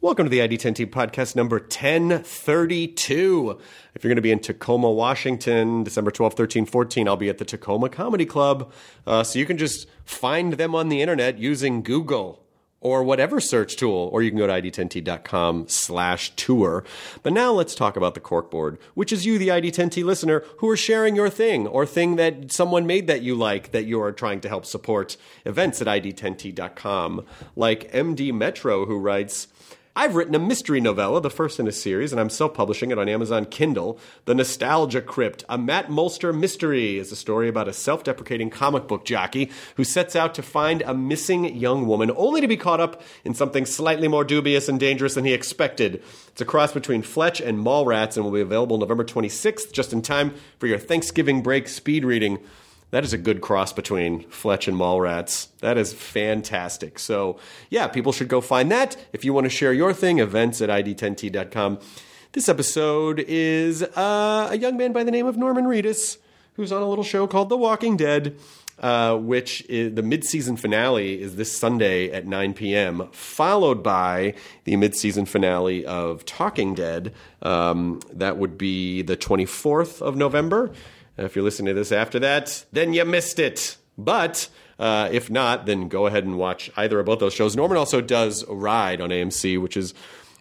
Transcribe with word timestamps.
Welcome 0.00 0.26
to 0.26 0.30
the 0.30 0.38
ID10T 0.38 0.90
podcast 0.90 1.34
number 1.34 1.58
1032. 1.58 3.58
If 3.96 4.04
you're 4.04 4.08
going 4.08 4.14
to 4.14 4.22
be 4.22 4.30
in 4.30 4.38
Tacoma, 4.38 4.92
Washington, 4.92 5.82
December 5.82 6.12
12, 6.12 6.34
13, 6.34 6.66
14, 6.66 7.08
I'll 7.08 7.16
be 7.16 7.28
at 7.28 7.38
the 7.38 7.44
Tacoma 7.44 7.88
Comedy 7.88 8.24
Club. 8.24 8.72
Uh, 9.08 9.24
so 9.24 9.40
you 9.40 9.44
can 9.44 9.58
just 9.58 9.88
find 10.04 10.52
them 10.52 10.76
on 10.76 10.88
the 10.88 11.02
internet 11.02 11.38
using 11.38 11.82
Google 11.82 12.44
or 12.80 13.02
whatever 13.02 13.40
search 13.40 13.74
tool, 13.74 14.08
or 14.12 14.22
you 14.22 14.30
can 14.30 14.38
go 14.38 14.46
to 14.46 14.52
id10t.com 14.52 15.66
slash 15.66 16.30
tour. 16.36 16.84
But 17.24 17.32
now 17.32 17.50
let's 17.50 17.74
talk 17.74 17.96
about 17.96 18.14
the 18.14 18.20
corkboard, 18.20 18.78
which 18.94 19.12
is 19.12 19.26
you, 19.26 19.36
the 19.36 19.48
ID10T 19.48 20.04
listener, 20.04 20.44
who 20.58 20.68
are 20.68 20.76
sharing 20.76 21.16
your 21.16 21.28
thing 21.28 21.66
or 21.66 21.84
thing 21.84 22.14
that 22.16 22.52
someone 22.52 22.86
made 22.86 23.08
that 23.08 23.22
you 23.22 23.34
like 23.34 23.72
that 23.72 23.86
you 23.86 24.00
are 24.00 24.12
trying 24.12 24.40
to 24.42 24.48
help 24.48 24.64
support 24.64 25.16
events 25.44 25.82
at 25.82 25.88
id10t.com. 25.88 27.26
Like 27.56 27.90
MD 27.90 28.32
Metro, 28.32 28.86
who 28.86 29.00
writes, 29.00 29.48
I've 29.98 30.14
written 30.14 30.36
a 30.36 30.38
mystery 30.38 30.80
novella, 30.80 31.20
the 31.20 31.28
first 31.28 31.58
in 31.58 31.66
a 31.66 31.72
series, 31.72 32.12
and 32.12 32.20
I'm 32.20 32.30
self 32.30 32.54
publishing 32.54 32.92
it 32.92 33.00
on 33.00 33.08
Amazon 33.08 33.44
Kindle. 33.46 33.98
The 34.26 34.34
Nostalgia 34.36 35.02
Crypt, 35.02 35.42
a 35.48 35.58
Matt 35.58 35.88
Molster 35.88 36.32
mystery, 36.32 36.98
is 36.98 37.10
a 37.10 37.16
story 37.16 37.48
about 37.48 37.66
a 37.66 37.72
self 37.72 38.04
deprecating 38.04 38.48
comic 38.48 38.86
book 38.86 39.04
jockey 39.04 39.50
who 39.74 39.82
sets 39.82 40.14
out 40.14 40.36
to 40.36 40.42
find 40.42 40.82
a 40.82 40.94
missing 40.94 41.52
young 41.52 41.88
woman, 41.88 42.12
only 42.14 42.40
to 42.40 42.46
be 42.46 42.56
caught 42.56 42.78
up 42.78 43.02
in 43.24 43.34
something 43.34 43.66
slightly 43.66 44.06
more 44.06 44.22
dubious 44.22 44.68
and 44.68 44.78
dangerous 44.78 45.14
than 45.14 45.24
he 45.24 45.32
expected. 45.32 46.00
It's 46.28 46.40
a 46.40 46.44
cross 46.44 46.72
between 46.72 47.02
Fletch 47.02 47.40
and 47.40 47.58
Mallrats 47.58 48.14
and 48.14 48.24
will 48.24 48.30
be 48.30 48.40
available 48.40 48.78
November 48.78 49.02
26th, 49.02 49.72
just 49.72 49.92
in 49.92 50.00
time 50.00 50.32
for 50.60 50.68
your 50.68 50.78
Thanksgiving 50.78 51.42
break 51.42 51.66
speed 51.66 52.04
reading. 52.04 52.38
That 52.90 53.04
is 53.04 53.12
a 53.12 53.18
good 53.18 53.42
cross 53.42 53.72
between 53.72 54.22
Fletch 54.30 54.66
and 54.66 54.76
Mallrats. 54.76 55.48
That 55.60 55.76
is 55.76 55.92
fantastic. 55.92 56.98
So, 56.98 57.38
yeah, 57.68 57.86
people 57.86 58.12
should 58.12 58.28
go 58.28 58.40
find 58.40 58.70
that. 58.70 58.96
If 59.12 59.26
you 59.26 59.34
want 59.34 59.44
to 59.44 59.50
share 59.50 59.74
your 59.74 59.92
thing, 59.92 60.20
events 60.20 60.62
at 60.62 60.70
id10t.com. 60.70 61.80
This 62.32 62.48
episode 62.48 63.24
is 63.28 63.82
uh, 63.82 64.48
a 64.50 64.56
young 64.56 64.78
man 64.78 64.92
by 64.92 65.04
the 65.04 65.10
name 65.10 65.26
of 65.26 65.36
Norman 65.36 65.64
Reedus, 65.64 66.16
who's 66.54 66.72
on 66.72 66.80
a 66.80 66.88
little 66.88 67.04
show 67.04 67.26
called 67.26 67.50
The 67.50 67.58
Walking 67.58 67.98
Dead, 67.98 68.36
uh, 68.78 69.16
which 69.16 69.66
is 69.68 69.94
the 69.94 70.02
mid-season 70.02 70.56
finale 70.56 71.20
is 71.20 71.36
this 71.36 71.54
Sunday 71.54 72.10
at 72.10 72.26
9 72.26 72.54
p.m., 72.54 73.08
followed 73.12 73.82
by 73.82 74.34
the 74.64 74.76
mid-season 74.76 75.26
finale 75.26 75.84
of 75.84 76.24
Talking 76.24 76.74
Dead. 76.74 77.12
Um, 77.42 78.00
that 78.12 78.38
would 78.38 78.56
be 78.56 79.02
the 79.02 79.16
24th 79.16 80.00
of 80.00 80.16
November. 80.16 80.72
If 81.18 81.34
you're 81.34 81.44
listening 81.44 81.74
to 81.74 81.74
this 81.74 81.92
after 81.92 82.18
that, 82.20 82.64
then 82.72 82.92
you 82.92 83.04
missed 83.04 83.38
it. 83.38 83.76
But 83.96 84.48
uh, 84.78 85.08
if 85.10 85.30
not, 85.30 85.66
then 85.66 85.88
go 85.88 86.06
ahead 86.06 86.24
and 86.24 86.38
watch 86.38 86.70
either 86.76 87.00
of 87.00 87.06
both 87.06 87.18
those 87.18 87.34
shows. 87.34 87.56
Norman 87.56 87.76
also 87.76 88.00
does 88.00 88.46
ride 88.48 89.00
on 89.00 89.10
AMC, 89.10 89.60
which 89.60 89.76
is 89.76 89.94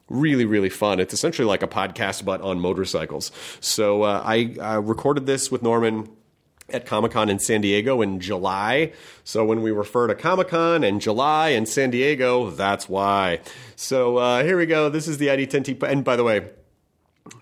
really 0.09 0.45
really 0.45 0.69
fun. 0.69 0.99
It's 0.99 1.13
essentially 1.13 1.47
like 1.47 1.63
a 1.63 1.67
podcast 1.67 2.23
but 2.23 2.41
on 2.41 2.59
motorcycles. 2.59 3.31
So 3.59 4.03
uh, 4.03 4.21
I 4.23 4.55
uh, 4.59 4.79
recorded 4.79 5.25
this 5.25 5.51
with 5.51 5.63
Norman 5.63 6.09
at 6.69 6.85
Comic 6.85 7.13
Con 7.13 7.29
in 7.29 7.39
San 7.39 7.61
Diego 7.61 8.01
in 8.01 8.19
July. 8.19 8.93
So 9.23 9.45
when 9.45 9.61
we 9.61 9.71
refer 9.71 10.07
to 10.07 10.15
Comic 10.15 10.49
Con 10.49 10.83
and 10.83 11.01
July 11.01 11.49
and 11.49 11.67
San 11.67 11.91
Diego, 11.91 12.49
that's 12.51 12.87
why. 12.89 13.39
So 13.75 14.17
uh, 14.17 14.43
here 14.43 14.57
we 14.57 14.65
go. 14.65 14.89
This 14.89 15.07
is 15.07 15.17
the 15.17 15.27
ID10T. 15.27 15.81
And 15.83 16.03
by 16.03 16.15
the 16.15 16.23
way, 16.23 16.49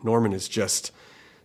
Norman 0.03 0.33
is 0.33 0.47
just 0.47 0.91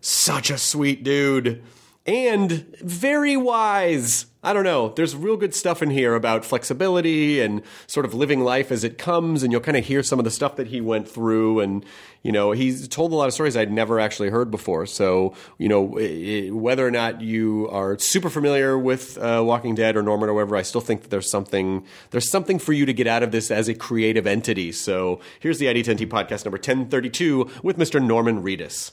such 0.00 0.50
a 0.50 0.58
sweet 0.58 1.02
dude 1.02 1.62
and 2.10 2.50
very 2.80 3.36
wise. 3.36 4.26
I 4.42 4.52
don't 4.52 4.64
know. 4.64 4.88
There's 4.88 5.14
real 5.14 5.36
good 5.36 5.54
stuff 5.54 5.82
in 5.82 5.90
here 5.90 6.14
about 6.14 6.44
flexibility 6.46 7.40
and 7.40 7.62
sort 7.86 8.04
of 8.06 8.14
living 8.14 8.40
life 8.40 8.72
as 8.72 8.82
it 8.84 8.96
comes. 8.98 9.42
And 9.42 9.52
you'll 9.52 9.60
kind 9.60 9.76
of 9.76 9.84
hear 9.84 10.02
some 10.02 10.18
of 10.18 10.24
the 10.24 10.30
stuff 10.30 10.56
that 10.56 10.68
he 10.68 10.80
went 10.80 11.06
through. 11.08 11.60
And, 11.60 11.84
you 12.22 12.32
know, 12.32 12.50
he's 12.52 12.88
told 12.88 13.12
a 13.12 13.16
lot 13.16 13.28
of 13.28 13.34
stories 13.34 13.56
I'd 13.56 13.70
never 13.70 14.00
actually 14.00 14.30
heard 14.30 14.50
before. 14.50 14.86
So, 14.86 15.34
you 15.58 15.68
know, 15.68 15.98
i- 15.98 16.46
i- 16.46 16.50
whether 16.50 16.86
or 16.86 16.90
not 16.90 17.20
you 17.20 17.68
are 17.70 17.98
super 17.98 18.30
familiar 18.30 18.78
with 18.78 19.18
uh, 19.18 19.42
Walking 19.46 19.74
Dead 19.74 19.94
or 19.96 20.02
Norman 20.02 20.30
or 20.30 20.34
whatever, 20.34 20.56
I 20.56 20.62
still 20.62 20.80
think 20.80 21.02
that 21.02 21.10
there's 21.10 21.30
something, 21.30 21.84
there's 22.10 22.30
something 22.30 22.58
for 22.58 22.72
you 22.72 22.86
to 22.86 22.94
get 22.94 23.06
out 23.06 23.22
of 23.22 23.30
this 23.32 23.50
as 23.50 23.68
a 23.68 23.74
creative 23.74 24.26
entity. 24.26 24.72
So 24.72 25.20
here's 25.38 25.58
the 25.58 25.66
ID10T 25.66 26.06
podcast 26.08 26.44
number 26.46 26.56
1032 26.58 27.48
with 27.62 27.76
Mr. 27.78 28.02
Norman 28.02 28.42
Reedus. 28.42 28.92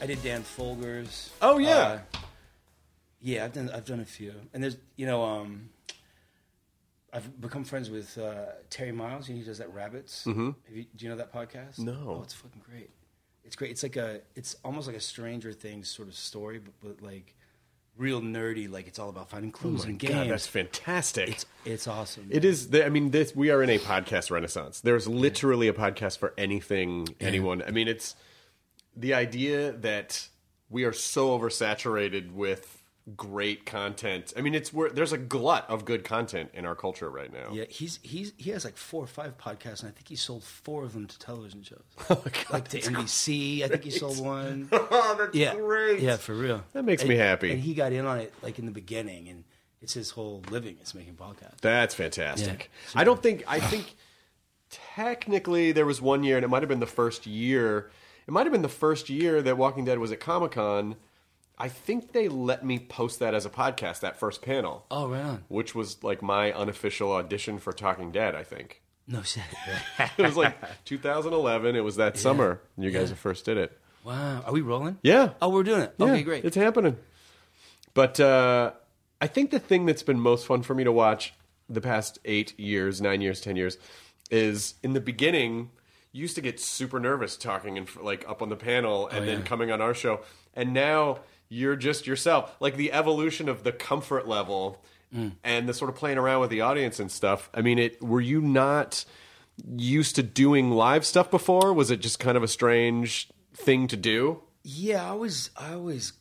I 0.00 0.06
did 0.06 0.22
Dan, 0.22 0.22
imagine. 0.22 0.22
I 0.22 0.22
did 0.22 0.22
Dan 0.22 0.42
Fogler's. 0.42 1.30
Oh, 1.42 1.58
yeah. 1.58 1.76
Uh, 1.76 1.98
yeah, 3.20 3.44
I've 3.44 3.52
done 3.52 3.70
I've 3.70 3.84
done 3.84 4.00
a 4.00 4.04
few, 4.04 4.32
and 4.54 4.62
there's 4.62 4.76
you 4.96 5.06
know 5.06 5.24
um, 5.24 5.70
I've 7.12 7.40
become 7.40 7.64
friends 7.64 7.90
with 7.90 8.16
uh, 8.16 8.46
Terry 8.70 8.92
Miles. 8.92 9.26
He 9.26 9.40
does 9.42 9.58
that 9.58 9.72
Rabbits. 9.72 10.24
Mm-hmm. 10.24 10.50
You, 10.72 10.84
do 10.94 11.04
you 11.04 11.10
know 11.10 11.16
that 11.16 11.32
podcast? 11.32 11.78
No. 11.78 12.18
Oh, 12.18 12.22
it's 12.22 12.34
fucking 12.34 12.62
great. 12.64 12.90
It's 13.44 13.56
great. 13.56 13.70
It's 13.70 13.82
like 13.82 13.96
a 13.96 14.20
it's 14.36 14.56
almost 14.64 14.86
like 14.86 14.96
a 14.96 15.00
Stranger 15.00 15.52
Things 15.52 15.88
sort 15.88 16.08
of 16.08 16.14
story, 16.14 16.60
but, 16.60 16.74
but 16.80 17.02
like 17.02 17.34
real 17.96 18.20
nerdy. 18.20 18.70
Like 18.70 18.86
it's 18.86 19.00
all 19.00 19.08
about 19.08 19.30
finding 19.30 19.50
clues 19.50 19.84
and 19.84 19.98
games. 19.98 20.14
Oh 20.14 20.18
God, 20.18 20.30
that's 20.30 20.46
fantastic. 20.46 21.30
it's 21.30 21.46
it's 21.64 21.88
awesome. 21.88 22.28
It 22.30 22.44
is. 22.44 22.70
The, 22.70 22.86
I 22.86 22.88
mean, 22.88 23.10
this 23.10 23.34
we 23.34 23.50
are 23.50 23.64
in 23.64 23.70
a 23.70 23.78
podcast 23.78 24.30
renaissance. 24.30 24.80
There's 24.80 25.08
literally 25.08 25.66
a 25.66 25.72
podcast 25.72 26.18
for 26.18 26.34
anything, 26.38 27.08
anyone. 27.20 27.64
I 27.66 27.72
mean, 27.72 27.88
it's 27.88 28.14
the 28.98 29.14
idea 29.14 29.72
that 29.72 30.28
we 30.70 30.84
are 30.84 30.92
so 30.92 31.38
oversaturated 31.38 32.32
with 32.32 32.74
great 33.16 33.64
content. 33.64 34.34
I 34.36 34.42
mean, 34.42 34.54
it's 34.54 34.70
where 34.70 34.90
there's 34.90 35.14
a 35.14 35.18
glut 35.18 35.64
of 35.70 35.86
good 35.86 36.04
content 36.04 36.50
in 36.52 36.66
our 36.66 36.74
culture 36.74 37.08
right 37.08 37.32
now. 37.32 37.48
Yeah, 37.52 37.64
he's 37.68 37.98
he's 38.02 38.32
he 38.36 38.50
has 38.50 38.66
like 38.66 38.76
four 38.76 39.02
or 39.02 39.06
five 39.06 39.38
podcasts, 39.38 39.80
and 39.80 39.88
I 39.88 39.92
think 39.92 40.08
he 40.08 40.16
sold 40.16 40.44
four 40.44 40.84
of 40.84 40.92
them 40.92 41.06
to 41.06 41.18
television 41.18 41.62
shows. 41.62 41.82
Oh 42.10 42.16
God, 42.16 42.50
like 42.50 42.68
to 42.68 42.80
NBC, 42.80 43.62
I 43.64 43.68
think 43.68 43.84
he 43.84 43.90
sold 43.90 44.20
one. 44.20 44.68
Oh, 44.72 45.16
that's 45.18 45.34
yeah, 45.34 45.54
great. 45.54 46.00
Yeah, 46.00 46.16
for 46.16 46.34
real. 46.34 46.62
That 46.74 46.84
makes 46.84 47.00
And- 47.02 47.08
me 47.08 47.16
happy. 47.16 47.50
And 47.52 47.60
he 47.60 47.72
got 47.74 47.92
in 47.92 48.04
on 48.04 48.18
it 48.18 48.34
like 48.42 48.58
in 48.58 48.66
the 48.66 48.72
beginning, 48.72 49.28
and 49.28 49.44
it's 49.80 49.94
his 49.94 50.10
whole 50.10 50.42
living 50.50 50.76
is 50.82 50.94
making 50.94 51.14
podcasts. 51.14 51.60
That's 51.62 51.94
fantastic. 51.94 52.70
Yeah. 52.94 53.00
I 53.00 53.04
don't 53.04 53.22
think 53.22 53.42
I 53.46 53.58
think 53.60 53.94
technically 54.70 55.72
there 55.72 55.86
was 55.86 56.00
one 56.02 56.24
year, 56.24 56.36
and 56.36 56.44
it 56.44 56.48
might 56.48 56.62
have 56.62 56.68
been 56.68 56.80
the 56.80 56.86
first 56.86 57.26
year. 57.26 57.90
It 58.28 58.32
might 58.32 58.44
have 58.44 58.52
been 58.52 58.62
the 58.62 58.68
first 58.68 59.08
year 59.08 59.40
that 59.42 59.56
Walking 59.56 59.86
Dead 59.86 59.98
was 59.98 60.12
at 60.12 60.20
Comic 60.20 60.52
Con. 60.52 60.96
I 61.56 61.68
think 61.68 62.12
they 62.12 62.28
let 62.28 62.64
me 62.64 62.78
post 62.78 63.18
that 63.20 63.34
as 63.34 63.44
a 63.46 63.50
podcast, 63.50 64.00
that 64.00 64.16
first 64.20 64.42
panel, 64.42 64.84
Oh, 64.90 65.08
right 65.08 65.22
on. 65.24 65.44
which 65.48 65.74
was 65.74 66.04
like 66.04 66.22
my 66.22 66.52
unofficial 66.52 67.10
audition 67.12 67.58
for 67.58 67.72
Talking 67.72 68.12
Dead. 68.12 68.34
I 68.36 68.44
think 68.44 68.82
No 69.08 69.22
shit. 69.22 69.42
It 70.18 70.22
was 70.22 70.36
like 70.36 70.56
2011. 70.84 71.74
It 71.74 71.80
was 71.80 71.96
that 71.96 72.16
summer 72.18 72.60
you 72.76 72.90
guys 72.90 73.08
Yeah. 73.10 73.16
first 73.16 73.44
did 73.46 73.56
it. 73.56 73.76
wow. 74.04 74.42
Are 74.46 74.52
we 74.52 74.60
rolling? 74.60 74.98
Yeah. 75.02 75.30
Oh, 75.42 75.48
we're 75.48 75.62
doing 75.64 75.80
it. 75.80 75.94
Yeah, 75.98 76.06
Okay, 76.06 76.22
great. 76.22 76.44
It's 76.44 76.54
happening. 76.56 76.96
But 77.94 78.20
uh, 78.20 78.72
I 79.20 79.26
think 79.26 79.50
the 79.50 79.58
thing 79.58 79.86
that's 79.86 80.02
been 80.02 80.20
most 80.20 80.46
fun 80.46 80.62
for 80.62 80.74
me 80.74 80.84
to 80.84 80.92
watch 80.92 81.34
the 81.68 81.80
past 81.80 82.18
eight 82.24 82.58
years, 82.60 83.00
nine 83.00 83.20
years, 83.20 83.40
ten 83.40 83.56
years, 83.56 83.78
is 84.30 84.74
in 84.82 84.92
the 84.92 85.00
beginning. 85.00 85.70
You 86.12 86.22
used 86.22 86.36
to 86.36 86.40
get 86.40 86.58
super 86.58 86.98
nervous 86.98 87.36
talking 87.36 87.76
and 87.78 87.88
like 87.96 88.28
up 88.28 88.42
on 88.42 88.48
the 88.48 88.56
panel 88.56 89.08
and 89.08 89.24
oh, 89.24 89.26
then 89.26 89.38
yeah. 89.40 89.44
coming 89.44 89.70
on 89.70 89.80
our 89.80 89.94
show, 89.94 90.20
and 90.54 90.72
now 90.72 91.20
you're 91.48 91.76
just 91.76 92.06
yourself. 92.06 92.54
Like 92.60 92.76
the 92.76 92.92
evolution 92.92 93.48
of 93.48 93.64
the 93.64 93.72
comfort 93.72 94.26
level 94.26 94.82
mm. 95.14 95.32
and 95.44 95.68
the 95.68 95.74
sort 95.74 95.90
of 95.90 95.96
playing 95.96 96.18
around 96.18 96.40
with 96.40 96.50
the 96.50 96.60
audience 96.60 97.00
and 97.00 97.10
stuff. 97.10 97.50
I 97.54 97.62
mean, 97.62 97.78
it 97.78 98.02
were 98.02 98.20
you 98.20 98.40
not 98.40 99.04
used 99.66 100.16
to 100.16 100.22
doing 100.22 100.70
live 100.70 101.04
stuff 101.04 101.30
before? 101.30 101.72
Was 101.72 101.90
it 101.90 102.00
just 102.00 102.18
kind 102.18 102.36
of 102.36 102.42
a 102.42 102.48
strange 102.48 103.28
thing 103.54 103.86
to 103.88 103.96
do? 103.96 104.42
Yeah, 104.62 105.08
I 105.08 105.14
was. 105.14 105.50
I 105.56 105.74
always. 105.74 106.12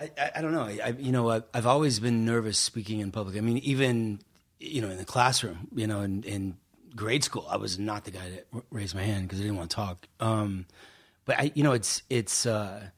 I, 0.00 0.10
I, 0.18 0.30
I 0.36 0.42
don't 0.42 0.52
know. 0.52 0.62
I, 0.62 0.78
I 0.84 0.88
you 0.98 1.12
know 1.12 1.30
I, 1.30 1.42
I've 1.54 1.66
always 1.66 2.00
been 2.00 2.24
nervous 2.24 2.58
speaking 2.58 3.00
in 3.00 3.10
public. 3.10 3.36
I 3.36 3.40
mean, 3.40 3.58
even 3.58 4.20
you 4.58 4.80
know 4.80 4.90
in 4.90 4.98
the 4.98 5.04
classroom, 5.04 5.68
you 5.74 5.86
know, 5.86 6.02
in, 6.02 6.22
in 6.24 6.56
grade 6.98 7.24
school, 7.24 7.46
I 7.48 7.56
was 7.56 7.78
not 7.78 8.04
the 8.04 8.10
guy 8.10 8.28
that 8.30 8.46
raised 8.70 8.94
my 8.94 9.02
hand 9.02 9.28
because 9.28 9.38
I 9.38 9.42
didn't 9.42 9.56
want 9.56 9.70
to 9.70 9.76
talk. 9.76 10.08
Um, 10.20 10.66
but 11.24 11.38
I, 11.38 11.52
you 11.54 11.62
know, 11.62 11.72
it's 11.72 12.02
it's. 12.10 12.44
Uh, 12.44 12.90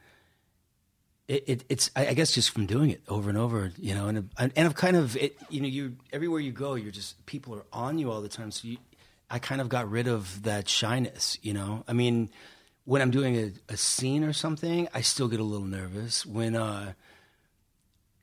it, 1.29 1.45
it, 1.47 1.65
it's 1.69 1.91
I 1.95 2.15
guess 2.15 2.33
just 2.33 2.51
from 2.51 2.67
doing 2.67 2.91
it 2.91 3.03
over 3.07 3.29
and 3.29 3.39
over, 3.39 3.71
you 3.79 3.95
know, 3.95 4.09
and 4.09 4.29
and 4.37 4.53
I've 4.57 4.75
kind 4.75 4.97
of 4.97 5.17
it, 5.17 5.37
you 5.49 5.61
know 5.61 5.69
you 5.69 5.95
everywhere 6.13 6.41
you 6.41 6.51
go, 6.51 6.75
you're 6.75 6.91
just 6.91 7.25
people 7.25 7.55
are 7.55 7.65
on 7.73 7.99
you 8.01 8.11
all 8.11 8.21
the 8.21 8.29
time. 8.29 8.51
So 8.51 8.67
you, 8.67 8.79
I 9.31 9.39
kind 9.39 9.61
of 9.61 9.69
got 9.69 9.89
rid 9.89 10.09
of 10.09 10.43
that 10.43 10.69
shyness, 10.69 11.39
you 11.41 11.53
know. 11.55 11.85
I 11.87 11.93
mean, 11.93 12.31
when 12.85 13.01
I'm 13.01 13.13
doing 13.13 13.37
a, 13.37 13.53
a 13.73 13.77
scene 13.77 14.25
or 14.25 14.33
something, 14.33 14.89
I 14.93 15.03
still 15.03 15.29
get 15.29 15.39
a 15.39 15.45
little 15.45 15.69
nervous. 15.69 16.27
When 16.27 16.57
uh, 16.57 16.95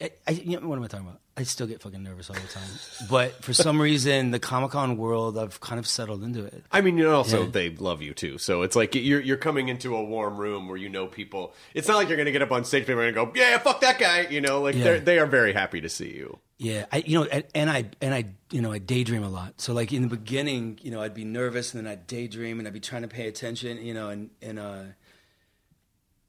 I, 0.01 0.12
I 0.27 0.31
you 0.31 0.59
know, 0.59 0.68
what 0.68 0.77
am 0.77 0.83
I 0.83 0.88
talking 0.88 1.07
about? 1.07 1.21
I 1.37 1.43
still 1.43 1.67
get 1.67 1.81
fucking 1.83 2.01
nervous 2.01 2.29
all 2.31 2.35
the 2.35 2.47
time. 2.47 2.67
But 3.09 3.43
for 3.43 3.53
some 3.53 3.79
reason, 3.79 4.31
the 4.31 4.39
Comic 4.39 4.71
Con 4.71 4.97
world, 4.97 5.37
I've 5.37 5.59
kind 5.61 5.77
of 5.77 5.85
settled 5.87 6.23
into 6.23 6.43
it. 6.43 6.63
I 6.71 6.81
mean, 6.81 6.97
you 6.97 7.03
know, 7.03 7.15
also 7.15 7.43
Yeah. 7.43 7.49
they 7.51 7.69
love 7.69 8.01
you 8.01 8.15
too. 8.15 8.39
So 8.39 8.63
it's 8.63 8.75
like 8.75 8.95
you're 8.95 9.21
you're 9.21 9.37
coming 9.37 9.69
into 9.69 9.95
a 9.95 10.03
warm 10.03 10.35
room 10.37 10.67
where 10.67 10.77
you 10.77 10.89
know 10.89 11.05
people. 11.05 11.53
It's 11.75 11.87
not 11.87 11.97
like 11.97 12.07
you're 12.07 12.17
going 12.17 12.25
to 12.25 12.31
get 12.31 12.41
up 12.41 12.51
on 12.51 12.65
stage 12.65 12.87
people 12.87 13.01
are 13.01 13.11
going 13.11 13.27
to 13.27 13.39
go, 13.39 13.39
yeah, 13.39 13.57
fuck 13.59 13.81
that 13.81 13.99
guy. 13.99 14.21
You 14.29 14.41
know, 14.41 14.61
like 14.61 14.75
Yeah. 14.75 14.83
they're 14.83 14.99
they 14.99 15.19
are 15.19 15.27
very 15.27 15.53
happy 15.53 15.79
to 15.81 15.89
see 15.89 16.11
you. 16.13 16.39
Yeah, 16.59 16.87
I, 16.91 17.03
you 17.05 17.19
know, 17.19 17.25
and, 17.25 17.43
and 17.53 17.69
I 17.69 17.85
and 18.01 18.15
I, 18.15 18.25
you 18.49 18.61
know, 18.63 18.71
I 18.71 18.79
daydream 18.79 19.23
a 19.23 19.29
lot. 19.29 19.61
So 19.61 19.73
like 19.73 19.93
in 19.93 20.01
the 20.01 20.07
beginning, 20.07 20.79
you 20.81 20.89
know, 20.89 21.03
I'd 21.03 21.13
be 21.13 21.23
nervous, 21.23 21.75
and 21.75 21.85
then 21.85 21.91
I'd 21.91 22.07
daydream, 22.07 22.57
and 22.57 22.67
I'd 22.67 22.73
be 22.73 22.79
trying 22.79 23.03
to 23.03 23.07
pay 23.07 23.27
attention, 23.27 23.77
you 23.85 23.93
know, 23.93 24.09
and 24.09 24.31
and 24.41 24.57
uh, 24.57 24.81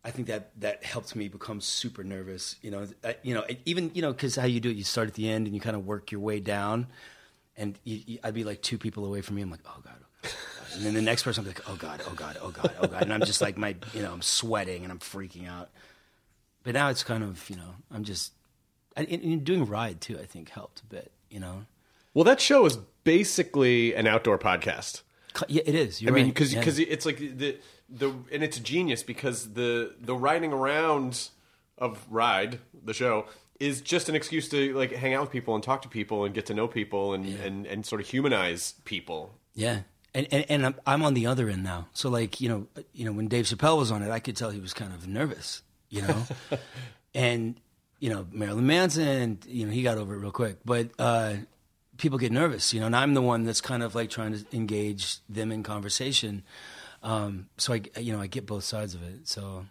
I 0.08 0.10
think 0.10 0.28
that 0.28 0.58
that 0.60 0.82
helped 0.84 1.14
me 1.14 1.28
become 1.28 1.60
super 1.60 2.02
nervous. 2.02 2.56
You 2.62 2.70
know, 2.70 2.86
I, 3.04 3.16
you 3.22 3.34
know, 3.34 3.44
even 3.66 3.90
you 3.92 4.00
know, 4.00 4.10
because 4.12 4.36
how 4.36 4.46
you 4.46 4.58
do 4.58 4.70
it, 4.70 4.76
you 4.76 4.84
start 4.84 5.06
at 5.06 5.14
the 5.14 5.28
end 5.28 5.46
and 5.46 5.54
you 5.54 5.60
kind 5.60 5.76
of 5.76 5.84
work 5.86 6.10
your 6.10 6.22
way 6.22 6.40
down, 6.40 6.86
and 7.58 7.78
you, 7.84 8.00
you, 8.06 8.18
I'd 8.24 8.32
be 8.32 8.42
like 8.42 8.62
two 8.62 8.78
people 8.78 9.04
away 9.04 9.20
from 9.20 9.36
me. 9.36 9.42
I'm 9.42 9.50
like, 9.50 9.60
oh, 9.66 9.74
oh 9.76 9.80
god. 9.84 9.92
oh, 10.24 10.28
God. 10.28 10.76
And 10.76 10.86
then 10.86 10.94
the 10.94 11.02
next 11.02 11.24
person, 11.24 11.42
I'm 11.42 11.48
like, 11.48 11.68
oh 11.68 11.76
god, 11.76 12.02
oh 12.08 12.14
god, 12.14 12.38
oh 12.40 12.50
god, 12.50 12.72
oh 12.80 12.86
god, 12.86 13.02
and 13.02 13.12
I'm 13.12 13.20
just 13.20 13.42
like 13.42 13.58
my, 13.58 13.76
you 13.92 14.00
know, 14.02 14.12
I'm 14.12 14.22
sweating 14.22 14.82
and 14.82 14.90
I'm 14.90 14.98
freaking 14.98 15.46
out. 15.46 15.68
But 16.62 16.72
now 16.74 16.88
it's 16.88 17.02
kind 17.04 17.22
of, 17.22 17.48
you 17.50 17.56
know, 17.56 17.74
I'm 17.90 18.04
just, 18.04 18.32
and, 18.96 19.06
and 19.08 19.44
doing 19.44 19.66
ride 19.66 20.00
too. 20.00 20.18
I 20.18 20.24
think 20.24 20.48
helped 20.48 20.80
a 20.80 20.86
bit. 20.86 21.12
You 21.30 21.40
know, 21.40 21.66
Well, 22.14 22.24
that 22.24 22.40
show 22.40 22.64
is 22.64 22.78
basically 23.04 23.94
an 23.94 24.06
outdoor 24.06 24.38
podcast. 24.38 25.02
Yeah, 25.48 25.62
it 25.66 25.74
is. 25.74 26.00
You're 26.00 26.12
I 26.12 26.14
mean, 26.14 26.24
right. 26.26 26.34
because 26.34 26.78
Yeah. 26.78 26.86
it's 26.88 27.04
like 27.04 27.18
the 27.18 27.58
the 27.88 28.10
and 28.32 28.42
it's 28.42 28.58
genius 28.58 29.02
because 29.02 29.54
the 29.54 29.94
the 30.00 30.14
riding 30.14 30.52
around 30.52 31.30
of 31.78 32.04
Ride 32.10 32.58
the 32.84 32.94
show 32.94 33.26
is 33.60 33.80
just 33.80 34.08
an 34.08 34.14
excuse 34.14 34.48
to 34.50 34.74
like 34.74 34.92
hang 34.92 35.14
out 35.14 35.22
with 35.22 35.30
people 35.30 35.54
and 35.54 35.64
talk 35.64 35.82
to 35.82 35.88
people 35.88 36.24
and 36.24 36.34
get 36.34 36.46
to 36.46 36.54
know 36.54 36.68
people 36.68 37.14
and 37.14 37.26
and 37.40 37.66
and 37.66 37.86
sort 37.86 38.00
of 38.00 38.06
humanize 38.06 38.74
people. 38.84 39.34
Yeah. 39.54 39.80
And, 40.14 40.26
and 40.30 40.46
and 40.48 40.66
I'm 40.66 40.74
I'm 40.86 41.02
on 41.02 41.14
the 41.14 41.26
other 41.26 41.48
end 41.48 41.64
now. 41.64 41.88
So 41.92 42.08
like 42.08 42.40
you 42.40 42.48
know 42.48 42.66
you 42.92 43.04
know 43.04 43.12
when 43.12 43.28
Dave 43.28 43.46
Chappelle 43.46 43.78
was 43.78 43.90
on 43.90 44.02
it, 44.02 44.10
I 44.10 44.20
could 44.20 44.36
tell 44.36 44.50
he 44.50 44.60
was 44.60 44.72
kind 44.72 44.92
of 44.92 45.06
nervous, 45.06 45.62
you 45.90 46.02
know, 46.02 46.22
and 47.14 47.60
you 48.00 48.10
know 48.10 48.26
Marilyn 48.32 48.66
Manson, 48.66 49.38
you 49.46 49.66
know 49.66 49.72
he 49.72 49.82
got 49.82 49.98
over 49.98 50.14
it 50.14 50.18
real 50.18 50.30
quick, 50.30 50.58
but 50.64 50.90
uh, 50.98 51.34
people 51.98 52.18
get 52.18 52.32
nervous, 52.32 52.72
you 52.72 52.80
know, 52.80 52.86
and 52.86 52.96
I'm 52.96 53.14
the 53.14 53.22
one 53.22 53.44
that's 53.44 53.60
kind 53.60 53.82
of 53.82 53.94
like 53.94 54.08
trying 54.08 54.32
to 54.32 54.44
engage 54.56 55.18
them 55.28 55.52
in 55.52 55.62
conversation. 55.62 56.42
Um, 57.02 57.48
so 57.58 57.74
I 57.74 57.82
you 57.98 58.12
know 58.12 58.20
I 58.20 58.26
get 58.26 58.46
both 58.46 58.64
sides 58.64 58.94
of 58.94 59.02
it. 59.02 59.28
So 59.28 59.66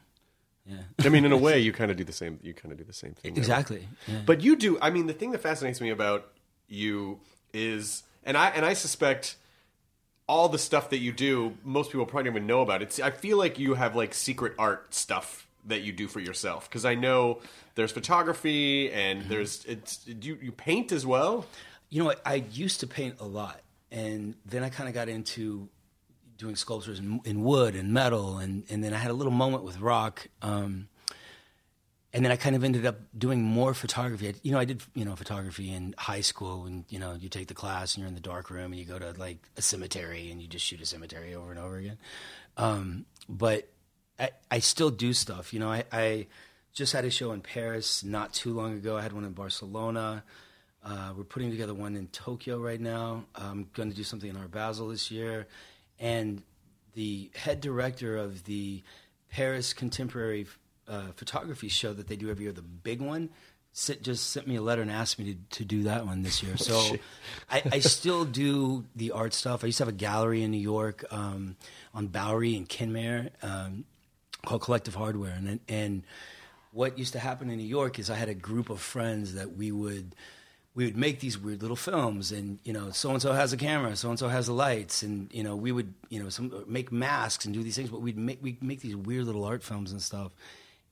yeah, 0.66 0.78
I 1.04 1.10
mean, 1.10 1.26
in 1.26 1.32
a 1.32 1.38
way, 1.48 1.60
you 1.60 1.72
kind 1.72 1.92
of 1.92 1.98
do 1.98 2.04
the 2.04 2.12
same. 2.14 2.40
You 2.42 2.54
kind 2.54 2.72
of 2.72 2.78
do 2.78 2.84
the 2.84 2.94
same 2.94 3.14
thing. 3.14 3.36
exactly. 3.38 3.88
Yeah. 4.08 4.20
But 4.26 4.42
you 4.42 4.56
do. 4.56 4.78
I 4.82 4.90
mean, 4.90 5.08
the 5.08 5.14
thing 5.14 5.32
that 5.32 5.42
fascinates 5.42 5.80
me 5.82 5.90
about 5.90 6.32
you 6.68 7.20
is, 7.54 8.04
and 8.24 8.36
I 8.38 8.50
and 8.50 8.66
I 8.66 8.74
suspect 8.74 9.36
all 10.28 10.50
the 10.50 10.58
stuff 10.58 10.90
that 10.90 10.98
you 10.98 11.14
do, 11.14 11.56
most 11.64 11.90
people 11.92 12.06
probably 12.06 12.26
don't 12.26 12.34
even 12.38 12.48
know 12.48 12.62
about. 12.62 12.82
It's. 12.82 13.00
I 13.00 13.12
feel 13.12 13.38
like 13.38 13.60
you 13.60 13.76
have 13.76 13.96
like 13.96 14.14
secret 14.14 14.54
art 14.60 14.94
stuff 14.94 15.48
that 15.66 15.82
you 15.82 15.92
do 15.92 16.08
for 16.08 16.20
yourself 16.22 16.70
because 16.70 16.86
I 16.86 16.96
know 16.96 17.40
there's 17.76 17.92
photography 17.92 18.92
and 18.92 19.20
Mm-hmm. 19.22 19.30
there's 19.30 19.64
it's. 19.66 19.98
Do 19.98 20.28
you, 20.28 20.38
you 20.42 20.52
paint 20.52 20.92
as 20.92 21.06
well? 21.06 21.46
You 21.90 22.04
know, 22.04 22.12
I, 22.26 22.34
I 22.34 22.36
used 22.52 22.82
to 22.82 22.88
paint 22.88 23.16
a 23.22 23.26
lot, 23.26 23.62
and 23.92 24.36
then 24.46 24.64
I 24.64 24.70
kind 24.70 24.90
of 24.90 24.94
got 24.96 25.08
into 25.08 25.70
doing 26.38 26.56
sculptures 26.56 27.00
in, 27.00 27.20
in 27.26 27.44
wood 27.44 27.76
and 27.76 27.94
metal, 27.94 28.38
and, 28.38 28.64
and 28.70 28.84
then 28.84 28.94
I 28.94 28.98
had 28.98 29.12
a 29.12 29.14
little 29.14 29.32
moment 29.32 29.64
with 29.64 29.80
rock, 29.80 30.28
um, 30.42 30.88
and 32.14 32.24
then 32.24 32.32
I 32.32 32.36
kind 32.36 32.56
of 32.56 32.64
ended 32.64 32.86
up 32.86 33.00
doing 33.18 33.44
more 33.44 33.74
photography. 33.74 34.30
I, 34.30 34.34
you 34.42 34.52
know, 34.52 34.60
I 34.60 34.66
did 34.66 34.82
you 34.94 35.06
know 35.06 35.16
photography 35.16 35.72
in 35.72 35.94
high 35.98 36.22
school, 36.22 36.66
and 36.66 36.86
you 36.90 37.00
know, 37.00 37.14
you 37.14 37.30
take 37.30 37.48
the 37.48 37.54
class 37.54 37.96
and 37.96 38.02
you're 38.02 38.08
in 38.08 38.16
the 38.16 38.22
dark 38.22 38.50
room, 38.50 38.72
and 38.72 38.76
you 38.76 38.86
go 38.86 39.00
to 39.00 39.14
like 39.18 39.38
a 39.58 39.62
cemetery, 39.62 40.32
and 40.32 40.42
you 40.42 40.48
just 40.48 40.66
shoot 40.66 40.82
a 40.82 40.86
cemetery 40.86 41.36
over 41.36 41.52
and 41.52 41.60
over 41.60 41.78
again. 41.78 41.98
Um, 42.56 43.06
but 43.28 43.70
I, 44.20 44.30
I 44.50 44.60
still 44.60 44.90
do 44.90 45.14
stuff. 45.14 45.54
You 45.54 45.60
know, 45.60 45.72
I, 45.72 45.84
I 45.92 46.28
just 46.74 46.94
had 46.94 47.06
a 47.06 47.10
show 47.10 47.32
in 47.32 47.42
Paris 47.42 48.04
not 48.04 48.34
too 48.34 48.54
long 48.54 48.74
ago. 48.74 48.98
I 48.98 49.02
had 49.02 49.14
one 49.14 49.26
in 49.26 49.34
Barcelona. 49.34 50.24
Uh, 50.84 51.14
we're 51.18 51.24
putting 51.24 51.52
together 51.52 51.74
one 51.74 51.96
in 51.96 52.08
Tokyo 52.08 52.60
right 52.60 52.80
now. 52.80 53.26
I'm 53.36 53.68
going 53.74 53.90
to 53.90 53.96
do 53.96 54.04
something 54.04 54.30
in 54.30 54.38
Art 54.38 54.52
Basel 54.52 54.88
this 54.88 55.12
year. 55.12 55.48
And 56.00 56.44
the 56.94 57.30
head 57.36 57.62
director 57.62 58.18
of 58.18 58.44
the 58.46 58.84
Paris 59.30 59.74
Contemporary 59.74 60.48
uh, 60.88 61.08
Photography 61.16 61.70
Show 61.70 61.94
that 61.94 62.08
they 62.08 62.16
do 62.16 62.30
every 62.30 62.46
year, 62.46 62.54
the 62.54 62.62
big 62.62 63.02
one, 63.02 63.30
sit, 63.72 64.02
just 64.02 64.32
sent 64.32 64.48
me 64.48 64.56
a 64.56 64.62
letter 64.62 64.82
and 64.82 64.90
asked 64.90 65.20
me 65.20 65.34
to, 65.34 65.58
to 65.60 65.66
do 65.66 65.84
that 65.84 66.06
one 66.06 66.24
this 66.24 66.42
year. 66.42 66.56
So 66.58 66.98
I, 67.50 67.62
I 67.72 67.80
still 67.80 68.26
do 68.26 68.86
the 68.96 69.12
art 69.12 69.34
stuff. 69.34 69.64
I 69.64 69.68
used 69.68 69.78
to 69.78 69.86
have 69.86 69.94
a 69.94 69.98
gallery 69.98 70.44
in 70.44 70.52
New 70.52 70.58
York 70.58 71.06
um, 71.12 71.56
on 71.94 72.08
Bowery 72.08 72.56
and 72.56 72.68
Kenmare 72.68 73.30
um, 73.44 73.86
called 74.46 74.62
Collective 74.62 74.96
Hardware. 74.96 75.34
And, 75.38 75.60
and 75.68 76.04
what 76.72 76.98
used 76.98 77.14
to 77.14 77.20
happen 77.20 77.50
in 77.50 77.58
New 77.58 77.64
York 77.64 78.00
is 78.00 78.10
I 78.10 78.16
had 78.16 78.30
a 78.30 78.34
group 78.34 78.70
of 78.70 78.82
friends 78.82 79.36
that 79.36 79.56
we 79.56 79.72
would 79.72 80.16
we 80.78 80.86
would 80.86 80.96
make 80.96 81.20
these 81.22 81.40
weird 81.40 81.64
little 81.64 81.76
films 81.76 82.32
and 82.32 82.60
you 82.64 82.72
know 82.72 82.92
so 82.92 83.10
and 83.10 83.20
so 83.20 83.34
has 83.34 83.52
a 83.52 83.58
camera 83.58 83.96
so 83.96 84.10
and 84.10 84.20
so 84.20 84.28
has 84.28 84.46
the 84.46 84.54
lights 84.54 85.02
and 85.02 85.28
you 85.34 85.42
know 85.42 85.56
we 85.56 85.72
would 85.72 85.92
you 86.10 86.22
know 86.22 86.30
some 86.30 86.64
make 86.68 86.92
masks 86.92 87.46
and 87.46 87.56
do 87.56 87.64
these 87.64 87.76
things 87.76 87.90
but 87.90 88.00
we'd 88.00 88.16
make 88.16 88.38
we 88.44 88.60
make 88.62 88.82
these 88.82 88.96
weird 88.96 89.26
little 89.26 89.44
art 89.44 89.64
films 89.64 89.92
and 89.92 90.02
stuff. 90.02 90.32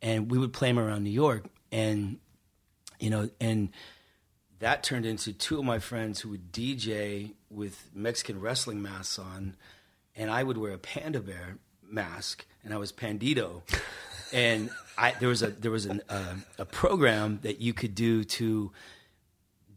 And 0.02 0.30
we 0.30 0.38
would 0.38 0.54
play 0.54 0.70
them 0.70 0.80
around 0.80 1.04
New 1.04 1.12
York 1.12 1.46
and 1.72 2.18
you 3.00 3.12
know 3.12 3.30
and 3.40 3.70
that 4.58 4.82
turned 4.82 5.06
into 5.06 5.32
two 5.32 5.60
of 5.60 5.66
my 5.66 5.78
friends 5.78 6.20
who 6.20 6.30
would 6.30 6.52
DJ 6.52 7.34
with 7.52 7.92
Mexican 7.94 8.42
wrestling 8.42 8.82
masks 8.82 9.20
on 9.20 9.56
and 10.16 10.32
I 10.32 10.42
would 10.42 10.58
wear 10.58 10.74
a 10.74 10.80
panda 10.80 11.20
bear 11.20 11.60
mask 11.84 12.44
and 12.64 12.74
I 12.74 12.78
was 12.78 12.92
Pandito. 12.92 13.62
And 14.34 14.72
I 14.98 15.14
there 15.20 15.30
was 15.30 15.44
a 15.44 15.52
there 15.52 15.72
was 15.72 15.86
an, 15.86 16.02
uh, 16.10 16.34
a 16.58 16.66
program 16.66 17.40
that 17.44 17.62
you 17.62 17.74
could 17.74 17.94
do 17.94 18.24
to 18.24 18.72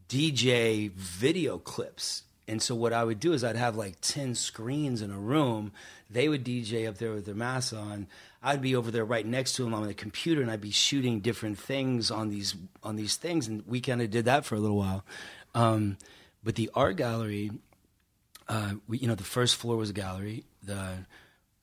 DJ 0.09 0.91
video 0.91 1.57
clips. 1.57 2.23
And 2.47 2.61
so 2.61 2.73
what 2.73 2.93
I 2.93 3.03
would 3.03 3.19
do 3.19 3.33
is 3.33 3.43
I'd 3.43 3.55
have 3.55 3.75
like 3.75 4.01
10 4.01 4.33
screens 4.33 5.03
in 5.03 5.11
a 5.11 5.19
room. 5.19 5.71
They 6.09 6.27
would 6.27 6.43
DJ 6.43 6.89
up 6.89 6.97
there 6.97 7.13
with 7.13 7.27
their 7.27 7.35
masks 7.35 7.73
on. 7.73 8.07
I'd 8.41 8.61
be 8.61 8.75
over 8.75 8.89
there 8.89 9.05
right 9.05 9.25
next 9.25 9.53
to 9.53 9.63
them 9.63 9.73
on 9.73 9.85
the 9.85 9.93
computer 9.93 10.41
and 10.41 10.49
I'd 10.49 10.59
be 10.59 10.71
shooting 10.71 11.19
different 11.19 11.59
things 11.59 12.09
on 12.09 12.29
these 12.29 12.55
on 12.81 12.95
these 12.95 13.17
things 13.17 13.47
and 13.47 13.63
we 13.67 13.81
kind 13.81 14.01
of 14.01 14.09
did 14.09 14.25
that 14.25 14.45
for 14.45 14.55
a 14.55 14.59
little 14.59 14.77
while. 14.77 15.05
Um, 15.53 15.97
but 16.43 16.55
the 16.55 16.71
art 16.73 16.95
gallery 16.95 17.51
uh, 18.49 18.73
we, 18.87 18.97
you 18.97 19.07
know, 19.07 19.15
the 19.15 19.23
first 19.23 19.55
floor 19.55 19.77
was 19.77 19.91
a 19.91 19.93
gallery. 19.93 20.43
The 20.63 21.05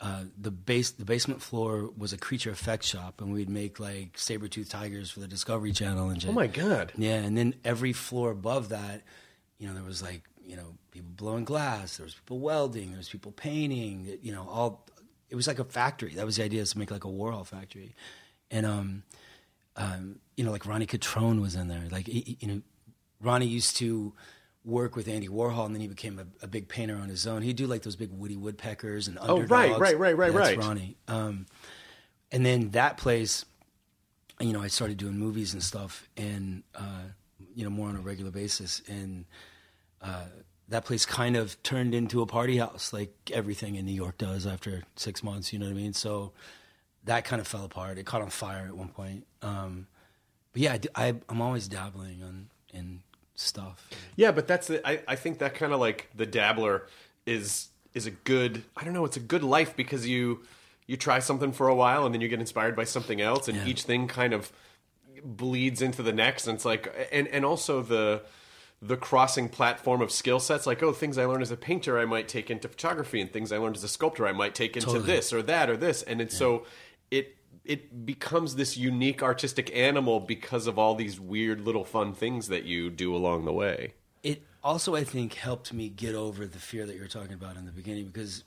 uh, 0.06 0.22
the 0.40 0.52
base 0.52 0.92
the 0.92 1.04
basement 1.04 1.42
floor 1.42 1.90
was 1.98 2.12
a 2.12 2.16
creature 2.16 2.50
effects 2.50 2.86
shop, 2.86 3.20
and 3.20 3.32
we'd 3.32 3.50
make 3.50 3.80
like 3.80 4.16
saber 4.16 4.46
tooth 4.46 4.68
tigers 4.68 5.10
for 5.10 5.18
the 5.18 5.26
Discovery 5.26 5.72
Channel 5.72 6.10
and 6.10 6.22
shit. 6.22 6.30
Oh 6.30 6.34
my 6.34 6.46
god! 6.46 6.92
Yeah, 6.96 7.16
and 7.16 7.36
then 7.36 7.54
every 7.64 7.92
floor 7.92 8.30
above 8.30 8.68
that, 8.68 9.02
you 9.58 9.66
know, 9.66 9.74
there 9.74 9.82
was 9.82 10.02
like 10.02 10.22
you 10.44 10.54
know, 10.54 10.76
people 10.92 11.10
blowing 11.16 11.44
glass. 11.44 11.96
There 11.96 12.04
was 12.04 12.14
people 12.14 12.38
welding. 12.38 12.90
There 12.90 12.98
was 12.98 13.08
people 13.08 13.32
painting. 13.32 14.18
You 14.22 14.30
know, 14.30 14.46
all 14.48 14.86
it 15.28 15.34
was 15.34 15.48
like 15.48 15.58
a 15.58 15.64
factory. 15.64 16.14
That 16.14 16.24
was 16.24 16.36
the 16.36 16.44
idea 16.44 16.62
is 16.62 16.70
to 16.70 16.78
make 16.78 16.92
like 16.92 17.04
a 17.04 17.08
Warhol 17.08 17.44
factory, 17.44 17.96
and 18.48 18.64
um, 18.64 19.02
um, 19.74 20.20
you 20.36 20.44
know, 20.44 20.52
like 20.52 20.66
Ronnie 20.66 20.86
Cutrone 20.86 21.40
was 21.40 21.56
in 21.56 21.66
there. 21.66 21.82
Like 21.90 22.06
you 22.06 22.46
know, 22.46 22.62
Ronnie 23.20 23.46
used 23.46 23.76
to 23.78 24.12
work 24.66 24.96
with 24.96 25.06
Andy 25.06 25.28
Warhol, 25.28 25.64
and 25.64 25.74
then 25.74 25.80
he 25.80 25.86
became 25.86 26.18
a, 26.18 26.26
a 26.44 26.48
big 26.48 26.68
painter 26.68 26.96
on 26.96 27.08
his 27.08 27.26
own. 27.26 27.40
He'd 27.40 27.56
do 27.56 27.66
like 27.66 27.82
those 27.82 27.96
big 27.96 28.10
Woody 28.10 28.36
Woodpeckers 28.36 29.06
and 29.06 29.16
underdogs. 29.18 29.50
Oh, 29.50 29.54
right, 29.54 29.78
right, 29.78 29.98
right, 29.98 30.16
right, 30.16 30.32
That's 30.32 30.48
right. 30.50 30.58
Ronnie. 30.58 30.96
Um, 31.06 31.46
and 32.32 32.44
then 32.44 32.70
that 32.70 32.96
place, 32.96 33.44
you 34.40 34.52
know, 34.52 34.60
I 34.60 34.66
started 34.66 34.98
doing 34.98 35.16
movies 35.16 35.54
and 35.54 35.62
stuff, 35.62 36.08
and 36.16 36.64
uh, 36.74 37.04
you 37.54 37.62
know, 37.64 37.70
more 37.70 37.88
on 37.88 37.96
a 37.96 38.00
regular 38.00 38.32
basis, 38.32 38.82
and 38.88 39.24
uh, 40.02 40.24
that 40.68 40.84
place 40.84 41.06
kind 41.06 41.36
of 41.36 41.62
turned 41.62 41.94
into 41.94 42.20
a 42.20 42.26
party 42.26 42.58
house, 42.58 42.92
like 42.92 43.14
everything 43.32 43.76
in 43.76 43.86
New 43.86 43.94
York 43.94 44.18
does 44.18 44.46
after 44.46 44.82
six 44.96 45.22
months. 45.22 45.52
You 45.52 45.60
know 45.60 45.66
what 45.66 45.72
I 45.72 45.76
mean? 45.76 45.92
So 45.92 46.32
that 47.04 47.24
kind 47.24 47.40
of 47.40 47.46
fell 47.46 47.64
apart. 47.64 47.98
It 47.98 48.04
caught 48.04 48.20
on 48.20 48.30
fire 48.30 48.66
at 48.66 48.76
one 48.76 48.88
point. 48.88 49.26
Um, 49.42 49.86
but 50.52 50.62
yeah, 50.62 50.76
I, 50.96 51.06
I, 51.06 51.14
I'm 51.28 51.40
always 51.40 51.68
dabbling 51.68 52.22
on 52.22 52.48
in 52.74 53.02
stuff. 53.36 53.88
Yeah, 54.16 54.32
but 54.32 54.46
that's 54.48 54.66
the, 54.66 54.86
I, 54.86 55.00
I 55.06 55.14
think 55.16 55.38
that 55.38 55.54
kind 55.54 55.72
of 55.72 55.78
like 55.80 56.10
the 56.14 56.26
dabbler 56.26 56.86
is 57.24 57.68
is 57.94 58.06
a 58.06 58.10
good 58.10 58.62
I 58.76 58.84
don't 58.84 58.92
know 58.92 59.04
it's 59.04 59.16
a 59.16 59.20
good 59.20 59.42
life 59.42 59.74
because 59.76 60.06
you 60.06 60.42
you 60.86 60.96
try 60.96 61.18
something 61.18 61.52
for 61.52 61.68
a 61.68 61.74
while 61.74 62.04
and 62.06 62.14
then 62.14 62.20
you 62.20 62.28
get 62.28 62.40
inspired 62.40 62.76
by 62.76 62.84
something 62.84 63.20
else 63.20 63.48
and 63.48 63.56
Yeah. 63.58 63.66
each 63.66 63.82
thing 63.84 64.06
kind 64.08 64.32
of 64.32 64.52
bleeds 65.24 65.80
into 65.82 66.02
the 66.02 66.12
next 66.12 66.46
and 66.46 66.56
it's 66.56 66.64
like 66.64 67.08
and 67.10 67.26
and 67.28 67.44
also 67.44 67.82
the 67.82 68.22
the 68.82 68.96
crossing 68.96 69.48
platform 69.48 70.02
of 70.02 70.12
skill 70.12 70.38
sets 70.38 70.66
like 70.66 70.82
oh 70.82 70.92
things 70.92 71.16
I 71.16 71.24
learned 71.24 71.42
as 71.42 71.50
a 71.50 71.56
painter 71.56 71.98
I 71.98 72.04
might 72.04 72.28
take 72.28 72.50
into 72.50 72.68
photography 72.68 73.20
and 73.20 73.32
things 73.32 73.50
I 73.50 73.56
learned 73.56 73.76
as 73.76 73.82
a 73.84 73.88
sculptor 73.88 74.26
I 74.26 74.32
might 74.32 74.54
take 74.54 74.76
into 74.76 74.86
Totally. 74.88 75.06
this 75.06 75.32
or 75.32 75.42
that 75.42 75.70
or 75.70 75.76
this 75.76 76.02
and 76.02 76.20
it's 76.20 76.36
so 76.36 76.66
it 77.10 77.34
it 77.66 78.06
becomes 78.06 78.56
this 78.56 78.76
unique 78.76 79.22
artistic 79.22 79.74
animal 79.74 80.20
because 80.20 80.66
of 80.66 80.78
all 80.78 80.94
these 80.94 81.18
weird 81.18 81.60
little 81.60 81.84
fun 81.84 82.12
things 82.12 82.48
that 82.48 82.64
you 82.64 82.90
do 82.90 83.14
along 83.14 83.44
the 83.44 83.52
way. 83.52 83.94
it 84.22 84.42
also 84.62 84.94
I 84.94 85.04
think 85.04 85.34
helped 85.34 85.72
me 85.72 85.88
get 85.88 86.14
over 86.14 86.46
the 86.46 86.58
fear 86.58 86.86
that 86.86 86.94
you 86.94 87.00
were 87.00 87.08
talking 87.08 87.34
about 87.34 87.56
in 87.56 87.66
the 87.66 87.72
beginning 87.72 88.06
because 88.06 88.44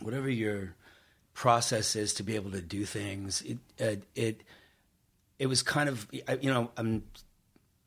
whatever 0.00 0.28
your 0.28 0.74
process 1.34 1.94
is 1.96 2.14
to 2.14 2.22
be 2.22 2.34
able 2.34 2.50
to 2.52 2.60
do 2.62 2.84
things, 2.84 3.42
it 3.78 4.04
it 4.14 4.42
it 5.38 5.46
was 5.46 5.62
kind 5.62 5.88
of 5.88 6.06
you 6.12 6.50
know 6.50 6.70
I'm 6.76 7.04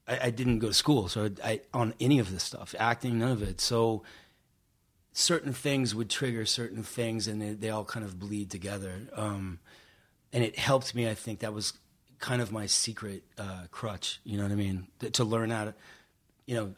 I, 0.07 0.19
I 0.23 0.29
didn't 0.29 0.59
go 0.59 0.67
to 0.67 0.73
school 0.73 1.07
so 1.07 1.29
I 1.43 1.61
on 1.73 1.93
any 1.99 2.19
of 2.19 2.31
this 2.31 2.43
stuff 2.43 2.75
acting 2.79 3.19
none 3.19 3.31
of 3.31 3.41
it 3.41 3.61
so 3.61 4.03
certain 5.11 5.53
things 5.53 5.95
would 5.95 6.09
trigger 6.09 6.45
certain 6.45 6.83
things 6.83 7.27
and 7.27 7.41
they, 7.41 7.53
they 7.53 7.69
all 7.69 7.83
kind 7.83 8.05
of 8.05 8.19
bleed 8.19 8.49
together 8.49 9.09
um, 9.15 9.59
and 10.33 10.43
it 10.43 10.57
helped 10.57 10.93
me 10.95 11.09
I 11.09 11.13
think 11.13 11.39
that 11.39 11.53
was 11.53 11.73
kind 12.19 12.41
of 12.41 12.51
my 12.51 12.65
secret 12.65 13.23
uh, 13.37 13.63
crutch 13.71 14.19
you 14.23 14.37
know 14.37 14.43
what 14.43 14.51
I 14.51 14.55
mean 14.55 14.87
to, 14.99 15.09
to 15.11 15.23
learn 15.23 15.51
how 15.51 15.65
to 15.65 15.73
you 16.45 16.55
know 16.55 16.73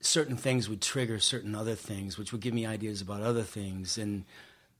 certain 0.00 0.36
things 0.36 0.68
would 0.68 0.80
trigger 0.80 1.18
certain 1.18 1.54
other 1.54 1.74
things, 1.74 2.18
which 2.18 2.32
would 2.32 2.40
give 2.40 2.54
me 2.54 2.66
ideas 2.66 3.00
about 3.00 3.22
other 3.22 3.42
things. 3.42 3.98
And 3.98 4.24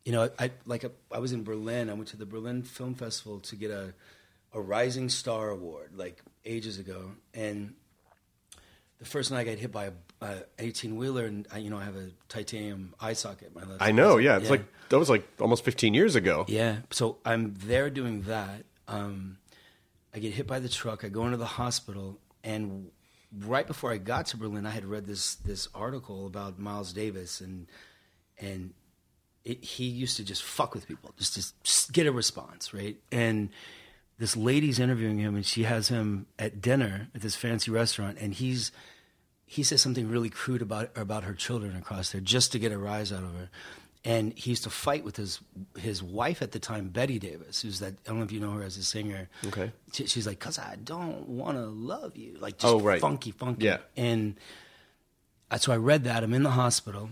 you 0.05 0.13
know, 0.13 0.31
I 0.39 0.51
like 0.65 0.85
I 1.13 1.19
was 1.19 1.33
in 1.33 1.45
Berlin. 1.45 1.91
I 1.91 1.95
went 1.95 2.09
to 2.09 2.17
the 2.17 2.27
Berlin 2.27 2.63
Film 2.63 2.95
Festival 2.95 3.41
to 3.41 3.57
get 3.57 3.71
a 3.71 3.93
a 4.55 4.61
Rising 4.61 5.09
Star 5.09 5.51
Award 5.51 5.91
like 5.95 6.23
ages 6.45 6.79
ago, 6.79 7.13
and 7.35 7.75
the 8.99 9.05
first 9.05 9.31
night 9.31 9.41
I 9.41 9.45
got 9.45 9.59
hit 9.59 9.73
by 9.73 9.87
a, 9.87 9.93
a 10.23 10.37
eighteen 10.59 10.97
wheeler, 10.97 11.25
and 11.27 11.47
I, 11.53 11.59
you 11.59 11.71
know 11.71 11.79
I 11.79 11.85
have 11.85 11.97
a 11.97 12.11
titanium 12.29 12.95
eye 13.01 13.13
socket. 13.13 13.55
My 13.55 13.63
left 13.63 13.83
I 13.83 13.93
know, 13.93 14.19
yeah. 14.19 14.39
It's 14.39 14.51
like 14.51 14.65
that 14.89 14.99
was 14.99 15.11
like 15.11 15.27
almost 15.41 15.65
15 15.65 15.95
years 15.95 16.17
ago. 16.17 16.45
Yeah. 16.49 16.79
So 16.91 17.19
I'm 17.25 17.55
there 17.59 17.91
doing 17.91 18.23
that. 18.23 18.65
Um, 18.87 19.39
I 20.15 20.19
get 20.19 20.33
hit 20.33 20.47
by 20.47 20.59
the 20.61 20.69
truck. 20.69 21.05
I 21.05 21.09
go 21.09 21.25
into 21.25 21.37
the 21.37 21.47
hospital, 21.47 22.19
and 22.43 22.91
right 23.37 23.67
before 23.67 23.93
I 23.93 23.99
got 23.99 24.27
to 24.27 24.37
Berlin, 24.37 24.67
I 24.67 24.71
had 24.71 24.85
read 24.85 25.07
this 25.07 25.37
this 25.37 25.69
article 25.75 26.27
about 26.27 26.59
Miles 26.59 26.93
Davis, 26.93 27.41
and 27.41 27.67
and 28.39 28.73
it, 29.45 29.63
he 29.63 29.85
used 29.85 30.17
to 30.17 30.25
just 30.25 30.43
fuck 30.43 30.75
with 30.75 30.89
people, 30.89 31.15
just 31.19 31.87
to 31.87 31.93
get 31.93 32.07
a 32.07 32.13
response, 32.13 32.73
right? 32.73 32.97
And 33.13 33.51
this 34.19 34.37
lady's 34.37 34.79
interviewing 34.79 35.19
him, 35.19 35.37
and 35.37 35.47
she 35.47 35.63
has 35.65 35.89
him 35.89 36.27
at 36.39 36.61
dinner 36.61 37.09
at 37.15 37.21
this 37.23 37.37
fancy 37.37 37.71
restaurant, 37.71 38.19
and 38.21 38.35
he's 38.35 38.73
he 39.47 39.63
says 39.63 39.81
something 39.81 40.09
really 40.09 40.29
crude 40.31 40.61
about 40.63 40.91
about 40.97 41.25
her 41.25 41.35
children 41.35 41.77
across 41.77 42.13
there 42.13 42.21
just 42.21 42.53
to 42.53 42.59
get 42.59 42.73
a 42.73 42.79
rise 42.79 43.13
out 43.13 43.23
of 43.23 43.33
her. 43.35 43.49
And 44.05 44.33
he 44.39 44.51
used 44.51 44.63
to 44.65 44.71
fight 44.71 45.05
with 45.05 45.17
his 45.17 45.41
his 45.77 46.03
wife 46.03 46.41
at 46.43 46.53
the 46.53 46.59
time, 46.59 46.89
Betty 46.89 47.19
Davis, 47.19 47.63
who's 47.63 47.81
that 47.81 47.95
I 48.07 48.09
don't 48.11 48.19
know 48.19 48.25
if 48.25 48.33
you 48.33 48.41
know 48.41 48.53
her 48.53 48.63
as 48.63 48.77
a 48.77 48.85
singer. 48.85 49.29
Okay. 49.47 49.73
She, 49.93 50.07
she's 50.07 50.27
like, 50.27 50.39
"Cause 50.39 50.59
I 50.59 50.77
don't 50.83 51.29
want 51.29 51.57
to 51.59 51.65
love 51.67 52.17
you," 52.17 52.37
like 52.41 52.59
just 52.59 52.73
Oh, 52.73 52.81
right. 52.81 53.01
funky, 53.01 53.33
funky. 53.33 53.65
Yeah. 53.67 53.79
And 53.97 54.37
uh, 55.51 55.59
so 55.59 55.73
I 55.73 55.77
read 55.77 56.05
that. 56.05 56.23
I'm 56.23 56.33
in 56.35 56.43
the 56.45 56.51
hospital. 56.51 57.11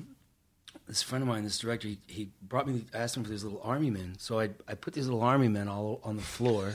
This 0.87 1.02
friend 1.02 1.23
of 1.23 1.28
mine, 1.28 1.43
this 1.43 1.59
director, 1.59 1.88
he, 1.88 1.99
he 2.07 2.28
brought 2.43 2.69
me, 2.69 2.85
asked 2.95 3.16
him 3.16 3.25
for 3.25 3.31
these 3.31 3.43
little 3.43 3.61
army 3.64 3.90
men. 3.90 4.14
So 4.19 4.38
I, 4.38 4.50
I 4.69 4.75
put 4.75 4.95
these 4.95 5.07
little 5.07 5.23
army 5.23 5.49
men 5.49 5.69
all 5.69 6.00
on 6.05 6.16
the 6.16 6.23
floor, 6.23 6.75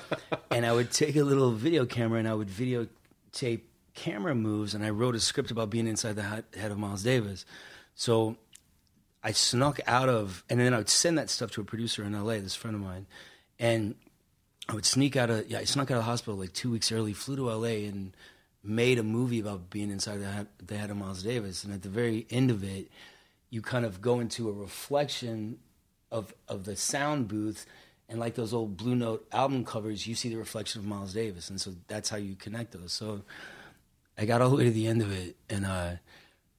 and 0.50 0.66
I 0.66 0.72
would 0.72 0.90
take 0.90 1.14
a 1.16 1.22
little 1.22 1.52
video 1.52 1.86
camera 1.86 2.18
and 2.18 2.28
I 2.28 2.34
would 2.34 2.48
videotape 2.48 3.60
camera 3.94 4.34
moves, 4.34 4.74
and 4.74 4.84
I 4.84 4.90
wrote 4.90 5.14
a 5.14 5.20
script 5.20 5.50
about 5.50 5.70
being 5.70 5.86
inside 5.86 6.16
the 6.16 6.22
head 6.22 6.70
of 6.70 6.78
Miles 6.78 7.02
Davis. 7.02 7.44
So 7.94 8.36
I 9.22 9.32
snuck 9.32 9.78
out 9.86 10.08
of, 10.08 10.42
and 10.50 10.58
then 10.58 10.74
I 10.74 10.78
would 10.78 10.88
send 10.88 11.18
that 11.18 11.30
stuff 11.30 11.52
to 11.52 11.60
a 11.60 11.64
producer 11.64 12.02
in 12.02 12.12
LA, 12.12 12.34
this 12.34 12.54
friend 12.54 12.74
of 12.74 12.82
mine, 12.82 13.06
and 13.58 13.94
I 14.68 14.74
would 14.74 14.86
sneak 14.86 15.16
out 15.16 15.30
of, 15.30 15.50
yeah, 15.50 15.58
I 15.58 15.64
snuck 15.64 15.90
out 15.90 15.98
of 15.98 16.00
the 16.00 16.10
hospital 16.10 16.36
like 16.36 16.52
two 16.52 16.70
weeks 16.70 16.90
early, 16.90 17.12
flew 17.12 17.36
to 17.36 17.50
LA, 17.50 17.86
and 17.88 18.16
made 18.64 18.98
a 18.98 19.02
movie 19.02 19.40
about 19.40 19.70
being 19.70 19.90
inside 19.90 20.18
the 20.18 20.26
head, 20.26 20.46
the 20.64 20.76
head 20.76 20.90
of 20.90 20.96
Miles 20.96 21.22
Davis. 21.22 21.64
And 21.64 21.72
at 21.72 21.82
the 21.82 21.88
very 21.88 22.26
end 22.30 22.50
of 22.50 22.62
it, 22.62 22.90
you 23.52 23.60
kind 23.60 23.84
of 23.84 24.00
go 24.00 24.18
into 24.18 24.48
a 24.48 24.52
reflection 24.52 25.58
of 26.10 26.34
of 26.48 26.64
the 26.64 26.74
sound 26.74 27.28
booth, 27.28 27.66
and 28.08 28.18
like 28.18 28.34
those 28.34 28.54
old 28.54 28.78
Blue 28.78 28.96
Note 28.96 29.28
album 29.30 29.64
covers, 29.66 30.06
you 30.06 30.14
see 30.14 30.30
the 30.30 30.36
reflection 30.36 30.80
of 30.80 30.86
Miles 30.86 31.12
Davis, 31.12 31.50
and 31.50 31.60
so 31.60 31.74
that's 31.86 32.08
how 32.08 32.16
you 32.16 32.34
connect 32.34 32.72
those. 32.72 32.92
So 32.92 33.20
I 34.16 34.24
got 34.24 34.40
all 34.40 34.48
the 34.48 34.56
way 34.56 34.64
to 34.64 34.70
the 34.70 34.86
end 34.86 35.02
of 35.02 35.12
it, 35.12 35.36
and 35.50 35.66
uh, 35.66 35.90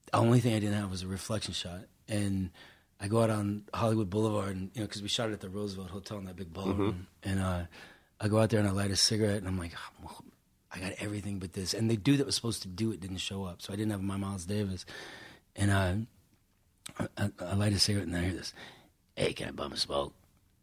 the 0.06 0.16
only 0.16 0.38
thing 0.38 0.54
I 0.54 0.60
didn't 0.60 0.76
have 0.76 0.88
was 0.88 1.02
a 1.02 1.08
reflection 1.08 1.52
shot. 1.52 1.80
And 2.08 2.50
I 3.00 3.08
go 3.08 3.22
out 3.22 3.30
on 3.30 3.64
Hollywood 3.74 4.08
Boulevard, 4.08 4.54
and 4.54 4.70
you 4.72 4.80
know, 4.80 4.86
because 4.86 5.02
we 5.02 5.08
shot 5.08 5.30
it 5.30 5.32
at 5.32 5.40
the 5.40 5.48
Roosevelt 5.48 5.90
Hotel 5.90 6.18
in 6.18 6.26
that 6.26 6.36
big 6.36 6.52
ballroom, 6.52 7.08
and 7.24 7.40
uh, 7.40 7.62
I 8.20 8.28
go 8.28 8.38
out 8.38 8.50
there 8.50 8.60
and 8.60 8.68
I 8.68 8.72
light 8.72 8.92
a 8.92 8.96
cigarette, 8.96 9.38
and 9.38 9.48
I'm 9.48 9.58
like, 9.58 9.72
"Oh, 10.06 10.20
I 10.72 10.78
got 10.78 10.92
everything 11.00 11.40
but 11.40 11.54
this. 11.54 11.74
And 11.74 11.90
the 11.90 11.96
dude 11.96 12.18
that 12.18 12.26
was 12.26 12.36
supposed 12.36 12.62
to 12.62 12.68
do 12.68 12.92
it 12.92 13.00
didn't 13.00 13.16
show 13.16 13.42
up, 13.44 13.62
so 13.62 13.72
I 13.72 13.76
didn't 13.76 13.90
have 13.90 14.02
my 14.02 14.16
Miles 14.16 14.44
Davis. 14.44 14.86
And 15.56 15.70
uh, 15.70 15.94
I, 16.98 17.30
I, 17.40 17.54
light 17.54 17.72
a 17.72 17.78
cigarette, 17.78 18.06
and 18.06 18.16
I 18.16 18.22
hear 18.22 18.32
this, 18.34 18.52
"Hey, 19.16 19.32
can 19.32 19.48
I 19.48 19.50
bum 19.52 19.72
a 19.72 19.76
smoke?" 19.76 20.14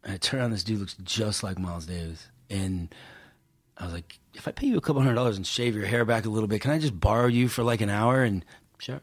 And 0.03 0.13
I 0.13 0.17
turn 0.17 0.39
around, 0.39 0.51
this 0.51 0.63
dude 0.63 0.79
looks 0.79 0.95
just 1.03 1.43
like 1.43 1.59
Miles 1.59 1.85
Davis, 1.85 2.27
and 2.49 2.93
I 3.77 3.85
was 3.85 3.93
like, 3.93 4.19
if 4.33 4.47
I 4.47 4.51
pay 4.51 4.67
you 4.67 4.77
a 4.77 4.81
couple 4.81 5.01
hundred 5.01 5.15
dollars 5.15 5.37
and 5.37 5.45
shave 5.45 5.75
your 5.75 5.85
hair 5.85 6.05
back 6.05 6.25
a 6.25 6.29
little 6.29 6.47
bit, 6.47 6.61
can 6.61 6.71
I 6.71 6.79
just 6.79 6.99
borrow 6.99 7.27
you 7.27 7.47
for 7.47 7.63
like 7.63 7.81
an 7.81 7.89
hour? 7.89 8.23
And 8.23 8.45
sure. 8.77 9.01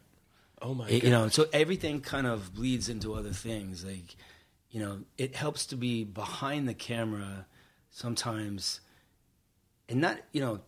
Oh 0.61 0.73
my 0.73 0.87
It- 0.89 1.03
you 1.03 1.09
know, 1.09 1.27
so 1.29 1.47
everything 1.53 2.01
kind 2.01 2.27
of 2.27 2.53
bleeds 2.53 2.89
into 2.89 3.13
other 3.13 3.31
things. 3.31 3.83
Like, 3.85 4.15
you 4.71 4.79
know, 4.79 4.99
it 5.17 5.35
helps 5.35 5.65
to 5.67 5.75
be 5.75 6.03
behind 6.03 6.67
the 6.67 6.73
camera 6.73 7.45
sometimes, 7.91 8.81
and 9.87 10.01
not, 10.01 10.19
you 10.31 10.41
know, 10.41 10.61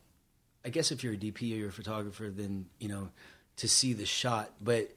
I 0.66 0.70
guess 0.70 0.92
if 0.92 1.04
you're 1.04 1.14
a 1.14 1.18
DP 1.18 1.54
or 1.54 1.58
you're 1.58 1.70
a 1.70 1.74
photographer, 1.74 2.30
then 2.30 2.68
you 2.80 2.88
know, 2.90 3.10
to 3.58 3.68
see 3.68 3.94
the 3.94 4.06
shot, 4.06 4.52
but 4.62 4.92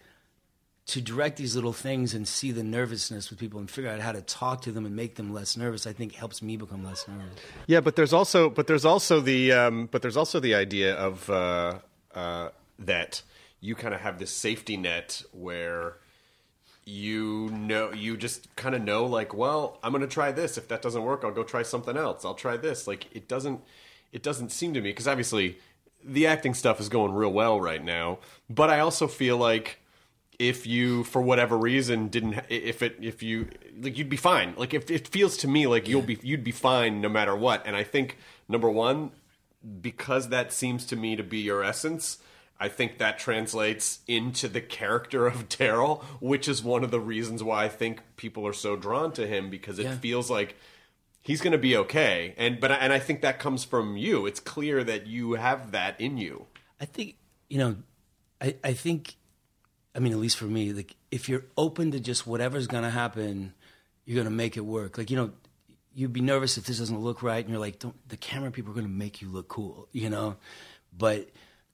to 0.86 1.00
direct 1.00 1.38
these 1.38 1.54
little 1.54 1.72
things 1.72 2.12
and 2.12 2.28
see 2.28 2.52
the 2.52 2.62
nervousness 2.62 3.30
with 3.30 3.38
people 3.38 3.58
and 3.58 3.70
figure 3.70 3.90
out 3.90 4.00
how 4.00 4.12
to 4.12 4.20
talk 4.20 4.60
to 4.62 4.72
them 4.72 4.84
and 4.84 4.94
make 4.94 5.14
them 5.14 5.32
less 5.32 5.56
nervous, 5.56 5.86
I 5.86 5.94
think 5.94 6.14
helps 6.14 6.42
me 6.42 6.56
become 6.56 6.84
less 6.84 7.08
nervous. 7.08 7.38
Yeah, 7.66 7.80
but 7.80 7.96
there's 7.96 8.12
also 8.12 8.50
but 8.50 8.66
there's 8.66 8.84
also 8.84 9.20
the 9.20 9.52
um, 9.52 9.88
but 9.90 10.02
there's 10.02 10.16
also 10.16 10.40
the 10.40 10.54
idea 10.54 10.94
of 10.94 11.28
uh, 11.30 11.78
uh, 12.14 12.50
that 12.78 13.22
you 13.60 13.74
kind 13.74 13.94
of 13.94 14.00
have 14.00 14.18
this 14.18 14.30
safety 14.30 14.76
net 14.76 15.22
where 15.32 15.96
you 16.84 17.48
know 17.50 17.92
you 17.92 18.14
just 18.14 18.54
kind 18.56 18.74
of 18.74 18.82
know 18.82 19.06
like 19.06 19.32
well 19.32 19.78
i'm 19.82 19.90
going 19.90 20.02
to 20.02 20.06
try 20.06 20.32
this. 20.32 20.58
If 20.58 20.68
that 20.68 20.82
doesn't 20.82 21.02
work 21.02 21.24
i'll 21.24 21.32
go 21.32 21.44
try 21.44 21.62
something 21.62 21.96
else. 21.96 22.26
I'll 22.26 22.34
try 22.34 22.58
this. 22.58 22.86
Like 22.86 23.06
it 23.12 23.26
doesn't 23.26 23.60
it 24.12 24.22
doesn't 24.22 24.50
seem 24.52 24.74
to 24.74 24.82
me 24.82 24.90
because 24.90 25.08
obviously 25.08 25.58
the 26.04 26.26
acting 26.26 26.52
stuff 26.52 26.78
is 26.78 26.90
going 26.90 27.12
real 27.14 27.32
well 27.32 27.58
right 27.58 27.82
now 27.82 28.18
but 28.50 28.68
i 28.68 28.78
also 28.78 29.08
feel 29.08 29.38
like 29.38 29.80
if 30.38 30.66
you 30.66 31.04
for 31.04 31.22
whatever 31.22 31.56
reason 31.56 32.08
didn't 32.08 32.40
if 32.48 32.82
it 32.82 32.96
if 33.00 33.22
you 33.22 33.48
like 33.80 33.96
you'd 33.96 34.08
be 34.08 34.16
fine 34.16 34.54
like 34.56 34.74
if 34.74 34.90
it 34.90 35.06
feels 35.08 35.36
to 35.36 35.46
me 35.48 35.66
like 35.66 35.86
you'll 35.88 36.02
be 36.02 36.18
you'd 36.22 36.44
be 36.44 36.50
fine 36.52 37.00
no 37.00 37.08
matter 37.08 37.34
what 37.36 37.64
and 37.66 37.76
i 37.76 37.82
think 37.84 38.16
number 38.48 38.68
one 38.68 39.10
because 39.80 40.28
that 40.28 40.52
seems 40.52 40.84
to 40.86 40.96
me 40.96 41.16
to 41.16 41.22
be 41.22 41.38
your 41.38 41.62
essence 41.62 42.18
I 42.60 42.68
think 42.68 42.98
that 42.98 43.18
translates 43.18 43.98
into 44.06 44.46
the 44.46 44.60
character 44.60 45.26
of 45.26 45.48
Daryl, 45.48 46.04
which 46.20 46.46
is 46.46 46.62
one 46.62 46.84
of 46.84 46.92
the 46.92 47.00
reasons 47.00 47.42
why 47.42 47.64
I 47.64 47.68
think 47.68 48.00
people 48.16 48.46
are 48.46 48.52
so 48.52 48.76
drawn 48.76 49.10
to 49.14 49.26
him 49.26 49.50
because 49.50 49.80
it 49.80 49.84
Yeah. 49.86 49.96
feels 49.96 50.30
like 50.30 50.54
he's 51.20 51.40
going 51.40 51.52
to 51.52 51.58
be 51.58 51.76
okay. 51.76 52.32
And 52.38 52.60
but 52.60 52.70
and 52.70 52.92
I 52.92 53.00
think 53.00 53.22
that 53.22 53.40
comes 53.40 53.64
from 53.64 53.96
you. 53.96 54.24
It's 54.24 54.38
clear 54.38 54.84
that 54.84 55.08
you 55.08 55.32
have 55.32 55.72
that 55.72 56.00
in 56.00 56.16
you. 56.16 56.46
I 56.80 56.84
think 56.84 57.16
you 57.50 57.58
know, 57.58 57.76
I 58.40 58.54
I 58.62 58.72
think, 58.72 59.16
I 59.94 60.00
mean, 60.00 60.12
at 60.12 60.18
least 60.18 60.36
for 60.36 60.46
me, 60.46 60.72
like 60.72 60.96
if 61.10 61.28
you're 61.28 61.44
open 61.56 61.92
to 61.92 62.00
just 62.00 62.26
whatever's 62.26 62.66
gonna 62.66 62.90
happen, 62.90 63.54
you're 64.04 64.22
gonna 64.22 64.34
make 64.34 64.56
it 64.56 64.62
work. 64.62 64.98
Like 64.98 65.10
you 65.10 65.16
know, 65.16 65.30
you'd 65.94 66.12
be 66.12 66.20
nervous 66.20 66.58
if 66.58 66.66
this 66.66 66.78
doesn't 66.78 67.00
look 67.00 67.22
right, 67.22 67.44
and 67.44 67.50
you're 67.50 67.60
like, 67.60 67.78
don't, 67.78 67.96
the 68.08 68.16
camera 68.16 68.50
people 68.50 68.72
are 68.72 68.74
gonna 68.74 68.88
make 68.88 69.22
you 69.22 69.28
look 69.28 69.48
cool, 69.48 69.88
you 69.92 70.10
know. 70.10 70.36
But 70.96 71.28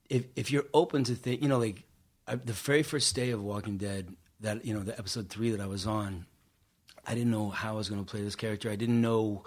if 0.09 0.27
if 0.37 0.51
you're 0.51 0.67
open 0.75 1.05
to 1.05 1.15
think, 1.15 1.43
you 1.43 1.49
know, 1.49 1.59
like 1.59 1.85
I, 2.27 2.35
the 2.35 2.53
very 2.53 2.83
first 2.83 3.15
day 3.15 3.31
of 3.31 3.43
Walking 3.43 3.79
Dead, 3.79 4.15
that 4.41 4.65
you 4.65 4.75
know, 4.75 4.81
the 4.81 4.99
episode 4.99 5.29
three 5.29 5.51
that 5.51 5.61
I 5.61 5.67
was 5.67 5.87
on, 5.87 6.27
I 7.07 7.15
didn't 7.15 7.31
know 7.31 7.49
how 7.49 7.71
I 7.71 7.77
was 7.77 7.89
to 7.89 8.03
play 8.05 8.23
this 8.23 8.37
character. 8.37 8.71
I 8.71 8.77
didn't 8.77 9.01
know. 9.01 9.45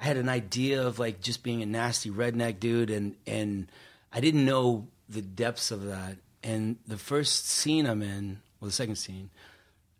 I 0.00 0.04
had 0.04 0.16
an 0.16 0.28
idea 0.28 0.86
of 0.86 0.98
like 0.98 1.20
just 1.20 1.42
being 1.42 1.62
a 1.62 1.66
nasty 1.66 2.10
redneck 2.10 2.58
dude, 2.60 2.90
and 2.90 3.16
and 3.26 3.70
I 4.12 4.20
didn't 4.20 4.44
know 4.44 4.88
the 5.08 5.22
depths 5.22 5.70
of 5.70 5.84
that. 5.84 6.16
And 6.44 6.76
the 6.86 6.98
first 6.98 7.48
scene 7.48 7.86
I'm 7.86 8.02
in, 8.02 8.40
well, 8.60 8.66
the 8.66 8.72
second 8.72 8.96
scene, 8.96 9.30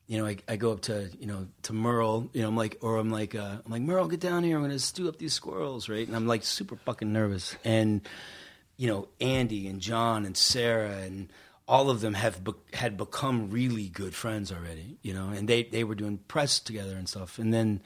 you 0.06 0.18
know, 0.18 0.26
I, 0.26 0.36
I 0.46 0.56
go 0.56 0.72
up 0.72 0.82
to 0.82 1.08
you 1.18 1.26
know 1.26 1.48
to 1.62 1.72
Merle, 1.72 2.28
you 2.34 2.42
know, 2.42 2.48
I'm 2.48 2.56
like, 2.56 2.78
or 2.82 2.98
I'm 2.98 3.10
like, 3.10 3.34
uh, 3.34 3.56
I'm 3.64 3.72
like 3.72 3.82
Merle, 3.82 4.06
get 4.06 4.20
down 4.20 4.44
here, 4.44 4.56
I'm 4.56 4.62
gonna 4.62 4.78
stew 4.78 5.08
up 5.08 5.18
these 5.18 5.32
squirrels, 5.32 5.88
right? 5.88 6.06
And 6.06 6.14
I'm 6.14 6.26
like 6.26 6.44
super 6.44 6.76
fucking 6.76 7.12
nervous, 7.12 7.56
and 7.64 8.02
you 8.76 8.88
know, 8.88 9.08
Andy 9.20 9.66
and 9.66 9.80
John 9.80 10.26
and 10.26 10.36
Sarah 10.36 10.98
and 10.98 11.32
all 11.66 11.88
of 11.88 12.02
them 12.02 12.12
have 12.12 12.44
be- 12.44 12.52
had 12.74 12.98
become 12.98 13.50
really 13.50 13.88
good 13.88 14.14
friends 14.14 14.52
already, 14.52 14.98
you 15.00 15.14
know, 15.14 15.30
and 15.30 15.48
they 15.48 15.62
they 15.62 15.82
were 15.82 15.94
doing 15.94 16.18
press 16.28 16.60
together 16.60 16.94
and 16.96 17.08
stuff, 17.08 17.38
and 17.38 17.52
then. 17.52 17.80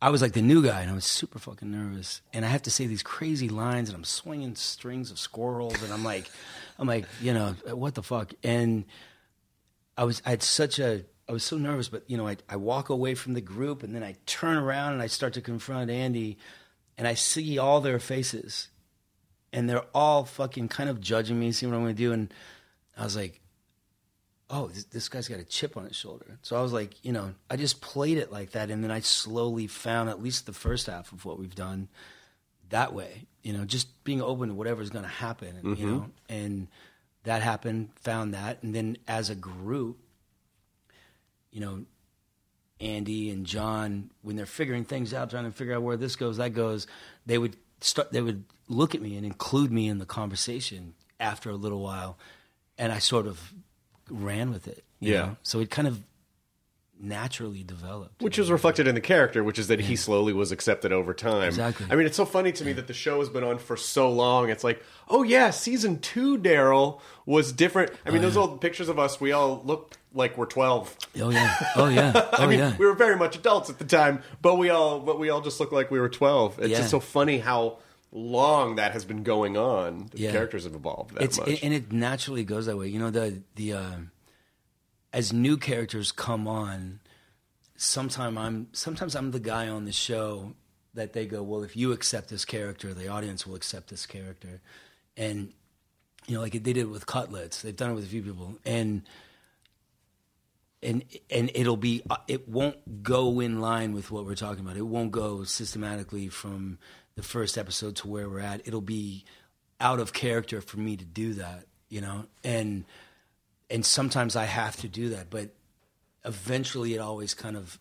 I 0.00 0.10
was 0.10 0.20
like 0.20 0.32
the 0.32 0.42
new 0.42 0.62
guy, 0.62 0.82
and 0.82 0.90
I 0.90 0.94
was 0.94 1.06
super 1.06 1.38
fucking 1.38 1.70
nervous. 1.70 2.20
And 2.32 2.44
I 2.44 2.48
have 2.48 2.62
to 2.62 2.70
say 2.70 2.86
these 2.86 3.02
crazy 3.02 3.48
lines, 3.48 3.88
and 3.88 3.96
I'm 3.96 4.04
swinging 4.04 4.54
strings 4.54 5.10
of 5.10 5.18
squirrels, 5.18 5.82
and 5.82 5.92
I'm 5.92 6.04
like, 6.04 6.30
I'm 6.78 6.86
like, 6.86 7.06
you 7.20 7.32
know, 7.32 7.54
what 7.72 7.94
the 7.94 8.02
fuck? 8.02 8.34
And 8.42 8.84
I 9.96 10.04
was, 10.04 10.20
I 10.26 10.30
had 10.30 10.42
such 10.42 10.78
a, 10.78 11.04
I 11.28 11.32
was 11.32 11.44
so 11.44 11.56
nervous, 11.56 11.88
but 11.88 12.08
you 12.08 12.18
know, 12.18 12.28
I, 12.28 12.36
I 12.48 12.56
walk 12.56 12.90
away 12.90 13.14
from 13.14 13.32
the 13.32 13.40
group, 13.40 13.82
and 13.82 13.94
then 13.94 14.02
I 14.02 14.16
turn 14.26 14.58
around 14.58 14.92
and 14.92 15.02
I 15.02 15.06
start 15.06 15.32
to 15.34 15.40
confront 15.40 15.90
Andy, 15.90 16.36
and 16.98 17.08
I 17.08 17.14
see 17.14 17.58
all 17.58 17.80
their 17.80 17.98
faces, 17.98 18.68
and 19.52 19.68
they're 19.68 19.86
all 19.94 20.24
fucking 20.24 20.68
kind 20.68 20.90
of 20.90 21.00
judging 21.00 21.40
me, 21.40 21.52
seeing 21.52 21.72
what 21.72 21.78
I'm 21.78 21.84
gonna 21.84 21.94
do, 21.94 22.12
and 22.12 22.32
I 22.98 23.04
was 23.04 23.16
like, 23.16 23.40
oh, 24.48 24.68
this, 24.68 24.84
this 24.84 25.08
guy's 25.08 25.28
got 25.28 25.40
a 25.40 25.44
chip 25.44 25.76
on 25.76 25.84
his 25.84 25.96
shoulder. 25.96 26.38
So 26.42 26.56
I 26.56 26.62
was 26.62 26.72
like, 26.72 27.04
you 27.04 27.12
know, 27.12 27.34
I 27.50 27.56
just 27.56 27.80
played 27.80 28.18
it 28.18 28.30
like 28.30 28.52
that, 28.52 28.70
and 28.70 28.82
then 28.82 28.90
I 28.90 29.00
slowly 29.00 29.66
found 29.66 30.08
at 30.08 30.22
least 30.22 30.46
the 30.46 30.52
first 30.52 30.86
half 30.86 31.12
of 31.12 31.24
what 31.24 31.38
we've 31.38 31.54
done 31.54 31.88
that 32.70 32.92
way. 32.92 33.26
You 33.42 33.52
know, 33.52 33.64
just 33.64 34.02
being 34.04 34.22
open 34.22 34.48
to 34.48 34.54
whatever's 34.54 34.90
going 34.90 35.04
to 35.04 35.10
happen. 35.10 35.56
And, 35.56 35.78
You 35.78 35.86
mm-hmm. 35.86 35.96
know, 35.96 36.10
and 36.28 36.68
that 37.24 37.42
happened. 37.42 37.90
Found 38.02 38.34
that, 38.34 38.62
and 38.62 38.74
then 38.74 38.98
as 39.08 39.30
a 39.30 39.34
group, 39.34 39.98
you 41.50 41.60
know, 41.60 41.84
Andy 42.80 43.30
and 43.30 43.46
John, 43.46 44.10
when 44.22 44.36
they're 44.36 44.46
figuring 44.46 44.84
things 44.84 45.14
out, 45.14 45.30
trying 45.30 45.44
to 45.44 45.50
figure 45.50 45.74
out 45.74 45.82
where 45.82 45.96
this 45.96 46.14
goes, 46.14 46.36
that 46.36 46.54
goes, 46.54 46.86
they 47.24 47.38
would 47.38 47.56
start. 47.80 48.12
They 48.12 48.20
would 48.20 48.44
look 48.68 48.94
at 48.94 49.02
me 49.02 49.16
and 49.16 49.24
include 49.24 49.72
me 49.72 49.88
in 49.88 49.98
the 49.98 50.06
conversation 50.06 50.94
after 51.18 51.50
a 51.50 51.56
little 51.56 51.80
while, 51.80 52.18
and 52.78 52.92
I 52.92 52.98
sort 52.98 53.26
of 53.26 53.52
ran 54.10 54.50
with 54.50 54.68
it. 54.68 54.84
you 55.00 55.12
Yeah. 55.14 55.20
know? 55.20 55.36
So 55.42 55.60
it 55.60 55.70
kind 55.70 55.86
of 55.88 56.00
naturally 56.98 57.62
developed. 57.62 58.22
Which 58.22 58.38
is 58.38 58.50
reflected 58.50 58.86
in 58.86 58.94
the 58.94 59.00
character, 59.02 59.44
which 59.44 59.58
is 59.58 59.68
that 59.68 59.80
he 59.80 59.96
slowly 59.96 60.32
was 60.32 60.50
accepted 60.50 60.92
over 60.92 61.12
time. 61.12 61.42
Exactly. 61.48 61.86
I 61.90 61.94
mean, 61.94 62.06
it's 62.06 62.16
so 62.16 62.24
funny 62.24 62.52
to 62.52 62.64
me 62.64 62.72
that 62.72 62.86
the 62.86 62.94
show 62.94 63.18
has 63.18 63.28
been 63.28 63.44
on 63.44 63.58
for 63.58 63.76
so 63.76 64.10
long. 64.10 64.48
It's 64.48 64.64
like, 64.64 64.82
oh 65.08 65.22
yeah, 65.22 65.50
season 65.50 65.98
two 65.98 66.38
Daryl 66.38 67.00
was 67.26 67.52
different. 67.52 67.92
I 68.06 68.10
mean, 68.10 68.20
oh, 68.20 68.22
those 68.22 68.36
old 68.38 68.60
pictures 68.62 68.88
of 68.88 68.98
us, 68.98 69.20
we 69.20 69.32
all 69.32 69.60
looked 69.64 69.98
like 70.14 70.38
we're 70.38 70.46
twelve. 70.46 70.96
Oh 71.20 71.28
yeah. 71.28 71.54
Oh 71.76 71.88
yeah. 71.88 72.12
Oh 72.32 72.44
I 72.44 72.46
mean, 72.46 72.60
yeah. 72.60 72.76
we 72.78 72.86
were 72.86 72.94
very 72.94 73.16
much 73.16 73.36
adults 73.36 73.68
at 73.68 73.78
the 73.78 73.84
time, 73.84 74.22
but 74.40 74.54
we 74.56 74.70
all, 74.70 75.00
but 75.00 75.18
we 75.18 75.28
all 75.28 75.42
just 75.42 75.60
looked 75.60 75.74
like 75.74 75.90
we 75.90 76.00
were 76.00 76.08
twelve. 76.08 76.58
It's 76.58 76.68
Yeah. 76.70 76.78
just 76.78 76.90
so 76.90 77.00
funny 77.00 77.38
how 77.38 77.76
long 78.12 78.76
that 78.76 78.92
has 78.92 79.04
been 79.04 79.22
going 79.22 79.56
on. 79.56 80.08
The 80.12 80.20
Yeah. 80.20 80.32
characters 80.32 80.64
have 80.64 80.74
evolved 80.74 81.14
that 81.14 81.22
it's 81.24 81.38
much. 81.38 81.62
and 81.62 81.74
it 81.74 81.92
naturally 81.92 82.44
goes 82.44 82.66
that 82.66 82.76
way. 82.78 82.88
You 82.88 82.98
know 82.98 83.10
the 83.10 83.42
the 83.56 83.72
uh, 83.74 83.96
as 85.12 85.32
new 85.32 85.56
characters 85.56 86.12
come 86.12 86.46
on, 86.48 87.00
sometime 87.76 88.38
I'm 88.38 88.68
sometimes 88.72 89.14
I'm 89.16 89.30
the 89.32 89.40
guy 89.40 89.68
on 89.68 89.84
the 89.84 89.92
show 89.92 90.54
that 90.94 91.12
they 91.12 91.26
go, 91.26 91.42
well, 91.42 91.62
if 91.62 91.76
you 91.76 91.92
accept 91.92 92.28
this 92.30 92.44
character, 92.46 92.94
the 92.94 93.08
audience 93.08 93.46
will 93.46 93.54
accept 93.54 93.90
this 93.90 94.06
character, 94.06 94.60
and 95.16 95.52
you 96.26 96.34
know, 96.34 96.40
like 96.40 96.52
they 96.52 96.58
did 96.58 96.76
it 96.78 96.86
with 96.86 97.06
Cutlets, 97.06 97.60
they've 97.62 97.76
done 97.76 97.90
it 97.90 97.94
with 97.94 98.04
a 98.04 98.08
few 98.08 98.22
people, 98.22 98.58
and 98.64 99.02
and 100.82 101.04
and 101.30 101.50
it'll 101.54 101.76
be 101.76 102.02
it 102.28 102.48
won't 102.48 103.02
go 103.02 103.40
in 103.40 103.60
line 103.60 103.92
with 103.92 104.10
what 104.10 104.24
we're 104.26 104.34
talking 104.34 104.64
about. 104.64 104.76
It 104.76 104.82
won't 104.86 105.10
go 105.10 105.44
systematically 105.44 106.28
from 106.28 106.78
the 107.16 107.22
first 107.22 107.58
episode 107.58 107.96
to 107.96 108.08
where 108.08 108.28
we're 108.28 108.40
at. 108.40 108.66
It'll 108.66 108.80
be 108.80 109.24
out 109.80 109.98
of 109.98 110.12
character 110.12 110.60
for 110.60 110.78
me 110.78 110.96
to 110.96 111.04
do 111.04 111.34
that, 111.34 111.64
you 111.88 112.00
know. 112.00 112.26
And 112.44 112.84
and 113.70 113.84
sometimes 113.84 114.36
I 114.36 114.44
have 114.44 114.76
to 114.76 114.88
do 114.88 115.10
that, 115.10 115.30
but 115.30 115.50
eventually 116.24 116.94
it 116.94 116.98
always 116.98 117.34
kind 117.34 117.56
of 117.56 117.78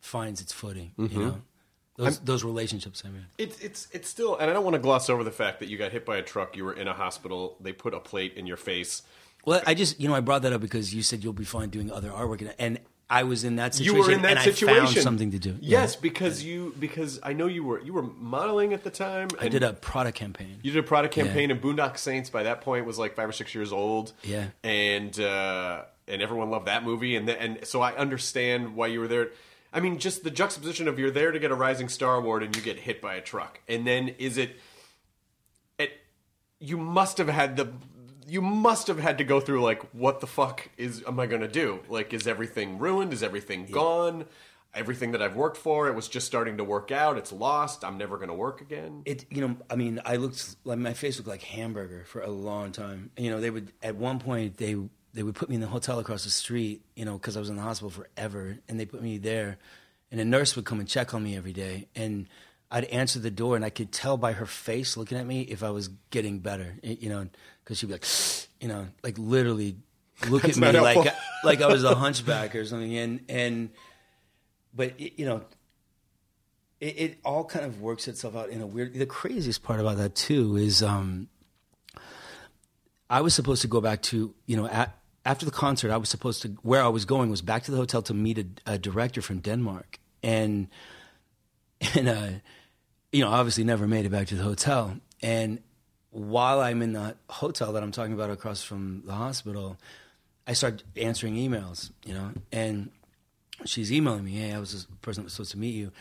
finds 0.00 0.40
its 0.40 0.52
footing, 0.52 0.92
you 0.98 1.08
mm-hmm. 1.08 1.20
know. 1.20 1.42
Those 1.96 2.18
those 2.20 2.44
relationships, 2.44 3.02
I 3.04 3.10
mean. 3.10 3.26
It's 3.36 3.58
it's 3.60 3.88
it's 3.92 4.08
still, 4.08 4.36
and 4.36 4.50
I 4.50 4.54
don't 4.54 4.64
want 4.64 4.74
to 4.74 4.80
gloss 4.80 5.10
over 5.10 5.22
the 5.22 5.30
fact 5.30 5.60
that 5.60 5.68
you 5.68 5.76
got 5.76 5.92
hit 5.92 6.06
by 6.06 6.16
a 6.16 6.22
truck. 6.22 6.56
You 6.56 6.64
were 6.64 6.72
in 6.72 6.88
a 6.88 6.94
hospital. 6.94 7.56
They 7.60 7.72
put 7.72 7.92
a 7.92 8.00
plate 8.00 8.34
in 8.34 8.46
your 8.46 8.56
face. 8.56 9.02
Well, 9.44 9.62
I 9.66 9.74
just 9.74 10.00
you 10.00 10.08
know 10.08 10.14
I 10.14 10.20
brought 10.20 10.42
that 10.42 10.52
up 10.52 10.62
because 10.62 10.94
you 10.94 11.02
said 11.02 11.22
you'll 11.22 11.34
be 11.34 11.44
fine 11.44 11.68
doing 11.68 11.90
other 11.90 12.08
artwork, 12.08 12.40
and, 12.40 12.54
and 12.58 12.78
I 13.12 13.24
was 13.24 13.42
in 13.42 13.56
that 13.56 13.74
situation. 13.74 13.96
You 13.96 14.02
were 14.02 14.12
in 14.12 14.22
that 14.22 14.36
and 14.36 14.40
situation. 14.40 14.82
I 14.82 14.86
found 14.86 14.96
something 14.98 15.32
to 15.32 15.38
do. 15.40 15.56
Yes, 15.60 15.94
Yeah. 15.94 16.00
because 16.00 16.44
you 16.44 16.74
because 16.78 17.18
I 17.24 17.32
know 17.32 17.46
you 17.46 17.64
were 17.64 17.80
you 17.82 17.92
were 17.92 18.04
modeling 18.04 18.72
at 18.72 18.84
the 18.84 18.90
time. 18.90 19.28
I 19.40 19.48
did 19.48 19.64
a 19.64 19.72
product 19.72 20.16
campaign. 20.16 20.60
You 20.62 20.70
did 20.70 20.78
a 20.78 20.86
product 20.86 21.12
campaign, 21.12 21.50
and 21.50 21.60
Boondock 21.60 21.98
Saints 21.98 22.30
by 22.30 22.44
that 22.44 22.60
point 22.60 22.86
was 22.86 22.98
like 22.98 23.16
five 23.16 23.28
or 23.28 23.32
six 23.32 23.52
years 23.54 23.72
old. 23.72 24.12
Yeah. 24.22 24.46
and 24.62 25.18
uh, 25.18 25.82
and 26.06 26.22
everyone 26.22 26.50
loved 26.50 26.66
that 26.66 26.84
movie, 26.84 27.16
and 27.16 27.26
the, 27.28 27.40
and 27.40 27.66
so 27.66 27.80
I 27.80 27.94
understand 27.96 28.76
why 28.76 28.86
you 28.86 29.00
were 29.00 29.08
there. 29.08 29.30
I 29.72 29.80
mean, 29.80 29.98
just 29.98 30.24
the 30.24 30.30
juxtaposition 30.30 30.88
of 30.88 30.98
you're 30.98 31.10
there 31.12 31.30
to 31.32 31.38
get 31.38 31.50
a 31.50 31.54
Rising 31.54 31.88
Star 31.88 32.16
Award, 32.16 32.42
and 32.42 32.54
you 32.56 32.62
get 32.62 32.78
hit 32.78 33.00
by 33.00 33.14
a 33.14 33.20
truck, 33.20 33.60
and 33.68 33.86
then 33.86 34.08
is 34.18 34.36
it? 34.38 34.56
It 35.78 35.92
you 36.58 36.76
must 36.76 37.18
have 37.18 37.28
had 37.28 37.56
the. 37.56 37.72
You 38.30 38.40
must 38.40 38.86
have 38.86 38.98
had 39.00 39.18
to 39.18 39.24
go 39.24 39.40
through 39.40 39.60
like, 39.62 39.82
what 39.92 40.20
the 40.20 40.26
fuck 40.26 40.68
is 40.76 41.02
am 41.06 41.18
I 41.18 41.26
going 41.26 41.40
to 41.42 41.48
do? 41.48 41.80
Like, 41.88 42.12
is 42.14 42.26
everything 42.26 42.78
ruined? 42.78 43.12
Is 43.12 43.22
everything 43.22 43.66
gone? 43.66 44.24
Everything 44.72 45.10
that 45.12 45.20
I've 45.20 45.34
worked 45.34 45.56
for, 45.56 45.88
it 45.88 45.96
was 45.96 46.06
just 46.06 46.26
starting 46.28 46.56
to 46.58 46.62
work 46.64 46.92
out. 46.92 47.18
It's 47.18 47.32
lost. 47.32 47.84
I'm 47.84 47.98
never 47.98 48.16
going 48.18 48.28
to 48.28 48.34
work 48.34 48.60
again. 48.60 49.02
it 49.04 49.24
you 49.30 49.40
know 49.40 49.56
i 49.68 49.74
mean 49.74 50.00
i 50.04 50.14
looked 50.16 50.54
like 50.64 50.78
my 50.78 50.92
face 50.92 51.16
looked 51.18 51.28
like 51.28 51.42
hamburger 51.42 52.04
for 52.06 52.20
a 52.22 52.30
long 52.30 52.70
time 52.70 53.10
you 53.16 53.30
know 53.30 53.40
they 53.40 53.50
would 53.50 53.72
at 53.82 53.96
one 53.96 54.18
point 54.20 54.56
they 54.58 54.76
they 55.12 55.24
would 55.24 55.34
put 55.34 55.48
me 55.48 55.56
in 55.56 55.60
the 55.60 55.66
hotel 55.66 55.98
across 55.98 56.22
the 56.22 56.30
street 56.30 56.84
you 56.94 57.04
know 57.04 57.14
because 57.18 57.36
i 57.36 57.40
was 57.40 57.50
in 57.50 57.56
the 57.56 57.62
hospital 57.62 57.90
forever 57.90 58.58
and 58.68 58.78
they 58.78 58.86
put 58.86 59.02
me 59.02 59.18
there 59.18 59.58
and 60.12 60.20
a 60.20 60.24
nurse 60.24 60.54
would 60.54 60.64
come 60.64 60.78
and 60.78 60.88
check 60.88 61.12
on 61.14 61.22
me 61.24 61.36
every 61.36 61.52
day 61.52 61.88
and 61.96 62.28
i'd 62.70 62.84
answer 62.84 63.18
the 63.18 63.30
door 63.42 63.56
and 63.56 63.64
i 63.64 63.70
could 63.70 63.90
tell 63.90 64.16
by 64.16 64.32
her 64.32 64.46
face 64.46 64.96
looking 64.96 65.18
at 65.18 65.26
me 65.26 65.40
if 65.42 65.64
i 65.64 65.70
was 65.70 65.88
getting 66.10 66.38
better 66.38 66.76
you 66.84 67.08
know 67.08 67.26
because 67.70 67.78
she'd 67.78 67.86
be 67.86 67.92
like 67.92 68.06
you 68.60 68.66
know 68.66 68.88
like 69.04 69.16
literally 69.16 69.76
look 70.28 70.44
at 70.44 70.56
me 70.56 70.72
like 70.72 70.94
helpful. 70.96 71.14
like 71.44 71.62
i 71.62 71.66
was 71.68 71.84
a 71.84 71.94
hunchback 72.04 72.56
or 72.56 72.64
something 72.64 72.96
and 72.98 73.20
and 73.28 73.70
but 74.74 74.92
it, 74.98 75.12
you 75.16 75.24
know 75.24 75.40
it, 76.80 76.98
it 76.98 77.18
all 77.24 77.44
kind 77.44 77.64
of 77.64 77.80
works 77.80 78.08
itself 78.08 78.34
out 78.34 78.48
in 78.48 78.60
a 78.60 78.66
weird. 78.66 78.94
The 78.94 79.06
craziest 79.06 79.62
part 79.62 79.80
about 79.80 79.98
that 79.98 80.14
too 80.14 80.56
is 80.56 80.82
um, 80.82 81.28
I 83.08 83.20
was 83.20 83.34
supposed 83.34 83.62
to 83.62 83.68
go 83.68 83.80
back 83.80 84.02
to 84.02 84.34
you 84.46 84.56
know 84.56 84.66
at, 84.66 84.98
after 85.24 85.44
the 85.44 85.52
concert. 85.52 85.90
I 85.90 85.98
was 85.98 86.08
supposed 86.08 86.42
to 86.42 86.48
where 86.62 86.82
I 86.82 86.88
was 86.88 87.04
going 87.04 87.30
was 87.30 87.42
back 87.42 87.64
to 87.64 87.70
the 87.70 87.76
hotel 87.76 88.02
to 88.02 88.14
meet 88.14 88.38
a, 88.38 88.46
a 88.66 88.78
director 88.78 89.20
from 89.22 89.40
Denmark, 89.40 89.98
and 90.22 90.68
and 91.94 92.08
uh, 92.08 92.28
you 93.12 93.22
know 93.22 93.30
obviously 93.30 93.64
never 93.64 93.86
made 93.86 94.06
it 94.06 94.10
back 94.10 94.28
to 94.28 94.34
the 94.34 94.42
hotel. 94.42 94.96
And 95.22 95.60
while 96.10 96.60
I'm 96.60 96.82
in 96.82 96.92
the 96.92 97.16
hotel 97.28 97.72
that 97.72 97.82
I'm 97.82 97.92
talking 97.92 98.12
about 98.12 98.30
across 98.30 98.62
from 98.62 99.02
the 99.04 99.12
hospital, 99.12 99.76
I 100.46 100.52
start 100.52 100.82
answering 100.96 101.36
emails. 101.36 101.90
You 102.04 102.14
know, 102.14 102.30
and 102.52 102.90
she's 103.64 103.92
emailing 103.92 104.24
me, 104.24 104.32
"Hey, 104.32 104.52
I 104.52 104.58
was 104.58 104.72
this 104.72 104.86
person 105.02 105.22
that 105.22 105.26
was 105.26 105.34
supposed 105.34 105.52
to 105.52 105.58
meet 105.58 105.74
you." 105.74 105.92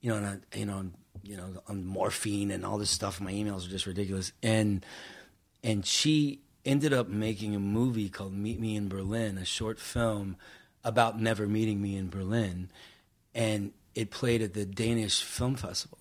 You 0.00 0.10
know, 0.10 0.16
and 0.16 0.26
I, 0.26 0.58
you 0.58 0.66
know, 0.66 0.78
I'm, 0.78 0.94
you 1.22 1.36
know, 1.36 1.62
on 1.68 1.84
morphine 1.84 2.50
and 2.50 2.66
all 2.66 2.78
this 2.78 2.90
stuff. 2.90 3.20
My 3.20 3.32
emails 3.32 3.66
are 3.66 3.70
just 3.70 3.86
ridiculous, 3.86 4.32
and 4.42 4.84
and 5.62 5.86
she 5.86 6.40
ended 6.64 6.92
up 6.92 7.08
making 7.08 7.54
a 7.54 7.60
movie 7.60 8.08
called 8.08 8.32
Meet 8.32 8.60
Me 8.60 8.76
in 8.76 8.88
Berlin, 8.88 9.38
a 9.38 9.44
short 9.44 9.78
film 9.78 10.36
about 10.84 11.20
never 11.20 11.46
meeting 11.46 11.80
me 11.80 11.96
in 11.96 12.08
Berlin, 12.08 12.70
and 13.34 13.72
it 13.94 14.10
played 14.10 14.42
at 14.42 14.54
the 14.54 14.64
Danish 14.64 15.22
Film 15.22 15.54
Festival. 15.54 15.98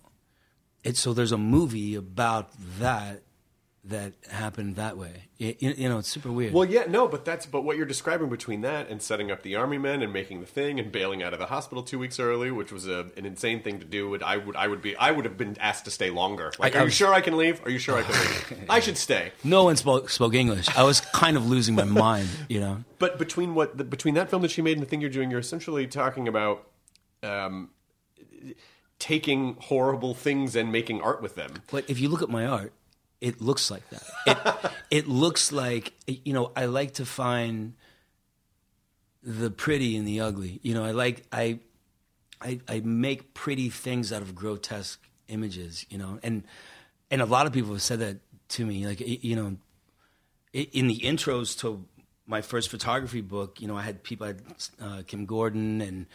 It, 0.83 0.97
so 0.97 1.13
there's 1.13 1.31
a 1.31 1.37
movie 1.37 1.93
about 1.93 2.51
that 2.79 3.21
that 3.83 4.13
happened 4.29 4.75
that 4.75 4.95
way. 4.95 5.23
You, 5.37 5.55
you 5.59 5.89
know, 5.89 5.97
it's 5.97 6.07
super 6.07 6.31
weird. 6.31 6.53
Well, 6.53 6.65
yeah, 6.69 6.83
no, 6.87 7.07
but 7.07 7.25
that's 7.25 7.47
but 7.47 7.63
what 7.63 7.77
you're 7.77 7.87
describing 7.87 8.29
between 8.29 8.61
that 8.61 8.89
and 8.89 9.01
setting 9.01 9.31
up 9.31 9.41
the 9.41 9.55
army 9.55 9.79
men 9.79 10.03
and 10.03 10.13
making 10.13 10.39
the 10.39 10.45
thing 10.45 10.79
and 10.79 10.91
bailing 10.91 11.23
out 11.23 11.33
of 11.33 11.39
the 11.39 11.47
hospital 11.47 11.81
two 11.81 11.97
weeks 11.97 12.19
early, 12.19 12.51
which 12.51 12.71
was 12.71 12.87
a, 12.87 13.09
an 13.17 13.25
insane 13.25 13.63
thing 13.63 13.79
to 13.79 13.85
do. 13.85 14.07
Would 14.09 14.21
I 14.21 14.37
would 14.37 14.55
I 14.55 14.67
would 14.67 14.83
be 14.83 14.95
I 14.95 15.09
would 15.09 15.25
have 15.25 15.35
been 15.35 15.57
asked 15.59 15.85
to 15.85 15.91
stay 15.91 16.11
longer. 16.11 16.51
Like, 16.59 16.75
I- 16.75 16.79
I 16.79 16.81
are 16.83 16.85
you 16.85 16.91
sure 16.91 17.11
I 17.11 17.21
can 17.21 17.37
leave? 17.37 17.65
Are 17.65 17.71
you 17.71 17.79
sure 17.79 17.97
I 17.97 18.03
can 18.03 18.13
leave? 18.13 18.65
I 18.69 18.79
should 18.81 18.97
stay. 18.97 19.31
no 19.43 19.63
one 19.63 19.75
spoke 19.77 20.09
spoke 20.11 20.35
English. 20.35 20.67
I 20.77 20.83
was 20.83 21.01
kind 21.01 21.35
of 21.35 21.47
losing 21.47 21.73
my 21.73 21.83
mind, 21.85 22.29
you 22.49 22.59
know. 22.59 22.83
But 22.99 23.17
between 23.17 23.55
what 23.55 23.79
the, 23.79 23.83
between 23.83 24.13
that 24.13 24.29
film 24.29 24.43
that 24.43 24.51
she 24.51 24.61
made 24.61 24.73
and 24.73 24.81
the 24.85 24.89
thing 24.89 25.01
you're 25.01 25.09
doing, 25.09 25.31
you're 25.31 25.39
essentially 25.39 25.87
talking 25.87 26.27
about 26.27 26.67
um, 27.23 27.71
taking 28.99 29.55
horrible 29.59 30.13
things 30.13 30.55
and 30.55 30.71
making 30.71 31.01
art 31.01 31.21
with 31.21 31.33
them. 31.33 31.51
But 31.71 31.89
if 31.89 31.99
you 31.99 32.09
look 32.09 32.21
at 32.21 32.29
my 32.29 32.45
art, 32.45 32.73
it 33.21 33.39
looks 33.39 33.69
like 33.69 33.87
that. 33.91 34.03
It, 34.25 34.71
it 34.91 35.07
looks 35.07 35.51
like 35.51 35.93
you 36.07 36.33
know. 36.33 36.51
I 36.55 36.65
like 36.65 36.95
to 36.95 37.05
find 37.05 37.73
the 39.23 39.51
pretty 39.51 39.95
and 39.95 40.07
the 40.07 40.21
ugly. 40.21 40.59
You 40.63 40.73
know, 40.73 40.83
I 40.83 40.91
like 40.91 41.25
I, 41.31 41.59
I, 42.41 42.59
I 42.67 42.81
make 42.81 43.33
pretty 43.33 43.69
things 43.69 44.11
out 44.11 44.23
of 44.23 44.33
grotesque 44.35 44.99
images. 45.27 45.85
You 45.89 45.99
know, 45.99 46.19
and 46.23 46.43
and 47.11 47.21
a 47.21 47.25
lot 47.25 47.45
of 47.45 47.53
people 47.53 47.73
have 47.73 47.81
said 47.83 47.99
that 47.99 48.17
to 48.49 48.65
me. 48.65 48.87
Like 48.87 48.99
you 48.99 49.35
know, 49.35 49.57
in 50.53 50.87
the 50.87 50.99
intros 50.99 51.57
to 51.59 51.85
my 52.25 52.41
first 52.41 52.69
photography 52.69 53.21
book, 53.21 53.61
you 53.61 53.67
know, 53.67 53.77
I 53.77 53.83
had 53.83 54.03
people, 54.03 54.25
I 54.25 54.29
had 54.29 54.43
uh, 54.81 55.01
Kim 55.05 55.25
Gordon 55.25 55.81
and 55.81 56.05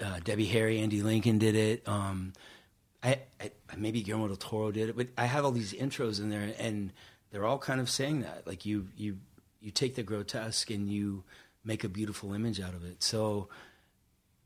uh, 0.00 0.20
Debbie 0.22 0.46
Harry, 0.46 0.80
Andy 0.80 1.02
Lincoln 1.02 1.38
did 1.38 1.56
it. 1.56 1.88
Um, 1.88 2.32
I, 3.02 3.18
I 3.40 3.50
maybe 3.78 4.02
Guillermo 4.02 4.28
del 4.28 4.36
Toro 4.36 4.70
did 4.70 4.88
it, 4.90 4.96
but 4.96 5.08
I 5.16 5.26
have 5.26 5.44
all 5.44 5.52
these 5.52 5.72
intros 5.72 6.20
in 6.20 6.30
there, 6.30 6.52
and 6.58 6.92
they're 7.30 7.44
all 7.44 7.58
kind 7.58 7.80
of 7.80 7.90
saying 7.90 8.22
that, 8.22 8.46
like 8.46 8.64
you 8.66 8.88
you 8.96 9.18
you 9.60 9.70
take 9.70 9.94
the 9.94 10.02
grotesque 10.02 10.70
and 10.70 10.88
you 10.88 11.24
make 11.64 11.84
a 11.84 11.88
beautiful 11.88 12.34
image 12.34 12.60
out 12.60 12.74
of 12.74 12.84
it. 12.84 13.02
So, 13.02 13.48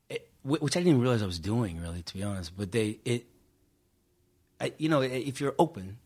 it, 0.09 0.29
which 0.43 0.77
I 0.77 0.81
didn't 0.81 1.01
realize 1.01 1.21
I 1.21 1.25
was 1.25 1.39
doing, 1.39 1.81
really, 1.81 2.01
to 2.01 2.13
be 2.13 2.23
honest. 2.23 2.57
But 2.57 2.71
they 2.71 2.99
it, 3.05 3.25
I, 4.59 4.73
you 4.77 4.89
know, 4.89 5.01
if 5.01 5.41
you're 5.41 5.55
open 5.59 5.97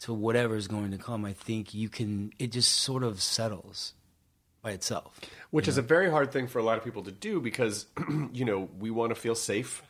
to 0.00 0.12
whatever 0.12 0.56
is 0.56 0.68
going 0.68 0.90
to 0.90 0.98
come, 0.98 1.24
I 1.24 1.32
think 1.32 1.74
you 1.74 1.88
can. 1.88 2.32
It 2.38 2.52
just 2.52 2.72
sort 2.72 3.02
of 3.02 3.22
settles 3.22 3.94
by 4.66 4.72
itself. 4.72 5.20
which 5.50 5.68
is 5.68 5.78
a 5.78 5.82
very 5.82 6.10
hard 6.10 6.32
thing 6.32 6.48
for 6.48 6.58
a 6.58 6.62
lot 6.62 6.76
of 6.76 6.82
people 6.82 7.04
to 7.04 7.12
do 7.12 7.40
because 7.40 7.86
you 8.32 8.44
know 8.44 8.68
we 8.80 8.90
want 8.90 9.10
to 9.10 9.14
feel 9.14 9.36
safe 9.36 9.80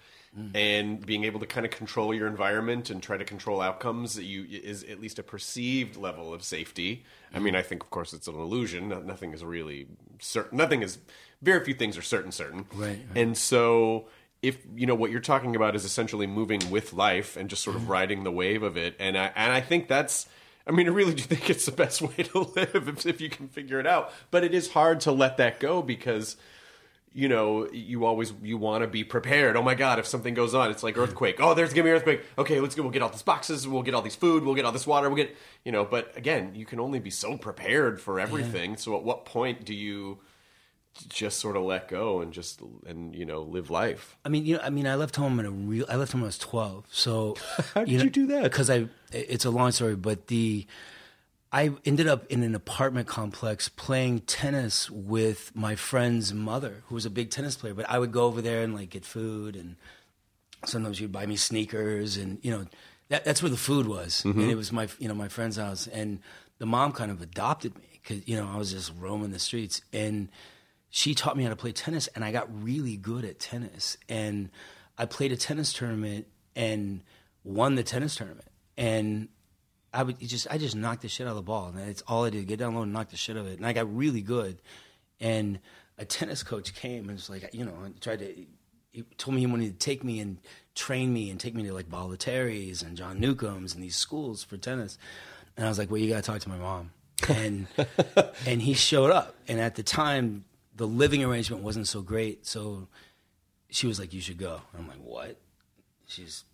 and 0.55 1.05
being 1.05 1.25
able 1.25 1.41
to 1.41 1.47
kind 1.47 1.65
of 1.65 1.73
control 1.73 2.13
your 2.15 2.27
environment 2.27 2.91
and 2.91 3.03
try 3.03 3.17
to 3.17 3.25
control 3.25 3.61
outcomes 3.61 4.15
that 4.17 4.25
you 4.25 4.47
is 4.51 4.85
at 4.85 5.01
least 5.01 5.19
a 5.19 5.23
perceived 5.23 5.97
level 5.97 6.35
of 6.35 6.43
safety. 6.43 7.05
I 7.35 7.39
mean 7.39 7.55
i 7.57 7.63
think 7.63 7.83
of 7.83 7.91
course 7.91 8.13
it's 8.13 8.29
an 8.29 8.35
illusion. 8.35 8.89
Nothing 9.07 9.33
is 9.33 9.43
really 9.45 9.87
certain 10.21 10.59
nothing 10.59 10.83
is 10.83 10.99
very 11.43 11.65
few 11.65 11.75
things 11.75 11.97
are 11.99 12.03
certain 12.03 12.33
certain. 12.33 12.67
Right, 12.75 12.99
and 13.15 13.37
so 13.37 14.09
if 14.43 14.59
you 14.75 14.87
know 14.87 14.95
what 14.95 15.11
you're 15.11 15.21
talking 15.21 15.57
about 15.57 15.75
is 15.75 15.85
essentially 15.85 16.27
moving 16.27 16.71
with 16.71 16.93
life 16.93 17.37
and 17.37 17.49
just 17.49 17.63
sort 17.63 17.77
Mm-hmm. 17.77 17.85
of 17.87 17.91
riding 17.91 18.25
the 18.25 18.33
wave 18.33 18.63
of 18.63 18.77
it. 18.77 18.95
And 18.99 19.17
i 19.17 19.33
and 19.35 19.53
i 19.53 19.61
think 19.61 19.89
that's 19.89 20.27
I 20.69 20.73
mean, 20.73 20.89
I 20.89 20.91
really 20.91 21.15
do 21.15 21.23
think 21.23 21.49
it's 21.49 21.65
the 21.67 21.71
best 21.71 22.03
way 22.09 22.25
to 22.25 22.41
live 22.41 22.89
if, 22.89 23.07
if 23.07 23.21
you 23.21 23.31
can 23.31 23.47
figure 23.47 23.79
it 23.79 23.87
out. 23.87 24.13
But 24.33 24.43
it 24.43 24.53
is 24.53 24.69
hard 24.73 24.99
to 25.03 25.13
let 25.13 25.37
that 25.37 25.61
go 25.61 25.81
because, 25.81 26.37
you 27.17 27.31
know, 27.31 27.67
you 27.73 28.05
always 28.05 28.35
you 28.43 28.59
want 28.59 28.83
to 28.83 28.87
be 28.87 29.03
prepared. 29.03 29.57
Oh 29.57 29.63
my 29.63 29.75
God, 29.75 29.99
if 29.99 30.07
something 30.07 30.35
goes 30.35 30.55
on, 30.55 30.71
it's 30.71 30.83
like 30.83 30.99
earthquake. 30.99 31.37
Oh, 31.41 31.55
there's 31.55 31.73
gonna 31.73 31.85
be 31.85 31.91
earthquake. 31.91 32.21
Okay, 32.37 32.61
let's 32.61 32.75
go. 32.75 32.83
We'll 32.83 32.93
get 32.93 33.01
all 33.01 33.09
these 33.09 33.23
boxes. 33.23 33.67
We'll 33.67 33.83
get 33.83 33.95
all 33.95 34.03
these 34.03 34.15
food. 34.15 34.45
We'll 34.45 34.55
get 34.55 34.67
all 34.67 34.73
this 34.73 34.87
water. 34.87 35.09
We'll 35.09 35.17
get 35.17 35.35
you 35.65 35.73
know. 35.73 35.87
But 35.87 36.15
again, 36.15 36.55
you 36.55 36.67
can 36.67 36.79
only 36.79 36.99
be 36.99 37.09
so 37.09 37.39
prepared 37.39 38.03
for 38.03 38.21
everything. 38.21 38.77
So 38.77 38.95
at 38.99 39.03
what 39.03 39.25
point 39.25 39.65
do 39.65 39.73
you 39.73 40.19
just 41.09 41.41
sort 41.41 41.57
of 41.57 41.63
let 41.63 41.89
go 41.89 42.21
and 42.21 42.35
just 42.35 42.61
and 42.87 43.15
you 43.15 43.25
know 43.25 43.41
live 43.41 43.71
life? 43.71 44.19
I 44.23 44.29
mean, 44.29 44.45
you 44.45 44.57
know, 44.57 44.63
I 44.63 44.69
mean, 44.69 44.87
I 44.87 44.95
left 44.97 45.17
home 45.17 45.41
in 45.41 45.47
a 45.47 45.51
real. 45.51 45.87
I 45.89 45.97
left 45.97 46.13
home 46.13 46.21
when 46.21 46.27
I 46.27 46.29
was 46.29 46.39
twelve. 46.39 46.85
So 46.91 47.37
How 47.75 47.85
did 47.85 48.03
you 48.03 48.11
do 48.11 48.27
that? 48.27 48.43
Because 48.43 48.69
I, 48.69 48.89
it's 49.11 49.47
a 49.47 49.51
long 49.51 49.73
story, 49.73 49.97
but 49.97 50.27
the, 50.27 50.67
I 51.53 51.73
ended 51.85 52.09
up 52.09 52.27
in 52.27 52.43
an 52.43 52.55
apartment 52.55 53.07
complex 53.07 53.69
playing 53.69 54.21
tennis 54.21 54.91
with 54.91 55.53
my 55.55 55.77
friend's 55.77 56.35
mother, 56.35 56.83
who 56.87 56.95
was 56.95 57.07
a 57.07 57.11
big 57.11 57.31
tennis 57.31 57.57
player. 57.57 57.75
But 57.75 57.89
I 57.89 57.99
would 57.99 58.13
go 58.13 58.25
over 58.25 58.43
there 58.43 58.63
and 58.63 58.75
like 58.75 58.91
get 58.91 59.05
food, 59.05 59.57
and 59.57 59.77
sometimes 60.65 60.99
she'd 60.99 61.13
buy 61.13 61.27
me 61.27 61.37
sneakers, 61.37 62.17
and 62.17 62.39
you 62.43 62.51
know, 62.51 62.67
that, 63.09 63.25
that's 63.25 63.43
where 63.43 63.51
the 63.51 63.57
food 63.57 63.87
was, 63.87 64.25
and 64.25 64.35
mm-hmm. 64.35 64.51
it 64.51 64.57
was 64.57 64.73
my, 64.73 64.89
you 64.99 65.09
know, 65.09 65.15
my 65.15 65.29
friend's 65.29 65.57
house, 65.57 65.87
and 65.87 66.21
the 66.59 66.67
mom 66.67 66.93
kind 66.93 67.11
of 67.11 67.23
adopted 67.23 67.77
me 67.77 68.01
because 68.03 68.27
you 68.27 68.37
know 68.37 68.49
I 68.53 68.57
was 68.57 68.73
just 68.73 68.93
roaming 68.99 69.31
the 69.31 69.39
streets 69.39 69.83
and 69.93 70.29
she 70.91 71.15
taught 71.15 71.37
me 71.37 71.43
how 71.43 71.51
to 71.51 71.57
play 71.57 71.73
tennis 71.73 72.07
and 72.09 72.25
I 72.25 72.33
got 72.33 72.49
really 72.63 72.97
good 72.97 73.25
at 73.25 73.39
tennis. 73.39 73.99
And 74.09 74.51
I 74.97 75.05
played 75.05 75.33
a 75.33 75.37
tennis 75.37 75.73
tournament 75.73 76.27
and 76.55 77.03
won 77.45 77.75
the 77.75 77.83
tennis 77.83 78.17
tournament. 78.17 78.49
And 78.79 79.29
I 79.97 80.03
would 80.03 80.19
just 80.21 80.47
I 80.51 80.59
just 80.59 80.77
knocked 80.77 81.03
the 81.03 81.09
shit 81.09 81.27
out 81.27 81.31
of 81.31 81.37
the 81.37 81.43
ball. 81.43 81.69
And 81.69 81.89
it's 81.89 82.03
all 82.07 82.25
I 82.25 82.31
did, 82.31 82.47
get 82.47 82.59
down 82.59 82.75
low 82.75 82.83
and 82.83 82.93
knock 82.93 83.11
the 83.11 83.17
shit 83.17 83.37
out 83.37 83.41
of 83.41 83.47
it. 83.49 83.59
And 83.59 83.67
I 83.67 83.73
got 83.73 83.95
really 83.95 84.21
good. 84.21 84.61
And 85.21 85.59
a 85.99 86.05
tennis 86.05 86.43
coach 86.43 86.75
came 86.75 87.09
and 87.09 87.13
was 87.13 87.31
like, 87.31 87.49
you 87.53 87.65
know, 87.65 87.75
and 87.85 88.01
tried 88.01 88.19
to 88.19 88.47
he 88.93 89.03
told 89.19 89.35
me 89.35 89.43
he 89.43 89.47
wanted 89.47 89.79
to 89.79 89.79
take 89.79 90.03
me 90.03 90.21
and 90.21 90.39
train 90.75 91.13
me 91.13 91.31
and 91.31 91.39
take 91.39 91.55
me 91.55 91.63
to 91.65 91.75
like 91.75 91.91
Bollettieri's 91.91 92.83
and 92.83 92.97
John 92.97 93.21
Newcombe's 93.21 93.75
and 93.75 93.83
these 93.83 93.97
schools 93.97 94.43
for 94.43 94.57
tennis. 94.57 94.97
And 95.57 95.67
I 95.67 95.69
was 95.69 95.79
like, 95.79 95.91
well, 95.91 96.01
you 96.01 96.09
got 96.09 96.25
to 96.25 96.31
talk 96.31 96.41
to 96.41 96.49
my 96.49 96.57
mom. 96.57 96.93
And 97.29 97.67
and 98.47 98.63
he 98.63 98.73
showed 98.73 99.11
up. 99.11 99.35
And 99.49 99.61
at 99.61 99.75
the 99.75 99.83
time, 99.83 100.45
the 100.75 100.87
living 100.87 101.23
arrangement 101.23 101.63
wasn't 101.63 101.89
so 101.89 102.01
great. 102.01 102.47
So 102.47 102.89
she 103.71 103.87
was 103.87 103.99
like, 103.99 104.15
you 104.15 104.21
should 104.23 104.39
go. 104.39 104.63
I'm 104.77 104.89
like, 104.89 104.99
what? 104.99 105.37
She's 106.07 106.45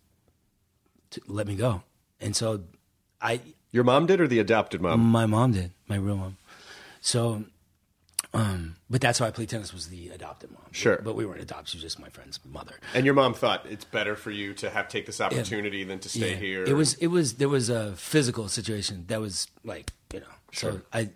let 1.27 1.47
me 1.47 1.55
go. 1.55 1.83
And 2.19 2.35
so 2.35 2.63
I 3.23 3.39
Your 3.71 3.83
mom 3.83 4.05
did 4.05 4.21
or 4.21 4.27
the 4.27 4.39
adopted 4.39 4.81
mom? 4.81 4.99
my 4.99 5.25
mom 5.25 5.53
did, 5.53 5.71
my 5.87 5.95
real 5.95 6.17
mom. 6.17 6.37
So, 7.01 7.45
um, 8.33 8.75
but 8.89 9.01
that's 9.01 9.19
why 9.19 9.27
I 9.27 9.31
played 9.31 9.49
tennis 9.49 9.73
was 9.73 9.87
the 9.89 10.09
adopted 10.09 10.51
mom. 10.51 10.61
Sure. 10.71 10.99
but, 11.03 11.15
we 11.15 11.25
weren't 11.25 11.41
adopted. 11.41 11.69
She 11.69 11.77
was 11.77 11.83
just 11.83 11.99
my 11.99 12.09
friend's 12.09 12.39
mother. 12.45 12.75
And 12.93 13.05
your 13.05 13.13
mom 13.13 13.33
thought 13.33 13.65
it's 13.69 13.85
better 13.85 14.15
for 14.15 14.31
you 14.31 14.53
to 14.55 14.69
have 14.69 14.87
take 14.89 15.05
this 15.05 15.21
opportunity 15.21 15.83
than 15.83 15.99
to 15.99 16.09
stay 16.09 16.31
Yeah. 16.31 16.35
here. 16.37 16.63
It 16.63 16.73
was 16.73 16.95
it 16.95 17.07
was 17.07 17.35
there 17.35 17.49
was 17.49 17.69
a 17.69 17.93
physical 17.95 18.47
situation 18.49 19.05
that 19.07 19.19
was 19.21 19.47
like 19.63 19.91
you 20.13 20.19
know. 20.19 20.25
So 20.51 20.81
I, 20.91 21.09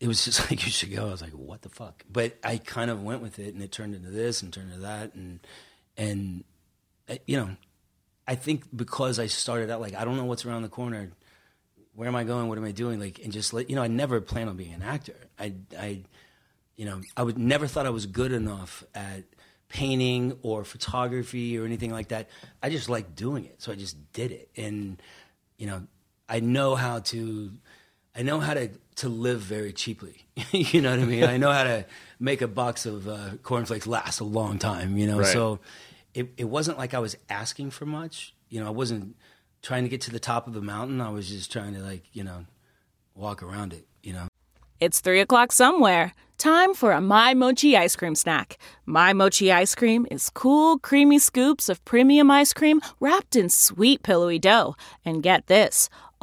it 0.00 0.08
was 0.08 0.24
just 0.24 0.40
like 0.50 0.64
you 0.64 0.70
should 0.70 0.94
go. 0.94 1.08
I 1.08 1.10
was 1.10 1.22
like, 1.22 1.32
what 1.32 1.62
the 1.62 1.68
fuck? 1.68 2.04
But 2.10 2.36
I 2.44 2.58
kind 2.58 2.90
of 2.90 3.02
went 3.02 3.20
with 3.22 3.38
it, 3.38 3.54
and 3.54 3.62
it 3.62 3.72
turned 3.72 3.94
into 3.94 4.10
this 4.10 4.42
and 4.42 4.52
turned 4.52 4.68
into 4.70 4.82
that, 4.82 5.14
and 5.14 5.40
and 5.96 6.44
uh, 7.08 7.16
you 7.26 7.36
know, 7.36 7.50
I 8.28 8.34
think 8.36 8.64
because 8.74 9.18
I 9.18 9.26
started 9.26 9.70
out 9.70 9.80
like 9.80 9.94
I 9.94 10.04
don't 10.04 10.16
know 10.16 10.24
what's 10.24 10.44
around 10.44 10.62
the 10.62 10.68
corner. 10.68 11.10
Where 11.94 12.08
am 12.08 12.16
I 12.16 12.24
going? 12.24 12.48
What 12.48 12.58
am 12.58 12.64
I 12.64 12.72
doing? 12.72 12.98
Like, 13.00 13.20
and 13.22 13.32
just 13.32 13.52
let 13.54 13.70
you 13.70 13.76
know, 13.76 13.82
I 13.82 13.86
never 13.88 14.20
planned 14.20 14.48
on 14.50 14.56
being 14.56 14.72
an 14.74 14.82
actor. 14.82 15.16
I, 15.38 15.52
I, 15.78 16.00
you 16.76 16.84
know, 16.86 17.00
I 17.16 17.22
would 17.22 17.38
never 17.38 17.66
thought 17.66 17.86
I 17.86 17.90
was 17.90 18.06
good 18.06 18.32
enough 18.32 18.82
at 18.94 19.22
painting 19.68 20.36
or 20.42 20.64
photography 20.64 21.58
or 21.58 21.64
anything 21.64 21.90
like 21.92 22.08
that. 22.08 22.28
I 22.62 22.70
just 22.70 22.88
liked 22.88 23.14
doing 23.14 23.44
it, 23.44 23.62
so 23.62 23.72
I 23.72 23.74
just 23.76 23.96
did 24.12 24.32
it. 24.32 24.48
And 24.56 25.00
you 25.58 25.66
know, 25.66 25.86
I 26.28 26.40
know 26.40 26.74
how 26.74 26.98
to, 27.00 27.52
I 28.16 28.22
know 28.22 28.40
how 28.40 28.54
to 28.54 28.70
to 28.96 29.08
live 29.08 29.40
very 29.40 29.72
cheaply. 29.72 30.24
you 30.52 30.80
know 30.80 30.90
what 30.90 31.00
I 31.00 31.04
mean? 31.04 31.24
I 31.24 31.36
know 31.36 31.50
how 31.52 31.64
to 31.64 31.84
make 32.18 32.42
a 32.42 32.48
box 32.48 32.86
of 32.86 33.08
uh, 33.08 33.30
cornflakes 33.42 33.86
last 33.86 34.20
a 34.20 34.24
long 34.24 34.58
time. 34.58 34.96
You 34.96 35.06
know, 35.06 35.18
Right. 35.18 35.26
so 35.32 35.60
it 36.12 36.32
it 36.36 36.44
wasn't 36.44 36.78
like 36.78 36.94
I 36.94 36.98
was 36.98 37.16
asking 37.28 37.70
for 37.70 37.86
much. 37.86 38.34
You 38.48 38.60
know, 38.60 38.66
I 38.66 38.70
wasn't 38.70 39.16
trying 39.64 39.82
to 39.82 39.88
get 39.88 40.02
to 40.02 40.12
the 40.12 40.20
top 40.20 40.46
of 40.46 40.52
the 40.52 40.60
mountain. 40.60 41.00
I 41.00 41.08
was 41.08 41.28
just 41.28 41.50
trying 41.50 41.74
to 41.74 41.80
like 41.80 42.04
you 42.12 42.22
know 42.22 42.46
walk 43.14 43.42
around 43.42 43.72
it. 43.72 43.86
You 44.02 44.12
know. 44.12 44.28
It's 44.80 45.00
3 45.00 45.20
o'clock 45.20 45.50
somewhere. 45.50 46.12
Time 46.36 46.74
for 46.74 46.92
a 46.92 47.00
My 47.00 47.32
Mochi 47.32 47.76
ice 47.76 47.96
cream 47.96 48.14
snack. 48.14 48.58
My 48.84 49.12
Mochi 49.12 49.52
ice 49.52 49.74
cream 49.74 50.06
is 50.10 50.30
cool, 50.30 50.78
creamy 50.78 51.18
scoops 51.18 51.68
of 51.68 51.82
premium 51.84 52.30
ice 52.30 52.52
cream 52.52 52.80
wrapped 53.00 53.36
in 53.36 53.48
sweet, 53.48 54.02
pillowy 54.02 54.38
dough. 54.38 54.74
And 55.04 55.22
get 55.22 55.46
this 55.46 55.88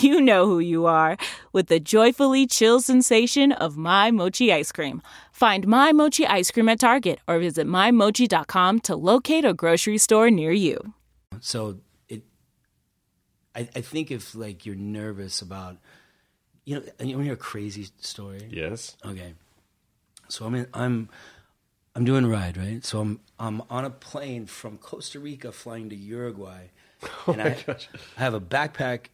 you 0.00 0.20
know 0.20 0.46
who 0.46 0.58
you 0.58 0.86
are 0.86 1.16
with 1.52 1.68
the 1.68 1.80
joyfully 1.80 2.46
chill 2.46 2.80
sensation 2.80 3.52
of 3.52 3.76
My 3.76 4.10
Mochi 4.10 4.52
ice 4.52 4.72
cream. 4.72 5.02
Find 5.32 5.66
My 5.66 5.92
Mochi 5.92 6.26
ice 6.26 6.50
cream 6.50 6.68
at 6.68 6.80
Target 6.80 7.18
or 7.26 7.38
visit 7.38 7.66
MyMochi.com 7.66 8.80
to 8.80 8.96
locate 8.96 9.44
a 9.44 9.54
grocery 9.54 9.98
store 9.98 10.30
near 10.30 10.52
you. 10.52 10.94
So 11.40 11.78
it, 12.08 12.22
I, 13.54 13.68
I 13.74 13.80
think 13.80 14.10
if 14.10 14.34
like 14.34 14.64
you're 14.64 14.76
nervous 14.76 15.42
about, 15.42 15.76
you 16.64 16.76
know, 16.76 16.82
and 16.98 17.08
you 17.08 17.16
want 17.16 17.24
to 17.24 17.26
hear 17.26 17.34
a 17.34 17.36
crazy 17.36 17.88
story? 18.00 18.48
Yes. 18.50 18.96
Okay. 19.04 19.34
So 20.28 20.46
I'm 20.46 20.54
in, 20.54 20.66
I'm 20.72 21.08
I'm 21.94 22.04
doing 22.04 22.24
a 22.24 22.28
ride, 22.28 22.56
right? 22.56 22.84
So 22.84 23.00
I'm 23.00 23.20
I'm 23.38 23.62
on 23.68 23.84
a 23.84 23.90
plane 23.90 24.46
from 24.46 24.78
Costa 24.78 25.18
Rica 25.18 25.52
flying 25.52 25.90
to 25.90 25.96
Uruguay. 25.96 26.70
Oh 27.26 27.32
and 27.32 27.38
my 27.38 27.50
I, 27.50 27.56
gosh. 27.66 27.88
I 28.16 28.20
have 28.20 28.34
a 28.34 28.40
backpack 28.40 29.06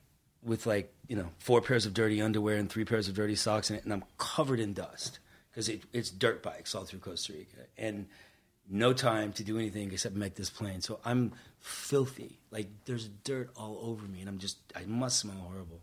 with 0.42 0.66
like, 0.66 0.92
you 1.08 1.16
know, 1.16 1.30
four 1.38 1.60
pairs 1.60 1.86
of 1.86 1.94
dirty 1.94 2.22
underwear 2.22 2.56
and 2.56 2.70
three 2.70 2.84
pairs 2.84 3.08
of 3.08 3.14
dirty 3.14 3.34
socks 3.34 3.70
in 3.70 3.76
it 3.76 3.84
and 3.84 3.92
I'm 3.92 4.04
covered 4.18 4.60
in 4.60 4.72
dust 4.72 5.18
because 5.50 5.68
it, 5.68 5.82
it's 5.92 6.10
dirt 6.10 6.42
bikes 6.42 6.74
all 6.74 6.84
through 6.84 7.00
Costa 7.00 7.32
Rica 7.32 7.66
and 7.76 8.06
no 8.70 8.92
time 8.92 9.32
to 9.32 9.44
do 9.44 9.58
anything 9.58 9.90
except 9.92 10.14
make 10.14 10.34
this 10.34 10.50
plane. 10.50 10.80
So 10.80 11.00
I'm 11.04 11.32
filthy. 11.60 12.38
Like 12.50 12.68
there's 12.84 13.08
dirt 13.08 13.50
all 13.56 13.78
over 13.82 14.06
me 14.06 14.20
and 14.20 14.28
I'm 14.28 14.38
just 14.38 14.58
I 14.76 14.84
must 14.84 15.18
smell 15.18 15.36
horrible. 15.36 15.82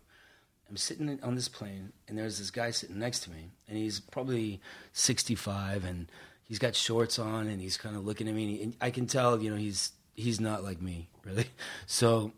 I'm 0.68 0.76
sitting 0.76 1.20
on 1.22 1.34
this 1.34 1.48
plane, 1.48 1.92
and 2.08 2.18
there's 2.18 2.38
this 2.38 2.50
guy 2.50 2.70
sitting 2.70 2.98
next 2.98 3.20
to 3.20 3.30
me, 3.30 3.50
and 3.68 3.78
he's 3.78 4.00
probably 4.00 4.60
65, 4.92 5.84
and 5.84 6.10
he's 6.42 6.58
got 6.58 6.74
shorts 6.74 7.18
on, 7.18 7.46
and 7.46 7.60
he's 7.60 7.76
kind 7.76 7.96
of 7.96 8.04
looking 8.04 8.28
at 8.28 8.34
me, 8.34 8.42
and, 8.44 8.56
he, 8.56 8.62
and 8.62 8.76
I 8.80 8.90
can 8.90 9.06
tell, 9.06 9.40
you 9.40 9.50
know, 9.50 9.56
he's 9.56 9.92
he's 10.14 10.40
not 10.40 10.64
like 10.64 10.80
me, 10.80 11.08
really. 11.24 11.46
So 11.86 12.32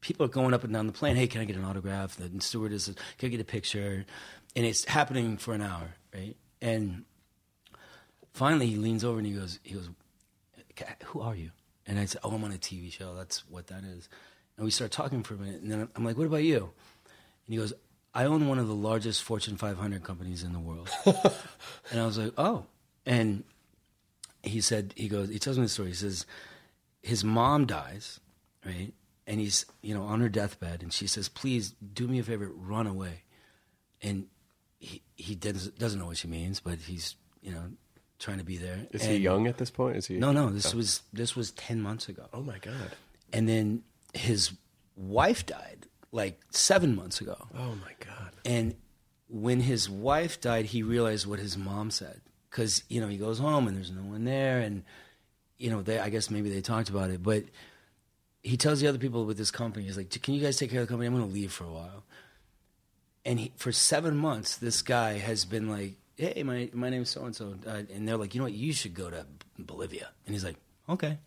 people 0.00 0.24
are 0.26 0.30
going 0.30 0.54
up 0.54 0.64
and 0.64 0.72
down 0.72 0.86
the 0.86 0.92
plane. 0.92 1.16
Hey, 1.16 1.26
can 1.26 1.40
I 1.40 1.44
get 1.44 1.56
an 1.56 1.64
autograph? 1.64 2.16
The 2.16 2.30
stewardess 2.40 2.86
"Can 3.18 3.28
I 3.28 3.28
get 3.28 3.40
a 3.40 3.44
picture?" 3.44 4.04
And 4.56 4.66
it's 4.66 4.84
happening 4.84 5.36
for 5.36 5.54
an 5.54 5.62
hour, 5.62 5.94
right? 6.14 6.36
And 6.60 7.04
finally, 8.32 8.66
he 8.66 8.76
leans 8.76 9.04
over 9.04 9.18
and 9.18 9.26
he 9.26 9.32
goes, 9.32 9.58
"He 9.62 9.74
goes, 9.74 9.88
who 11.06 11.20
are 11.20 11.34
you?" 11.34 11.50
And 11.86 11.98
I 11.98 12.04
said, 12.04 12.20
"Oh, 12.24 12.30
I'm 12.30 12.44
on 12.44 12.52
a 12.52 12.58
TV 12.58 12.92
show. 12.92 13.14
That's 13.14 13.48
what 13.48 13.66
that 13.68 13.84
is." 13.84 14.08
And 14.56 14.64
we 14.64 14.70
start 14.70 14.90
talking 14.90 15.22
for 15.22 15.34
a 15.34 15.38
minute, 15.38 15.62
and 15.62 15.70
then 15.70 15.88
I'm 15.94 16.04
like, 16.04 16.16
"What 16.16 16.26
about 16.26 16.44
you?" 16.44 16.70
And 17.46 17.54
he 17.54 17.56
goes, 17.56 17.72
"I 18.14 18.24
own 18.24 18.48
one 18.48 18.58
of 18.58 18.68
the 18.68 18.74
largest 18.74 19.22
Fortune 19.22 19.56
500 19.56 20.02
companies 20.02 20.42
in 20.42 20.52
the 20.52 20.60
world." 20.60 20.90
and 21.06 22.00
I 22.00 22.06
was 22.06 22.18
like, 22.18 22.32
"Oh." 22.36 22.66
And 23.06 23.44
he 24.42 24.60
said, 24.60 24.92
he 24.96 25.08
goes, 25.08 25.28
he 25.28 25.38
tells 25.38 25.58
me 25.58 25.64
the 25.64 25.68
story. 25.68 25.88
He 25.88 25.94
says, 25.94 26.26
his 27.02 27.24
mom 27.24 27.66
dies, 27.66 28.20
right? 28.64 28.92
And 29.28 29.40
he's, 29.40 29.66
you 29.82 29.94
know, 29.94 30.04
on 30.04 30.20
her 30.20 30.30
deathbed, 30.30 30.82
and 30.82 30.90
she 30.90 31.06
says, 31.06 31.28
"Please 31.28 31.74
do 31.92 32.08
me 32.08 32.18
a 32.18 32.22
favor, 32.22 32.50
run 32.50 32.86
away." 32.86 33.24
And 34.00 34.26
he 34.78 35.02
he 35.16 35.34
doesn't 35.34 35.78
doesn't 35.78 36.00
know 36.00 36.06
what 36.06 36.16
she 36.16 36.28
means, 36.28 36.60
but 36.60 36.78
he's, 36.78 37.14
you 37.42 37.52
know, 37.52 37.64
trying 38.18 38.38
to 38.38 38.44
be 38.44 38.56
there. 38.56 38.86
Is 38.90 39.04
he 39.04 39.16
young 39.16 39.46
at 39.46 39.58
this 39.58 39.70
point? 39.70 39.96
Is 39.96 40.06
he? 40.06 40.16
No, 40.16 40.32
no. 40.32 40.48
This 40.48 40.72
oh. 40.72 40.78
was 40.78 41.02
this 41.12 41.36
was 41.36 41.50
ten 41.52 41.80
months 41.80 42.08
ago. 42.08 42.26
Oh 42.32 42.42
my 42.42 42.58
god. 42.58 42.92
And 43.32 43.48
then 43.48 43.82
his 44.14 44.52
wife 44.96 45.44
died 45.44 45.86
like 46.10 46.40
seven 46.50 46.96
months 46.96 47.20
ago. 47.20 47.36
Oh 47.54 47.74
my 47.74 47.92
god. 48.00 48.32
And 48.44 48.74
when 49.28 49.60
his 49.60 49.90
wife 49.90 50.40
died, 50.40 50.66
he 50.66 50.82
realized 50.82 51.26
what 51.26 51.38
his 51.38 51.56
mom 51.56 51.90
said 51.90 52.20
because 52.50 52.82
you 52.88 53.00
know 53.00 53.08
he 53.08 53.16
goes 53.16 53.38
home 53.38 53.68
and 53.68 53.76
there's 53.76 53.90
no 53.90 54.02
one 54.02 54.24
there, 54.24 54.60
and 54.60 54.84
you 55.58 55.70
know 55.70 55.82
they 55.82 55.98
I 55.98 56.08
guess 56.08 56.30
maybe 56.30 56.50
they 56.50 56.60
talked 56.60 56.88
about 56.88 57.10
it, 57.10 57.22
but 57.22 57.44
he 58.42 58.56
tells 58.56 58.80
the 58.80 58.86
other 58.86 58.98
people 58.98 59.24
with 59.24 59.36
this 59.36 59.50
company, 59.50 59.84
he's 59.84 59.96
like, 59.96 60.10
"Can 60.22 60.34
you 60.34 60.40
guys 60.40 60.56
take 60.56 60.70
care 60.70 60.80
of 60.80 60.86
the 60.86 60.92
company? 60.92 61.06
I'm 61.06 61.14
going 61.14 61.28
to 61.28 61.34
leave 61.34 61.52
for 61.52 61.64
a 61.64 61.72
while." 61.72 62.04
And 63.24 63.38
he, 63.40 63.52
for 63.56 63.72
seven 63.72 64.16
months, 64.16 64.56
this 64.56 64.82
guy 64.82 65.18
has 65.18 65.44
been 65.44 65.68
like, 65.68 65.94
"Hey, 66.16 66.42
my 66.42 66.70
my 66.72 66.88
name's 66.88 67.10
so 67.10 67.24
and 67.24 67.34
so," 67.34 67.54
and 67.66 68.08
they're 68.08 68.16
like, 68.16 68.34
"You 68.34 68.40
know 68.40 68.44
what? 68.44 68.54
You 68.54 68.72
should 68.72 68.94
go 68.94 69.10
to 69.10 69.26
Bolivia." 69.58 70.10
And 70.24 70.34
he's 70.34 70.44
like, 70.44 70.56
"Okay," 70.88 71.18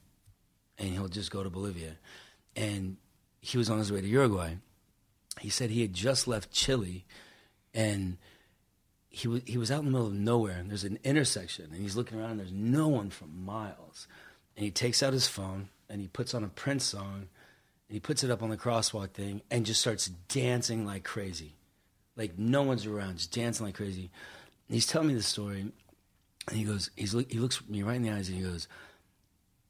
and 0.77 0.89
he'll 0.89 1.07
just 1.07 1.31
go 1.31 1.43
to 1.43 1.49
Bolivia, 1.49 1.97
and 2.55 2.97
he 3.41 3.57
was 3.57 3.69
on 3.69 3.77
his 3.77 3.91
way 3.91 4.01
to 4.01 4.07
Uruguay. 4.07 4.55
He 5.39 5.49
said 5.49 5.69
he 5.69 5.81
had 5.81 5.93
just 5.93 6.27
left 6.27 6.51
Chile, 6.51 7.05
and 7.73 8.17
he 9.09 9.27
was 9.27 9.41
he 9.45 9.57
was 9.57 9.69
out 9.69 9.79
in 9.79 9.85
the 9.85 9.91
middle 9.91 10.07
of 10.07 10.13
nowhere, 10.13 10.57
and 10.57 10.69
there's 10.69 10.85
an 10.85 10.99
intersection, 11.03 11.65
and 11.65 11.81
he's 11.81 11.95
looking 11.95 12.19
around, 12.19 12.31
and 12.31 12.39
there's 12.39 12.51
no 12.51 12.87
one 12.87 13.09
for 13.09 13.25
miles, 13.25 14.07
and 14.55 14.63
he 14.63 14.71
takes 14.71 15.03
out 15.03 15.13
his 15.13 15.27
phone 15.27 15.69
and 15.91 15.99
he 15.99 16.07
puts 16.07 16.33
on 16.33 16.43
a 16.43 16.47
Prince 16.47 16.85
song, 16.85 17.27
and 17.87 17.93
he 17.93 17.99
puts 17.99 18.23
it 18.23 18.31
up 18.31 18.41
on 18.41 18.49
the 18.49 18.57
crosswalk 18.57 19.11
thing, 19.11 19.41
and 19.51 19.65
just 19.65 19.81
starts 19.81 20.07
dancing 20.07 20.85
like 20.85 21.03
crazy, 21.03 21.55
like 22.15 22.39
no 22.39 22.63
one's 22.63 22.85
around, 22.85 23.17
just 23.17 23.33
dancing 23.33 23.65
like 23.65 23.75
crazy. 23.75 24.09
And 24.67 24.75
he's 24.75 24.87
telling 24.87 25.09
me 25.09 25.13
the 25.13 25.21
story, 25.21 25.59
and 26.47 26.57
he 26.57 26.63
goes, 26.63 26.89
he's 26.95 27.11
he 27.11 27.39
looks 27.39 27.61
me 27.67 27.83
right 27.83 27.97
in 27.97 28.03
the 28.03 28.11
eyes, 28.11 28.29
and 28.29 28.37
he 28.37 28.43
goes, 28.43 28.69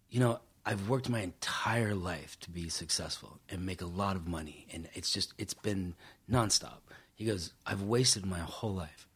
you 0.10 0.20
know, 0.20 0.40
I've 0.64 0.88
worked 0.88 1.10
my 1.10 1.22
entire 1.22 1.96
life 1.96 2.40
to 2.42 2.52
be 2.52 2.70
successful 2.70 3.40
and 3.50 3.66
make 3.66 3.82
a 3.82 3.88
lot 3.88 4.16
of 4.16 4.28
money, 4.28 4.68
and 4.72 4.88
it's 4.94 5.12
just 5.12 5.34
it's 5.40 5.56
been 5.56 5.96
nonstop. 6.32 6.82
He 7.16 7.26
goes, 7.26 7.54
I've 7.66 7.82
wasted 7.82 8.26
my 8.26 8.40
whole 8.40 8.74
life, 8.74 9.08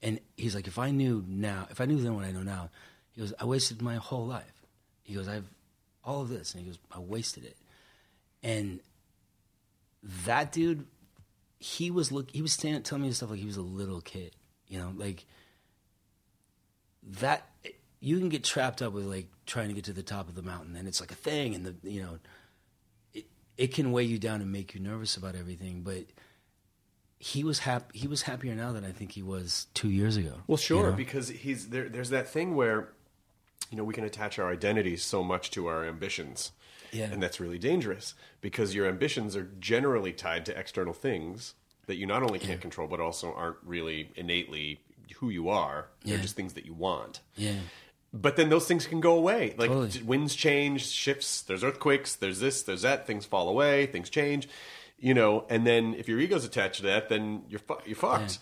and 0.00 0.20
he's 0.36 0.54
like, 0.54 0.68
if 0.68 0.78
I 0.78 0.92
knew 0.92 1.24
now, 1.26 1.66
if 1.70 1.80
I 1.80 1.86
knew 1.86 2.00
then 2.00 2.14
what 2.14 2.24
I 2.24 2.30
know 2.30 2.44
now, 2.44 2.70
he 3.10 3.20
goes, 3.20 3.34
I 3.40 3.46
wasted 3.46 3.82
my 3.82 3.96
whole 3.96 4.26
life. 4.26 4.62
He 5.02 5.14
goes, 5.14 5.26
I've 5.26 5.50
all 6.04 6.22
of 6.22 6.28
this, 6.28 6.54
and 6.54 6.62
he 6.62 6.68
goes, 6.70 6.78
I 6.90 6.98
wasted 6.98 7.44
it, 7.44 7.56
and 8.42 8.80
that 10.26 10.52
dude, 10.52 10.86
he 11.58 11.90
was 11.90 12.10
look, 12.10 12.30
he 12.30 12.42
was 12.42 12.52
standing 12.52 12.82
telling 12.82 13.02
me 13.04 13.12
stuff 13.12 13.30
like 13.30 13.38
he 13.38 13.46
was 13.46 13.56
a 13.56 13.62
little 13.62 14.00
kid, 14.00 14.34
you 14.66 14.78
know, 14.78 14.92
like 14.96 15.26
that 17.02 17.46
you 18.00 18.18
can 18.18 18.28
get 18.28 18.44
trapped 18.44 18.82
up 18.82 18.92
with 18.92 19.04
like 19.04 19.26
trying 19.46 19.68
to 19.68 19.74
get 19.74 19.84
to 19.84 19.92
the 19.92 20.02
top 20.02 20.28
of 20.28 20.34
the 20.34 20.42
mountain 20.42 20.76
and 20.76 20.86
it's 20.88 21.00
like 21.00 21.10
a 21.10 21.14
thing 21.16 21.54
and 21.54 21.64
the 21.66 21.74
you 21.82 22.02
know 22.02 22.18
it, 23.14 23.24
it 23.56 23.74
can 23.74 23.90
weigh 23.92 24.04
you 24.04 24.18
down 24.18 24.40
and 24.40 24.52
make 24.52 24.74
you 24.74 24.80
nervous 24.80 25.16
about 25.16 25.34
everything 25.34 25.82
but 25.82 26.04
he 27.18 27.42
was 27.42 27.60
happy 27.60 27.98
he 27.98 28.06
was 28.06 28.22
happier 28.22 28.54
now 28.54 28.72
than 28.72 28.84
i 28.84 28.92
think 28.92 29.12
he 29.12 29.22
was 29.22 29.66
two 29.74 29.88
years 29.88 30.16
ago 30.16 30.34
Well, 30.46 30.56
sure, 30.58 30.84
you 30.84 30.90
know? 30.90 30.96
because 30.96 31.28
he's 31.28 31.68
there. 31.68 31.88
There's 31.88 32.10
that 32.10 32.28
thing 32.28 32.54
where, 32.54 32.92
you 33.70 33.76
know, 33.76 33.84
we 33.84 33.94
can 33.94 34.04
attach 34.04 34.38
our 34.38 34.50
identities 34.50 35.02
so 35.02 35.22
much 35.22 35.50
to 35.52 35.66
our 35.66 35.84
ambitions, 35.84 36.52
Yeah. 36.92 37.04
and 37.12 37.22
that's 37.22 37.38
really 37.40 37.58
dangerous 37.58 38.14
because 38.40 38.74
your 38.74 38.86
ambitions 38.86 39.36
are 39.36 39.48
generally 39.60 40.12
tied 40.12 40.46
to 40.46 40.58
external 40.58 40.92
things 40.94 41.54
that 41.86 41.96
you 41.96 42.06
not 42.06 42.22
only 42.22 42.38
can't 42.38 42.60
control 42.60 42.86
but 42.88 43.00
also 43.00 43.32
aren't 43.34 43.56
really 43.64 44.10
innately 44.16 44.80
who 45.16 45.28
you 45.28 45.48
are. 45.48 45.88
They're 46.04 46.16
Yeah. 46.16 46.22
just 46.22 46.36
things 46.36 46.54
that 46.54 46.64
you 46.64 46.72
want. 46.74 47.20
yeah 47.36 47.58
But 48.12 48.34
then 48.36 48.48
those 48.48 48.66
things 48.66 48.86
can 48.86 49.00
go 49.00 49.16
away. 49.16 49.54
Like 49.56 49.70
Totally. 49.70 50.02
winds 50.02 50.34
change, 50.34 50.84
shifts. 50.88 51.42
There's 51.42 51.62
earthquakes. 51.62 52.16
There's 52.16 52.40
this. 52.40 52.62
There's 52.62 52.82
that. 52.82 53.06
Things 53.06 53.24
fall 53.24 53.48
away. 53.48 53.86
Things 53.86 54.10
change. 54.10 54.48
You 54.98 55.14
know. 55.14 55.46
And 55.48 55.64
then 55.64 55.94
if 55.94 56.08
your 56.08 56.18
ego's 56.18 56.44
attached 56.44 56.76
to 56.78 56.82
that, 56.86 57.08
then 57.08 57.44
you're 57.48 57.60
fu- 57.60 57.78
you're 57.86 57.94
fucked. 57.94 58.40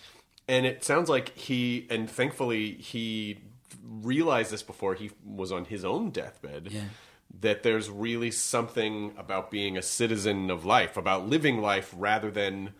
And 0.48 0.64
it 0.64 0.84
sounds 0.84 1.10
like 1.10 1.36
he 1.36 1.86
and 1.90 2.10
thankfully 2.10 2.76
he 2.76 3.40
realized 3.88 4.52
this 4.52 4.62
before 4.62 4.94
he 4.94 5.10
was 5.24 5.50
on 5.52 5.64
his 5.64 5.84
own 5.84 6.10
deathbed. 6.10 6.68
Yeah. 6.70 6.84
That 7.40 7.62
there's 7.62 7.90
really 7.90 8.30
something 8.30 9.14
about 9.18 9.50
being 9.50 9.76
a 9.76 9.82
citizen 9.82 10.50
of 10.50 10.64
life, 10.64 10.96
about 10.96 11.28
living 11.28 11.60
life 11.60 11.94
rather 11.96 12.30
than 12.30 12.72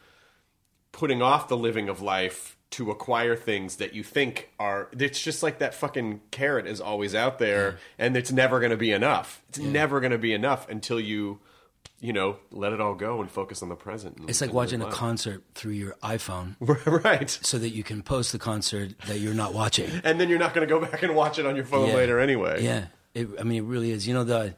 putting 0.92 1.21
off 1.21 1.49
the 1.49 1.57
living 1.57 1.88
of 1.88 2.01
life 2.01 2.57
to 2.71 2.90
acquire 2.90 3.35
things 3.35 3.77
that 3.77 3.94
you 3.94 4.03
think 4.03 4.51
are 4.59 4.88
it's 4.99 5.23
just 5.23 5.42
like 5.42 5.59
that 5.59 5.75
fucking 5.75 6.21
carrot 6.31 6.66
is 6.66 6.81
always 6.81 7.14
out 7.14 7.38
there 7.38 7.79
and 7.99 8.14
it's 8.14 8.31
never 8.31 8.61
going 8.61 8.71
to 8.71 8.77
be 8.77 8.92
enough 8.92 9.42
it's 9.49 9.59
never 9.59 10.01
going 10.01 10.12
to 10.12 10.18
be 10.18 10.35
enough 10.35 10.68
until 10.68 11.01
you 11.01 11.40
you 12.01 12.13
know 12.13 12.37
let 12.51 12.73
it 12.73 12.81
all 12.81 12.95
go 12.95 13.21
and 13.21 13.31
focus 13.31 13.63
on 13.63 13.69
the 13.69 13.75
present 13.75 14.17
and- 14.19 14.31
it's 14.31 14.41
like 14.41 14.53
watching 14.53 14.81
a 14.83 14.91
concert 14.91 15.43
through 15.55 15.73
your 15.73 15.95
iphone. 16.05 16.55
Right 17.05 17.29
so 17.31 17.59
that 17.59 17.71
you 17.71 17.83
can 17.83 18.03
post 18.03 18.33
the 18.33 18.39
concert 18.39 18.97
that 19.07 19.19
you're 19.19 19.35
not 19.35 19.53
watching. 19.55 19.91
And 20.05 20.21
then 20.21 20.29
you're 20.29 20.39
not 20.39 20.55
going 20.55 20.67
to 20.67 20.73
go 20.73 20.81
back 20.91 21.03
and 21.03 21.15
watch 21.15 21.39
it 21.39 21.47
on 21.47 21.57
your 21.57 21.65
phone 21.65 21.89
Yeah. 21.89 21.95
later 21.97 22.21
anyway. 22.21 22.63
Yeah. 22.63 22.87
It, 23.15 23.29
i 23.41 23.43
mean 23.43 23.65
it 23.65 23.67
really 23.67 23.91
is. 23.91 24.07
You 24.07 24.15
know 24.15 24.25
the 24.25 24.55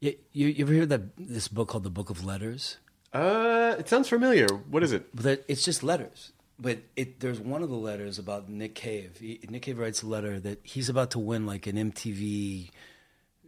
you, 0.00 0.14
you 0.32 0.48
you 0.48 0.64
ever 0.64 0.74
heard 0.74 0.88
that 0.90 1.16
this 1.16 1.48
book 1.48 1.68
called 1.68 1.84
the 1.84 1.90
book 1.90 2.10
of 2.10 2.24
letters? 2.24 2.78
Uh 3.12 3.76
it 3.78 3.88
sounds 3.88 4.08
familiar. 4.08 4.46
What 4.48 4.82
is 4.82 4.92
it? 4.92 5.06
But 5.14 5.44
it's 5.48 5.64
just 5.64 5.82
letters. 5.82 6.32
But 6.58 6.78
it 6.96 7.20
there's 7.20 7.40
one 7.40 7.62
of 7.62 7.70
the 7.70 7.76
letters 7.76 8.18
about 8.18 8.48
Nick 8.48 8.74
Cave. 8.74 9.16
He, 9.18 9.40
Nick 9.48 9.62
Cave 9.62 9.78
writes 9.78 10.02
a 10.02 10.06
letter 10.06 10.38
that 10.40 10.60
he's 10.64 10.88
about 10.88 11.10
to 11.12 11.18
win 11.18 11.46
like 11.46 11.66
an 11.66 11.76
MTV, 11.76 12.68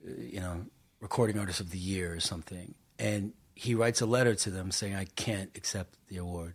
uh, 0.07 0.11
you 0.19 0.41
know, 0.41 0.65
recording 1.01 1.39
artist 1.39 1.61
of 1.61 1.71
the 1.71 1.79
year 1.79 2.13
or 2.15 2.21
something, 2.21 2.75
and 2.99 3.33
he 3.55 3.75
writes 3.75 4.01
a 4.01 4.07
letter 4.07 4.35
to 4.35 4.51
them 4.51 4.71
saying, 4.71 4.95
"I 4.95 5.05
can't 5.05 5.51
accept 5.57 5.97
the 6.09 6.17
award 6.17 6.55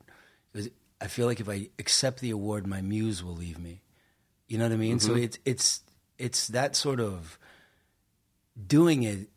because 0.51 0.69
I 1.01 1.07
feel 1.07 1.25
like 1.27 1.39
if 1.39 1.49
I 1.49 1.69
accept 1.79 2.19
the 2.19 2.31
award, 2.31 2.67
my 2.67 2.81
muse 2.81 3.23
will 3.23 3.35
leave 3.35 3.59
me." 3.59 3.81
You 4.47 4.57
know 4.57 4.65
what 4.65 4.73
I 4.73 4.77
mean? 4.77 4.99
So 4.99 5.11
mm-hmm. 5.11 5.23
it's 5.23 5.39
it's 5.45 5.81
it's 6.17 6.47
that 6.49 6.75
sort 6.75 6.99
of 6.99 7.37
doing 8.67 9.03
it. 9.03 9.29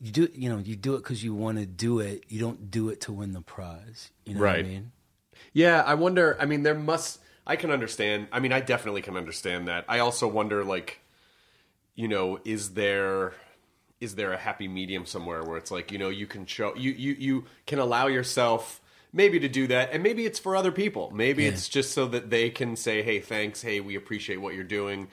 You 0.00 0.12
do 0.12 0.28
you 0.34 0.48
know 0.48 0.58
you 0.58 0.76
do 0.76 0.94
it 0.94 0.98
because 0.98 1.24
you 1.24 1.34
want 1.34 1.58
to 1.58 1.66
do 1.66 2.00
it. 2.00 2.24
You 2.28 2.40
don't 2.40 2.70
do 2.70 2.90
it 2.90 3.00
to 3.02 3.12
win 3.12 3.32
the 3.32 3.40
prize. 3.40 4.10
You 4.24 4.34
know 4.34 4.40
Right. 4.40 4.64
what 4.64 4.66
I 4.66 4.74
mean? 4.74 4.92
Yeah, 5.52 5.82
I 5.82 5.94
wonder. 5.94 6.36
I 6.40 6.46
mean, 6.46 6.62
there 6.62 6.74
must. 6.74 7.20
I 7.46 7.56
can 7.56 7.70
understand. 7.70 8.28
I 8.32 8.40
mean, 8.40 8.52
I 8.52 8.60
definitely 8.60 9.02
can 9.02 9.16
understand 9.16 9.68
that. 9.68 9.84
I 9.88 10.00
also 10.00 10.26
wonder, 10.26 10.64
like, 10.64 11.00
you 11.94 12.08
know, 12.08 12.40
is 12.44 12.74
there 12.74 13.34
is 14.00 14.14
there 14.14 14.32
a 14.32 14.36
happy 14.36 14.68
medium 14.68 15.06
somewhere 15.06 15.42
where 15.42 15.56
it's 15.56 15.70
like, 15.70 15.90
you 15.90 15.98
know, 15.98 16.08
you 16.08 16.26
can 16.26 16.46
show 16.46 16.74
you 16.76 16.92
you 16.92 17.16
you 17.18 17.44
can 17.66 17.78
allow 17.78 18.06
yourself 18.06 18.80
maybe 19.12 19.40
to 19.40 19.48
do 19.48 19.66
that, 19.68 19.90
and 19.92 20.02
maybe 20.02 20.26
it's 20.26 20.38
for 20.38 20.54
other 20.54 20.72
people. 20.72 21.10
Maybe 21.12 21.46
it's 21.46 21.68
just 21.68 21.92
so 21.92 22.06
that 22.08 22.30
they 22.30 22.50
can 22.50 22.76
say, 22.76 23.02
"Hey, 23.02 23.20
thanks. 23.20 23.62
Hey, 23.62 23.80
we 23.80 23.96
appreciate 23.96 24.36
what 24.36 24.54
you're 24.54 24.64
doing." 24.64 25.08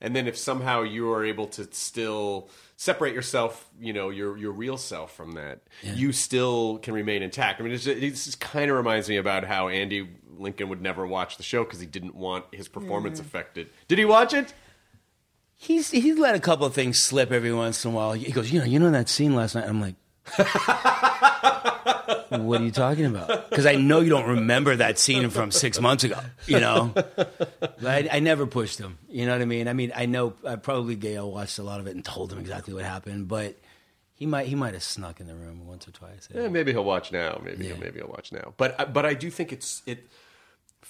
And 0.00 0.14
then 0.14 0.26
if 0.26 0.36
somehow 0.36 0.82
you 0.82 1.10
are 1.12 1.24
able 1.24 1.46
to 1.48 1.66
still 1.72 2.50
separate 2.76 3.14
yourself, 3.14 3.66
you 3.80 3.94
know, 3.94 4.10
your 4.10 4.36
your 4.36 4.52
real 4.52 4.76
self 4.76 5.14
from 5.14 5.32
that, 5.32 5.60
you 5.82 6.12
still 6.12 6.78
can 6.78 6.92
remain 6.92 7.22
intact. 7.22 7.60
I 7.60 7.64
mean, 7.64 7.72
it's 7.72 7.84
just, 7.84 7.96
it 8.02 8.10
just 8.10 8.40
kind 8.40 8.70
of 8.70 8.76
reminds 8.76 9.08
me 9.08 9.16
about 9.16 9.44
how 9.44 9.68
Andy 9.68 10.08
Lincoln 10.36 10.68
would 10.68 10.82
never 10.82 11.06
watch 11.06 11.38
the 11.38 11.42
show 11.42 11.64
because 11.64 11.80
he 11.80 11.86
didn't 11.86 12.14
want 12.14 12.44
his 12.52 12.68
performance 12.68 13.18
mm. 13.18 13.24
affected. 13.24 13.70
Did 13.88 13.98
he 13.98 14.04
watch 14.04 14.34
it? 14.34 14.52
He's 15.56 15.90
he's 15.90 16.18
let 16.18 16.34
a 16.34 16.40
couple 16.40 16.66
of 16.66 16.74
things 16.74 17.00
slip 17.00 17.32
every 17.32 17.52
once 17.52 17.84
in 17.84 17.90
a 17.90 17.94
while. 17.94 18.12
He 18.12 18.30
goes, 18.32 18.50
you 18.52 18.58
know, 18.60 18.66
you 18.66 18.78
know 18.78 18.90
that 18.90 19.08
scene 19.08 19.34
last 19.34 19.54
night. 19.54 19.64
I'm 19.66 19.80
like, 19.80 19.94
what 22.30 22.60
are 22.60 22.64
you 22.64 22.70
talking 22.70 23.06
about? 23.06 23.48
Because 23.50 23.66
I 23.66 23.76
know 23.76 24.00
you 24.00 24.10
don't 24.10 24.28
remember 24.28 24.76
that 24.76 24.98
scene 24.98 25.30
from 25.30 25.50
six 25.50 25.80
months 25.80 26.04
ago. 26.04 26.18
You 26.46 26.60
know, 26.60 26.92
But 26.94 27.84
I, 27.84 28.08
I 28.12 28.18
never 28.20 28.46
pushed 28.46 28.78
him. 28.78 28.98
You 29.08 29.26
know 29.26 29.32
what 29.32 29.42
I 29.42 29.46
mean? 29.46 29.68
I 29.68 29.72
mean, 29.72 29.92
I 29.94 30.06
know 30.06 30.34
I 30.46 30.56
probably 30.56 30.94
Gael 30.96 31.30
watched 31.30 31.58
a 31.58 31.62
lot 31.62 31.80
of 31.80 31.86
it 31.86 31.94
and 31.94 32.04
told 32.04 32.32
him 32.32 32.38
exactly 32.38 32.74
what 32.74 32.84
happened, 32.84 33.28
but 33.28 33.56
he 34.14 34.26
might 34.26 34.46
he 34.46 34.54
might 34.54 34.74
have 34.74 34.82
snuck 34.82 35.20
in 35.20 35.26
the 35.26 35.34
room 35.34 35.66
once 35.66 35.86
or 35.88 35.90
twice. 35.92 36.28
Yeah, 36.34 36.48
maybe 36.48 36.72
he'll 36.72 36.84
watch 36.84 37.12
now. 37.12 37.40
Maybe 37.44 37.66
Yeah. 37.66 37.74
maybe 37.80 37.98
he'll 38.00 38.08
watch 38.08 38.32
now. 38.32 38.54
But 38.56 38.92
but 38.92 39.06
I 39.06 39.14
do 39.14 39.30
think 39.30 39.52
it's 39.52 39.82
it 39.86 40.06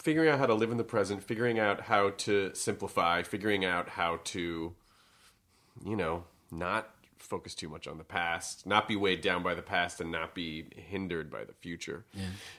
figuring 0.06 0.28
out 0.30 0.38
how 0.38 0.46
to 0.46 0.54
live 0.54 0.70
in 0.70 0.76
the 0.76 0.84
present, 0.84 1.20
figuring 1.20 1.58
out 1.58 1.80
how 1.80 2.10
to 2.10 2.54
simplify, 2.54 3.22
figuring 3.24 3.64
out 3.64 3.88
how 3.88 4.20
to 4.22 4.72
you 5.84 5.96
know 5.96 6.22
not 6.52 6.88
focus 7.18 7.56
too 7.56 7.68
much 7.68 7.88
on 7.88 7.98
the 7.98 8.04
past, 8.04 8.64
not 8.66 8.86
be 8.86 8.94
weighed 8.94 9.20
down 9.20 9.42
by 9.42 9.52
the 9.54 9.62
past, 9.62 10.00
and 10.00 10.12
not 10.12 10.32
be 10.32 10.64
hindered 10.76 11.28
by 11.28 11.42
the 11.44 11.52
future 11.54 12.04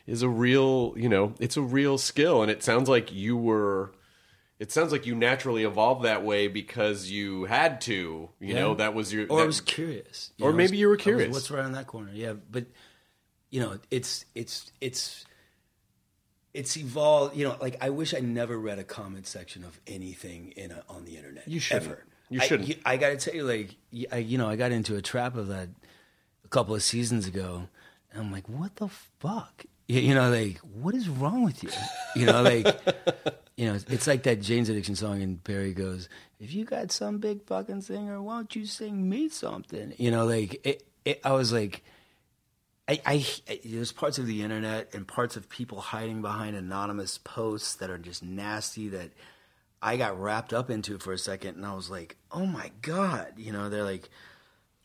is 0.06 0.22
a 0.22 0.28
real 0.30 0.94
you 0.98 1.08
know 1.08 1.34
it's 1.40 1.56
a 1.56 1.62
real 1.62 1.98
skill. 1.98 2.42
And 2.42 2.52
it 2.52 2.62
sounds 2.64 2.90
like 2.90 3.12
you 3.14 3.38
were. 3.38 3.94
It 4.60 4.72
sounds 4.72 4.92
like 4.92 5.06
you 5.06 5.14
naturally 5.16 5.64
evolved 5.64 6.04
that 6.04 6.24
way 6.26 6.48
because 6.48 7.10
you 7.12 7.46
had 7.46 7.80
to. 7.82 8.30
You 8.40 8.54
know 8.56 8.74
that 8.76 8.94
was 8.94 9.14
your. 9.14 9.26
or 9.30 9.38
I 9.38 9.42
that- 9.42 9.48
was 9.48 9.62
curious, 9.62 10.32
Or 10.42 10.50
know, 10.52 10.58
maybe 10.58 10.72
was- 10.72 10.80
you 10.80 10.88
were 10.88 10.94
I 10.96 10.98
was, 10.98 11.04
curious. 11.04 11.32
What's 11.34 11.52
around 11.52 11.72
that 11.74 11.88
corner? 11.88 12.12
Yeah, 12.12 12.34
but 12.52 12.66
you 13.52 13.62
know, 13.62 13.78
it's 13.92 14.26
it's 14.36 14.72
it's 14.82 15.27
it's 16.58 16.76
evolved. 16.76 17.38
You 17.38 17.46
know, 17.46 17.56
like 17.62 17.78
I 17.82 17.92
wish 17.92 18.14
I 18.16 18.20
never 18.20 18.58
read 18.58 18.80
a 18.80 18.84
comment 18.84 19.28
section 19.28 19.64
of 19.64 19.80
anything 19.86 20.54
in 20.58 20.72
a, 20.72 20.84
on 20.90 21.06
the 21.06 21.16
internet. 21.16 21.48
You 21.48 21.60
shouldn't. 21.60 21.86
Ever. 21.92 22.06
You 22.30 22.40
shouldn't. 22.42 22.68
you- 22.68 22.76
I, 22.84 22.98
got 22.98 23.10
to 23.10 23.18
tell 23.18 23.36
you, 23.36 23.44
like, 23.44 23.76
I, 24.12 24.18
you 24.18 24.38
know, 24.38 24.50
I 24.50 24.56
got 24.56 24.72
into 24.72 24.96
a 24.96 25.02
trap 25.02 25.38
of 25.38 25.48
that 25.48 25.70
a 26.44 26.48
couple 26.50 26.76
of 26.76 26.82
seasons 26.82 27.28
ago, 27.28 27.70
and 28.12 28.22
I'm 28.22 28.32
like, 28.32 28.50
what 28.50 28.76
the 28.78 28.90
fuck? 29.20 29.66
You, 29.88 30.02
you 30.02 30.16
know, 30.16 30.30
like, 30.30 30.58
what 30.60 30.96
is 30.96 31.08
wrong 31.08 31.46
with 31.46 31.64
you? 31.64 31.70
You 32.16 32.26
know, 32.26 32.42
like, 32.42 32.66
you 33.56 33.68
know, 33.68 33.80
it's 33.88 34.08
like 34.08 34.24
that 34.24 34.42
Jane's 34.42 34.68
Addiction 34.68 34.96
song, 34.96 35.22
and 35.22 35.42
Perry 35.44 35.74
goes, 35.74 36.10
"If 36.40 36.54
you 36.54 36.66
got 36.66 36.92
some 36.92 37.20
big 37.20 37.46
fucking 37.46 37.82
singer, 37.82 38.22
why 38.22 38.38
don't 38.38 38.56
you 38.56 38.66
sing 38.66 39.08
me 39.08 39.30
something?" 39.30 39.94
You 39.98 40.10
know, 40.10 40.26
like, 40.26 40.60
it, 40.66 40.88
it, 41.06 41.22
I 41.24 41.34
was 41.34 41.54
like. 41.54 41.84
I, 42.88 43.02
I, 43.06 43.60
there's 43.66 43.92
parts 43.92 44.18
of 44.18 44.28
the 44.28 44.44
internet 44.44 44.94
and 44.94 45.06
parts 45.06 45.36
of 45.36 45.50
people 45.50 45.82
hiding 45.82 46.22
behind 46.22 46.56
anonymous 46.56 47.18
posts 47.18 47.76
that 47.76 47.90
are 47.90 47.98
just 47.98 48.24
nasty 48.24 48.88
that 48.90 49.12
I 49.82 49.98
got 49.98 50.20
wrapped 50.20 50.54
up 50.54 50.70
into 50.70 50.98
for 50.98 51.12
a 51.12 51.18
second 51.18 51.56
and 51.56 51.66
I 51.66 51.74
was 51.74 51.90
like, 51.90 52.16
oh 52.32 52.46
my 52.46 52.72
god, 52.82 53.34
you 53.38 53.52
know, 53.52 53.70
they're 53.70 53.84
like, 53.84 54.10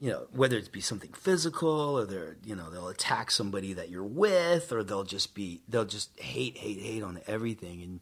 you 0.01 0.11
know, 0.11 0.27
whether 0.33 0.57
it 0.57 0.73
be 0.73 0.81
something 0.81 1.13
physical 1.13 1.69
or 1.71 2.05
they're, 2.05 2.37
you 2.45 2.57
know, 2.57 2.71
they'll 2.71 2.89
attack 2.89 3.31
somebody 3.31 3.73
that 3.75 3.89
you're 3.89 4.03
with 4.03 4.73
or 4.73 4.83
they'll 4.83 5.05
just 5.05 5.33
be, 5.33 5.63
they'll 5.69 5.85
just 5.85 6.19
hate, 6.19 6.59
hate, 6.59 6.81
hate 6.81 7.05
on 7.05 7.21
everything. 7.29 7.83
And 7.83 8.01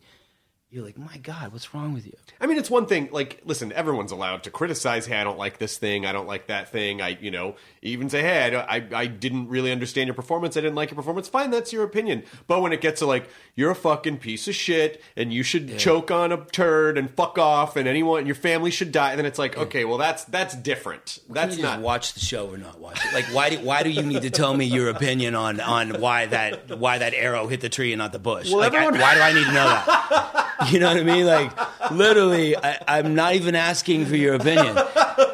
you're 0.72 0.84
like, 0.84 0.96
my 0.96 1.16
god, 1.16 1.52
what's 1.52 1.74
wrong 1.74 1.92
with 1.94 2.06
you? 2.06 2.12
I 2.40 2.46
mean, 2.46 2.56
it's 2.56 2.70
one 2.70 2.86
thing. 2.86 3.08
Like, 3.10 3.40
listen, 3.44 3.72
everyone's 3.72 4.12
allowed 4.12 4.44
to 4.44 4.50
criticize. 4.52 5.04
Hey, 5.04 5.16
I 5.16 5.24
don't 5.24 5.36
like 5.38 5.58
this 5.58 5.76
thing. 5.76 6.06
I 6.06 6.12
don't 6.12 6.28
like 6.28 6.46
that 6.46 6.70
thing. 6.70 7.02
I, 7.02 7.18
you 7.20 7.32
know, 7.32 7.56
even 7.82 8.08
say, 8.08 8.22
hey, 8.22 8.44
I, 8.44 8.50
don't- 8.50 8.68
I, 8.68 8.86
I 9.00 9.06
didn't 9.06 9.48
really 9.48 9.72
understand 9.72 10.06
your 10.06 10.14
performance. 10.14 10.56
I 10.56 10.60
didn't 10.60 10.76
like 10.76 10.90
your 10.90 10.96
performance. 10.96 11.28
Fine, 11.28 11.50
that's 11.50 11.72
your 11.72 11.82
opinion. 11.82 12.22
But 12.46 12.62
when 12.62 12.72
it 12.72 12.80
gets 12.80 13.00
to 13.00 13.06
like, 13.06 13.28
you're 13.56 13.72
a 13.72 13.74
fucking 13.74 14.18
piece 14.18 14.46
of 14.46 14.54
shit, 14.54 15.02
and 15.16 15.32
you 15.34 15.42
should 15.42 15.76
choke 15.76 16.10
on 16.12 16.30
a 16.30 16.44
turd 16.46 16.96
and 16.98 17.10
fuck 17.10 17.36
off, 17.36 17.74
and 17.76 17.88
anyone, 17.88 18.26
your 18.26 18.36
family 18.36 18.70
should 18.70 18.92
die. 18.92 19.10
And 19.10 19.18
then 19.18 19.26
it's 19.26 19.40
like, 19.40 19.58
okay, 19.58 19.84
well, 19.84 19.98
that's 19.98 20.24
that's 20.26 20.54
different. 20.54 21.18
That's 21.28 21.56
you 21.56 21.62
just 21.62 21.74
not. 21.78 21.82
watch 21.82 22.14
the 22.14 22.20
show 22.20 22.48
or 22.48 22.56
not 22.56 22.78
watch 22.78 23.04
it. 23.04 23.12
Like, 23.12 23.24
why 23.34 23.50
do 23.50 23.58
why 23.58 23.82
do 23.82 23.90
you 23.90 24.02
need 24.02 24.22
to 24.22 24.30
tell 24.30 24.54
me 24.54 24.66
your 24.66 24.88
opinion 24.88 25.34
on 25.34 25.60
on 25.60 26.00
why 26.00 26.26
that 26.26 26.78
why 26.78 26.98
that 26.98 27.12
arrow 27.12 27.48
hit 27.48 27.60
the 27.60 27.68
tree 27.68 27.92
and 27.92 27.98
not 27.98 28.12
the 28.12 28.18
bush? 28.20 28.48
Well, 28.50 28.60
like, 28.60 28.72
I- 28.72 28.88
why 28.88 29.14
do 29.14 29.20
I 29.20 29.32
need 29.32 29.44
to 29.46 29.52
know 29.52 29.64
that? 29.64 30.46
You 30.70 30.78
know 30.78 30.88
what 30.88 30.96
I 30.98 31.04
mean? 31.04 31.26
Like, 31.26 31.90
literally, 31.90 32.56
I, 32.56 32.78
I'm 32.86 33.14
not 33.14 33.34
even 33.34 33.54
asking 33.54 34.06
for 34.06 34.16
your 34.16 34.34
opinion. 34.34 34.76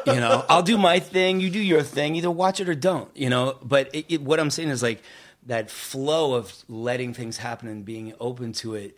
You 0.05 0.15
know, 0.21 0.45
I'll 0.47 0.63
do 0.63 0.77
my 0.77 0.99
thing, 0.99 1.39
you 1.41 1.49
do 1.49 1.59
your 1.59 1.83
thing. 1.83 2.15
Either 2.15 2.31
watch 2.31 2.59
it 2.59 2.69
or 2.69 2.75
don't. 2.75 3.09
You 3.15 3.29
know, 3.29 3.57
but 3.61 3.93
it, 3.93 4.05
it, 4.09 4.21
what 4.21 4.39
I'm 4.39 4.49
saying 4.49 4.69
is 4.69 4.81
like 4.81 5.01
that 5.45 5.69
flow 5.69 6.33
of 6.35 6.53
letting 6.69 7.13
things 7.13 7.37
happen 7.37 7.67
and 7.67 7.83
being 7.83 8.13
open 8.19 8.53
to 8.53 8.75
it 8.75 8.97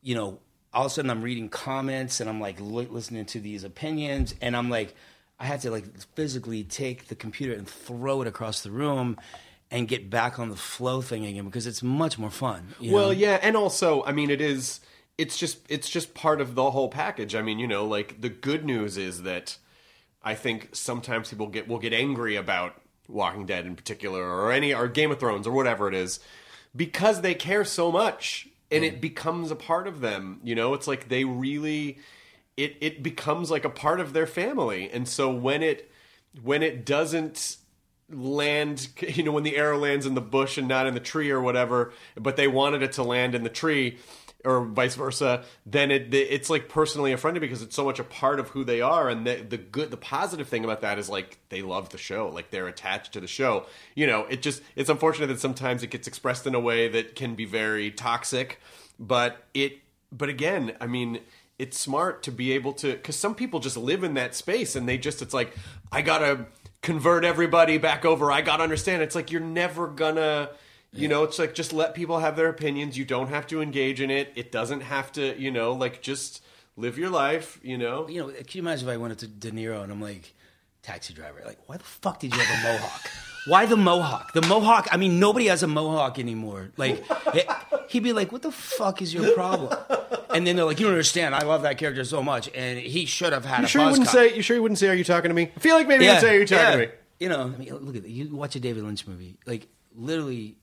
you 0.00 0.14
know, 0.14 0.38
all 0.72 0.86
of 0.86 0.92
a 0.92 0.94
sudden 0.94 1.10
I'm 1.10 1.22
reading 1.22 1.48
comments 1.48 2.20
and 2.20 2.30
I'm 2.30 2.40
like 2.40 2.60
li- 2.60 2.86
listening 2.88 3.24
to 3.26 3.40
these 3.40 3.64
opinions 3.64 4.34
and 4.40 4.56
I'm 4.56 4.70
like, 4.70 4.94
I 5.38 5.44
had 5.44 5.60
to 5.62 5.70
like 5.72 5.84
physically 6.14 6.62
take 6.62 7.08
the 7.08 7.16
computer 7.16 7.52
and 7.52 7.68
throw 7.68 8.22
it 8.22 8.28
across 8.28 8.62
the 8.62 8.70
room 8.70 9.16
and 9.72 9.88
get 9.88 10.08
back 10.08 10.38
on 10.38 10.50
the 10.50 10.56
flow 10.56 11.02
thing 11.02 11.26
again 11.26 11.44
because 11.44 11.66
it's 11.66 11.82
much 11.82 12.16
more 12.18 12.30
fun. 12.30 12.74
you 12.80 12.92
Well, 12.94 13.06
know? 13.06 13.10
yeah, 13.10 13.38
and 13.42 13.56
also, 13.56 14.04
I 14.04 14.12
mean, 14.12 14.30
it 14.30 14.40
is. 14.40 14.80
It's 15.18 15.36
just 15.36 15.58
it's 15.68 15.90
just 15.90 16.14
part 16.14 16.40
of 16.40 16.54
the 16.54 16.70
whole 16.70 16.88
package. 16.88 17.34
I 17.34 17.42
mean, 17.42 17.58
you 17.58 17.66
know, 17.66 17.84
like 17.84 18.20
the 18.20 18.28
good 18.28 18.64
news 18.64 18.96
is 18.96 19.22
that 19.22 19.58
I 20.22 20.34
think 20.34 20.70
sometimes 20.72 21.30
people 21.30 21.48
get 21.48 21.68
will 21.68 21.78
get 21.78 21.92
angry 21.92 22.36
about 22.36 22.80
Walking 23.08 23.46
Dead 23.46 23.66
in 23.66 23.76
particular, 23.76 24.22
or 24.22 24.52
any 24.52 24.72
or 24.72 24.88
Game 24.88 25.10
of 25.10 25.18
Thrones 25.18 25.46
or 25.46 25.52
whatever 25.52 25.88
it 25.88 25.94
is, 25.94 26.20
because 26.74 27.20
they 27.20 27.34
care 27.34 27.64
so 27.64 27.90
much, 27.90 28.48
and 28.70 28.84
it 28.84 28.98
mm. 28.98 29.00
becomes 29.00 29.50
a 29.50 29.56
part 29.56 29.86
of 29.86 30.00
them. 30.00 30.40
You 30.44 30.54
know, 30.54 30.74
it's 30.74 30.86
like 30.86 31.08
they 31.08 31.24
really 31.24 31.98
it 32.56 32.76
it 32.80 33.02
becomes 33.02 33.50
like 33.50 33.64
a 33.64 33.70
part 33.70 34.00
of 34.00 34.12
their 34.12 34.26
family, 34.26 34.90
and 34.90 35.08
so 35.08 35.30
when 35.30 35.62
it 35.62 35.90
when 36.42 36.62
it 36.62 36.84
doesn't 36.84 37.56
land 38.10 38.88
you 39.00 39.22
know 39.22 39.32
when 39.32 39.44
the 39.44 39.56
arrow 39.56 39.78
lands 39.78 40.06
in 40.06 40.14
the 40.14 40.20
bush 40.20 40.58
and 40.58 40.68
not 40.68 40.86
in 40.86 40.94
the 40.94 41.00
tree 41.00 41.30
or 41.30 41.40
whatever 41.42 41.92
but 42.16 42.36
they 42.36 42.48
wanted 42.48 42.82
it 42.82 42.92
to 42.92 43.02
land 43.02 43.34
in 43.34 43.42
the 43.42 43.50
tree 43.50 43.98
or 44.44 44.64
vice 44.64 44.94
versa 44.94 45.42
then 45.66 45.90
it 45.90 46.14
it's 46.14 46.48
like 46.48 46.68
personally 46.68 47.12
offended 47.12 47.40
because 47.40 47.60
it's 47.60 47.74
so 47.74 47.84
much 47.84 47.98
a 47.98 48.04
part 48.04 48.38
of 48.38 48.48
who 48.50 48.62
they 48.62 48.80
are. 48.80 49.08
And 49.08 49.26
the, 49.26 49.36
the 49.36 49.58
good 49.58 49.90
the 49.90 49.96
positive 49.96 50.48
thing 50.48 50.64
about 50.64 50.80
that 50.82 50.98
is 50.98 51.08
like 51.08 51.38
they 51.48 51.62
love 51.62 51.90
the 51.90 51.98
show. 51.98 52.28
Like 52.28 52.50
they're 52.50 52.68
attached 52.68 53.12
to 53.14 53.20
the 53.20 53.26
show. 53.26 53.66
You 53.94 54.06
know 54.06 54.26
it 54.26 54.42
just 54.42 54.62
it's 54.76 54.90
unfortunate 54.90 55.26
that 55.28 55.40
sometimes 55.40 55.82
it 55.82 55.90
gets 55.90 56.06
expressed 56.06 56.46
in 56.46 56.54
a 56.54 56.60
way 56.60 56.88
that 56.88 57.16
can 57.16 57.34
be 57.34 57.44
very 57.44 57.90
toxic. 57.90 58.60
But 58.98 59.44
it 59.54 59.78
but 60.10 60.30
again 60.30 60.74
i 60.80 60.86
mean 60.86 61.20
it's 61.58 61.78
smart 61.78 62.22
to 62.22 62.32
be 62.32 62.52
able 62.52 62.72
to 62.72 62.92
because 62.92 63.14
some 63.14 63.34
people 63.34 63.60
just 63.60 63.76
live 63.76 64.02
in 64.02 64.14
that 64.14 64.34
space 64.34 64.74
and 64.74 64.88
they 64.88 64.96
just 64.96 65.20
it's 65.20 65.34
like 65.34 65.54
i 65.92 66.00
gotta 66.00 66.46
convert 66.82 67.24
everybody 67.24 67.78
back 67.78 68.04
over. 68.04 68.30
I 68.30 68.40
gotta 68.40 68.62
understand. 68.62 69.02
It's 69.02 69.14
like 69.14 69.30
you're 69.30 69.40
never 69.40 69.88
gonna 69.88 70.50
you 70.92 71.06
know 71.08 71.22
it's 71.24 71.38
like 71.38 71.54
just 71.54 71.72
let 71.72 71.94
people 71.94 72.18
have 72.18 72.34
their 72.36 72.48
opinions 72.48 72.96
you 72.96 73.04
don't 73.04 73.28
have 73.28 73.46
to 73.46 73.60
engage 73.60 74.00
in 74.00 74.10
it 74.10 74.32
it 74.36 74.50
doesn't 74.50 74.80
have 74.80 75.12
to 75.12 75.38
you 75.38 75.50
know 75.50 75.72
like 75.72 76.00
just 76.00 76.42
live 76.76 76.96
your 76.96 77.10
life 77.10 77.58
you 77.62 77.76
know 77.76 78.08
You 78.08 78.20
know, 78.22 78.28
can 78.28 78.46
you 78.52 78.62
imagine 78.62 78.88
if 78.88 78.94
I 78.94 78.96
went 78.96 79.12
up 79.12 79.18
to 79.18 79.26
De 79.26 79.50
Niro 79.50 79.82
and 79.82 79.92
I'm 79.92 80.00
like, 80.00 80.34
taxi 80.82 81.12
driver, 81.12 81.42
like, 81.44 81.58
why 81.66 81.76
the 81.76 81.84
fuck 81.84 82.20
did 82.20 82.32
you 82.34 82.40
have 82.40 82.58
a 82.58 82.62
mohawk? 82.72 83.02
Why 83.46 83.66
the 83.66 83.76
mohawk? 83.76 84.32
The 84.32 84.42
mohawk. 84.42 84.88
I 84.92 84.96
mean, 84.96 85.18
nobody 85.20 85.46
has 85.46 85.62
a 85.62 85.66
mohawk 85.66 86.18
anymore. 86.18 86.70
Like, 86.76 87.04
he- 87.32 87.42
he'd 87.88 88.02
be 88.02 88.12
like, 88.12 88.30
"What 88.30 88.42
the 88.42 88.52
fuck 88.52 89.00
is 89.02 89.12
your 89.14 89.32
problem?" 89.32 89.72
And 90.30 90.46
then 90.46 90.54
they're 90.56 90.64
like, 90.66 90.78
"You 90.78 90.86
don't 90.86 90.94
understand. 90.94 91.34
I 91.34 91.44
love 91.44 91.62
that 91.62 91.78
character 91.78 92.04
so 92.04 92.22
much, 92.22 92.50
and 92.54 92.78
he 92.78 93.06
should 93.06 93.32
have 93.32 93.44
had 93.46 93.60
You 93.60 93.64
a 93.64 93.68
sure 93.68 93.80
you 93.82 93.86
buzz 93.88 93.98
wouldn't 93.98 94.08
cut." 94.08 94.30
say? 94.30 94.36
You 94.36 94.42
sure 94.42 94.56
you 94.56 94.62
wouldn't 94.62 94.78
say? 94.78 94.88
Are 94.88 94.94
you 94.94 95.04
talking 95.04 95.30
to 95.30 95.34
me? 95.34 95.50
I 95.56 95.60
feel 95.60 95.76
like 95.76 95.88
maybe 95.88 96.04
you'd 96.04 96.20
say, 96.20 96.36
"Are 96.36 96.40
you 96.40 96.46
talking 96.46 96.64
yeah. 96.64 96.70
to 96.72 96.78
me?" 96.78 96.88
You 97.20 97.28
know, 97.30 97.42
I 97.54 97.58
mean, 97.58 97.74
look 97.74 97.96
at 97.96 98.02
that. 98.02 98.10
You 98.10 98.34
watch 98.36 98.54
a 98.56 98.60
David 98.60 98.84
Lynch 98.84 99.06
movie, 99.06 99.38
like 99.46 99.66
literally, 99.94 100.56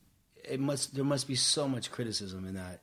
it 0.50 0.60
must 0.60 0.96
there 0.96 1.04
must 1.06 1.28
be 1.28 1.36
so 1.36 1.68
much 1.68 1.92
criticism 1.92 2.46
in 2.48 2.56
that, 2.56 2.82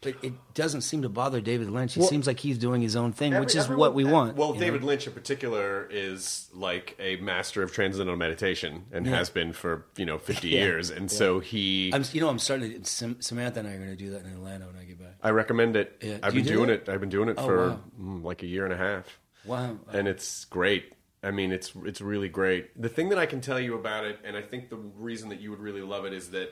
but 0.00 0.14
it 0.22 0.32
doesn't 0.54 0.80
seem 0.82 1.02
to 1.02 1.08
bother 1.08 1.40
David 1.40 1.68
Lynch. 1.70 1.96
It 1.96 2.00
Well- 2.00 2.08
seems 2.08 2.26
like 2.26 2.40
he's 2.40 2.56
doing 2.58 2.80
his 2.80 2.96
own 2.96 3.12
thing, 3.12 3.38
which 3.38 3.50
is 3.54 3.64
everyone- 3.64 3.78
what 3.80 3.94
we 3.94 4.04
want. 4.04 4.36
Well, 4.36 4.54
David 4.54 4.80
know? 4.80 4.86
Lynch 4.88 5.06
in 5.06 5.12
particular 5.12 5.86
is 5.90 6.48
like 6.54 6.96
a 6.98 7.16
master 7.16 7.62
of 7.62 7.72
transcendental 7.72 8.16
meditation 8.16 8.86
and 8.92 9.06
Yeah. 9.06 9.16
has 9.16 9.28
been 9.30 9.52
for 9.52 9.86
you 9.96 10.06
know 10.06 10.18
fifty 10.18 10.48
Yeah. 10.50 10.60
years, 10.64 10.90
and 10.90 11.10
so 11.10 11.40
he. 11.40 11.90
I'm, 11.92 12.04
you 12.12 12.20
know, 12.20 12.28
I'm 12.28 12.38
starting 12.38 12.82
to. 12.82 13.16
Samantha 13.20 13.60
and 13.60 13.68
I 13.68 13.72
are 13.72 13.78
going 13.78 13.90
to 13.90 13.96
do 13.96 14.10
that 14.10 14.24
in 14.24 14.30
Atlanta 14.32 14.66
when 14.66 14.76
I 14.76 14.84
get 14.84 14.98
back. 14.98 15.16
I 15.22 15.30
recommend 15.30 15.76
it. 15.76 15.96
Yeah. 16.02 16.18
I've 16.22 16.32
Do 16.32 16.38
been 16.38 16.46
do 16.46 16.52
doing 16.54 16.70
it? 16.70 16.82
it? 16.82 16.88
I've 16.88 17.00
been 17.00 17.08
doing 17.10 17.28
it 17.28 17.36
Oh, 17.38 17.46
for 17.46 17.68
wow. 17.70 17.80
mm, 18.00 18.24
like 18.24 18.42
a 18.42 18.46
year 18.46 18.64
and 18.64 18.72
a 18.72 18.78
half. 18.78 19.18
Wow. 19.44 19.78
and 19.92 20.06
it's 20.06 20.44
great. 20.44 20.92
I 21.22 21.30
mean, 21.30 21.52
it's 21.52 21.72
it's 21.84 22.00
really 22.00 22.28
great. 22.30 22.80
The 22.80 22.88
thing 22.88 23.10
that 23.10 23.18
I 23.18 23.26
can 23.26 23.42
tell 23.42 23.60
you 23.60 23.74
about 23.74 24.04
it, 24.06 24.18
and 24.24 24.36
I 24.38 24.42
think 24.42 24.70
the 24.70 24.76
reason 24.76 25.28
that 25.28 25.40
you 25.40 25.50
would 25.50 25.60
really 25.60 25.82
love 25.82 26.06
it 26.06 26.14
is 26.14 26.30
that, 26.30 26.50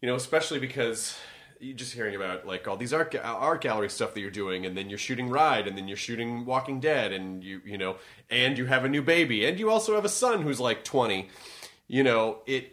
you 0.00 0.08
know, 0.08 0.14
especially 0.14 0.58
because 0.58 1.16
you're 1.60 1.76
just 1.76 1.92
hearing 1.92 2.14
about 2.14 2.46
like 2.46 2.68
all 2.68 2.76
these 2.76 2.92
art 2.92 3.14
art 3.22 3.60
gallery 3.60 3.88
stuff 3.88 4.14
that 4.14 4.20
you're 4.20 4.30
doing, 4.30 4.66
and 4.66 4.76
then 4.76 4.88
you're 4.88 4.98
shooting 4.98 5.28
Ride, 5.28 5.66
and 5.66 5.76
then 5.76 5.88
you're 5.88 5.96
shooting 5.96 6.44
Walking 6.44 6.80
Dead, 6.80 7.12
and 7.12 7.42
you 7.42 7.60
you 7.64 7.78
know, 7.78 7.96
and 8.30 8.58
you 8.58 8.66
have 8.66 8.84
a 8.84 8.88
new 8.88 9.02
baby, 9.02 9.44
and 9.46 9.58
you 9.58 9.70
also 9.70 9.94
have 9.94 10.04
a 10.04 10.10
son 10.10 10.42
who's 10.42 10.60
like 10.60 10.84
20. 10.84 11.28
You 11.88 12.02
know, 12.02 12.38
it. 12.46 12.72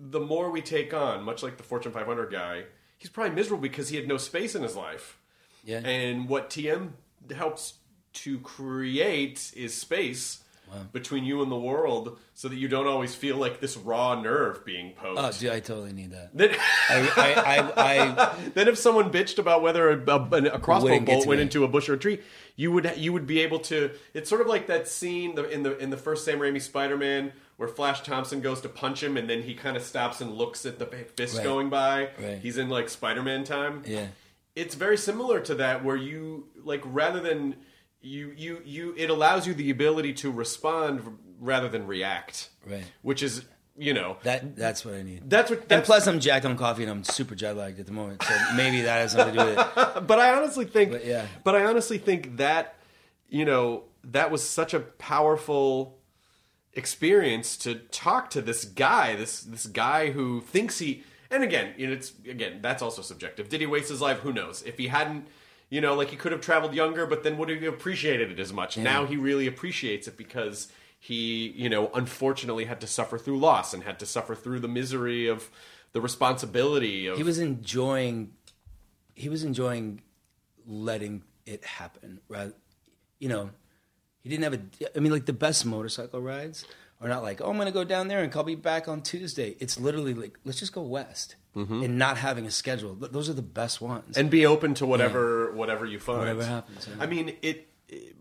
The 0.00 0.20
more 0.20 0.50
we 0.52 0.62
take 0.62 0.94
on, 0.94 1.24
much 1.24 1.42
like 1.42 1.56
the 1.56 1.64
Fortune 1.64 1.90
500 1.90 2.30
guy, 2.30 2.64
he's 2.98 3.10
probably 3.10 3.34
miserable 3.34 3.60
because 3.60 3.88
he 3.88 3.96
had 3.96 4.06
no 4.06 4.16
space 4.16 4.54
in 4.54 4.62
his 4.62 4.76
life. 4.76 5.18
Yeah. 5.64 5.78
And 5.78 6.28
what 6.28 6.50
TM 6.50 6.90
helps 7.34 7.74
to 8.12 8.38
create 8.38 9.52
is 9.56 9.74
space 9.74 10.44
between 10.92 11.24
you 11.24 11.42
and 11.42 11.50
the 11.50 11.58
world 11.58 12.18
so 12.34 12.48
that 12.48 12.56
you 12.56 12.68
don't 12.68 12.86
always 12.86 13.14
feel 13.14 13.36
like 13.36 13.60
this 13.60 13.76
raw 13.76 14.20
nerve 14.20 14.64
being 14.64 14.92
poked. 14.92 15.18
Oh, 15.20 15.30
dude, 15.38 15.50
I 15.52 15.60
totally 15.60 15.92
need 15.92 16.12
that. 16.12 16.30
then, 16.34 16.56
I, 16.88 17.10
I, 17.16 17.72
I, 17.76 18.34
then 18.54 18.68
if 18.68 18.78
someone 18.78 19.10
bitched 19.10 19.38
about 19.38 19.62
whether 19.62 19.90
a, 19.90 20.10
a, 20.10 20.54
a 20.54 20.58
crossbow 20.58 21.00
bolt 21.00 21.26
went 21.26 21.38
me. 21.38 21.42
into 21.42 21.64
a 21.64 21.68
bush 21.68 21.88
or 21.88 21.94
a 21.94 21.98
tree, 21.98 22.20
you 22.56 22.72
would 22.72 22.92
you 22.96 23.12
would 23.12 23.26
be 23.26 23.40
able 23.40 23.58
to. 23.60 23.90
It's 24.14 24.28
sort 24.28 24.40
of 24.40 24.46
like 24.46 24.66
that 24.68 24.88
scene 24.88 25.34
the- 25.34 25.48
in 25.48 25.62
the 25.62 25.76
in 25.78 25.90
the 25.90 25.96
first 25.96 26.24
Sam 26.24 26.38
Raimi 26.38 26.60
Spider-Man 26.60 27.32
where 27.56 27.68
Flash 27.68 28.02
Thompson 28.02 28.40
goes 28.40 28.60
to 28.60 28.68
punch 28.68 29.02
him 29.02 29.16
and 29.16 29.28
then 29.28 29.42
he 29.42 29.52
kind 29.54 29.76
of 29.76 29.82
stops 29.82 30.20
and 30.20 30.32
looks 30.34 30.64
at 30.64 30.78
the 30.78 30.86
fist 30.86 31.36
Right. 31.38 31.42
going 31.44 31.70
by. 31.70 32.10
Right. 32.20 32.38
He's 32.40 32.56
in 32.56 32.68
like 32.68 32.88
Spider-Man 32.88 33.42
time. 33.44 33.82
yeah. 33.86 34.06
it's 34.54 34.74
very 34.76 34.96
similar 34.96 35.40
to 35.40 35.56
that 35.56 35.84
where 35.84 35.96
you 35.96 36.46
like 36.64 36.82
rather 36.84 37.18
than 37.20 37.56
you 38.00 38.32
you 38.36 38.62
you 38.64 38.94
it 38.96 39.10
allows 39.10 39.46
you 39.46 39.54
the 39.54 39.70
ability 39.70 40.12
to 40.14 40.30
respond 40.30 41.18
rather 41.40 41.68
than 41.68 41.86
react 41.86 42.50
Right. 42.66 42.84
which 43.02 43.22
is 43.22 43.44
you 43.76 43.94
know 43.94 44.16
That, 44.24 44.56
that's 44.56 44.84
what 44.84 44.94
I 44.94 45.02
need. 45.02 45.28
that's 45.30 45.50
what 45.50 45.70
and 45.70 45.84
plus, 45.84 46.06
I'm 46.06 46.18
jacked 46.20 46.44
on 46.44 46.56
coffee 46.56 46.82
and 46.82 46.90
I'm 46.90 47.04
super 47.04 47.34
jet 47.34 47.56
lagged 47.56 47.78
at 47.80 47.86
the 47.86 47.92
moment, 47.92 48.22
so 48.22 48.34
maybe 48.56 48.80
that 48.82 48.98
has 48.98 49.12
something 49.12 49.34
to 49.36 49.40
do 49.40 49.46
with 49.50 49.58
it. 49.58 50.06
but 50.06 50.18
i 50.18 50.34
honestly 50.36 50.64
think 50.64 50.90
But, 50.92 51.04
yeah. 51.06 51.26
but 51.44 51.54
i 51.54 51.64
honestly 51.64 51.98
think 51.98 52.36
that 52.38 52.74
you 53.28 53.44
know 53.44 53.84
that 54.04 54.30
was 54.30 54.42
such 54.48 54.74
a 54.74 54.80
powerful 54.80 55.98
experience 56.74 57.56
to 57.56 57.74
talk 57.76 58.30
to 58.30 58.40
this 58.40 58.64
guy 58.64 59.16
this 59.16 59.40
this 59.40 59.66
guy 59.66 60.10
who 60.10 60.40
thinks 60.40 60.78
he 60.78 61.02
and 61.30 61.42
again 61.42 61.72
you 61.76 61.86
know, 61.86 61.92
it's 61.92 62.12
again 62.28 62.60
that's 62.62 62.82
also 62.82 63.02
subjective 63.02 63.48
did 63.48 63.60
he 63.60 63.66
waste 63.66 63.88
his 63.88 64.00
life 64.00 64.18
who 64.20 64.32
knows 64.32 64.62
if 64.62 64.76
he 64.78 64.86
hadn't 64.88 65.26
you 65.70 65.80
know 65.80 65.94
like 65.94 66.10
he 66.10 66.16
could 66.16 66.32
have 66.32 66.40
traveled 66.40 66.74
younger 66.74 67.06
but 67.06 67.22
then 67.22 67.36
would 67.38 67.48
he 67.48 67.56
have 67.64 67.74
appreciated 67.74 68.30
it 68.30 68.38
as 68.38 68.52
much 68.52 68.76
now 68.76 69.04
he 69.06 69.16
really 69.16 69.46
appreciates 69.46 70.08
it 70.08 70.16
because 70.16 70.68
he 70.98 71.48
you 71.56 71.68
know 71.68 71.90
unfortunately 71.94 72.64
had 72.64 72.80
to 72.80 72.86
suffer 72.86 73.18
through 73.18 73.38
loss 73.38 73.72
and 73.72 73.84
had 73.84 73.98
to 73.98 74.06
suffer 74.06 74.34
through 74.34 74.60
the 74.60 74.68
misery 74.68 75.28
of 75.28 75.50
the 75.92 76.00
responsibility 76.00 77.06
of 77.06 77.16
He 77.16 77.22
was 77.22 77.38
enjoying, 77.38 78.32
he 79.14 79.28
was 79.28 79.44
enjoying 79.44 80.02
letting 80.66 81.22
it 81.46 81.64
happen. 81.64 82.20
Right? 82.28 82.52
You 83.18 83.28
know, 83.28 83.50
he 84.20 84.28
didn't 84.28 84.44
have 84.44 84.54
a. 84.54 84.96
I 84.96 85.00
mean, 85.00 85.12
like 85.12 85.26
the 85.26 85.32
best 85.32 85.64
motorcycle 85.66 86.20
rides 86.20 86.64
are 87.00 87.08
not 87.08 87.22
like, 87.22 87.40
oh, 87.40 87.50
I'm 87.50 87.56
going 87.56 87.66
to 87.66 87.72
go 87.72 87.84
down 87.84 88.08
there 88.08 88.22
and 88.22 88.34
I'll 88.34 88.42
be 88.42 88.54
back 88.54 88.88
on 88.88 89.02
Tuesday. 89.02 89.56
It's 89.60 89.78
literally 89.78 90.14
like, 90.14 90.38
let's 90.44 90.58
just 90.58 90.72
go 90.72 90.82
west 90.82 91.36
Mm-hmm. 91.58 91.82
and 91.84 91.98
not 91.98 92.16
having 92.18 92.46
a 92.46 92.50
schedule. 92.50 92.94
Those 92.94 93.28
are 93.28 93.34
the 93.34 93.42
best 93.42 93.80
ones. 93.80 94.16
and 94.16 94.30
be 94.30 94.46
open 94.46 94.74
to 94.74 94.86
whatever 94.86 95.52
whatever 95.52 95.84
you 95.86 95.98
find. 95.98 96.20
Whatever 96.20 96.44
happens, 96.44 96.86
yeah. 96.88 97.02
I 97.02 97.06
mean, 97.06 97.28
it, 97.42 97.68
it- 97.88 98.14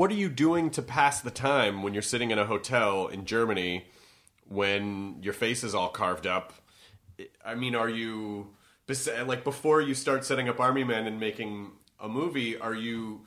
What 0.00 0.10
are 0.10 0.20
you 0.24 0.28
doing 0.28 0.70
to 0.70 0.82
pass 0.82 1.20
the 1.20 1.30
time 1.30 1.82
when 1.82 1.92
you're 1.94 2.02
sitting 2.14 2.30
in 2.30 2.38
a 2.38 2.46
hotel 2.46 3.08
in 3.08 3.24
Germany 3.24 3.86
when 4.48 5.16
your 5.22 5.34
face 5.34 5.62
is 5.64 5.74
all 5.74 5.88
carved 5.90 6.26
up? 6.26 6.52
I 7.44 7.54
mean, 7.54 7.74
are 7.74 7.88
you 7.88 8.48
like 9.26 9.44
before 9.44 9.80
you 9.80 9.94
start 9.94 10.24
setting 10.24 10.48
up 10.48 10.60
Army 10.60 10.84
Men 10.84 11.06
and 11.06 11.18
making 11.20 11.70
a 12.00 12.08
movie? 12.08 12.56
Are 12.58 12.74
you 12.74 13.24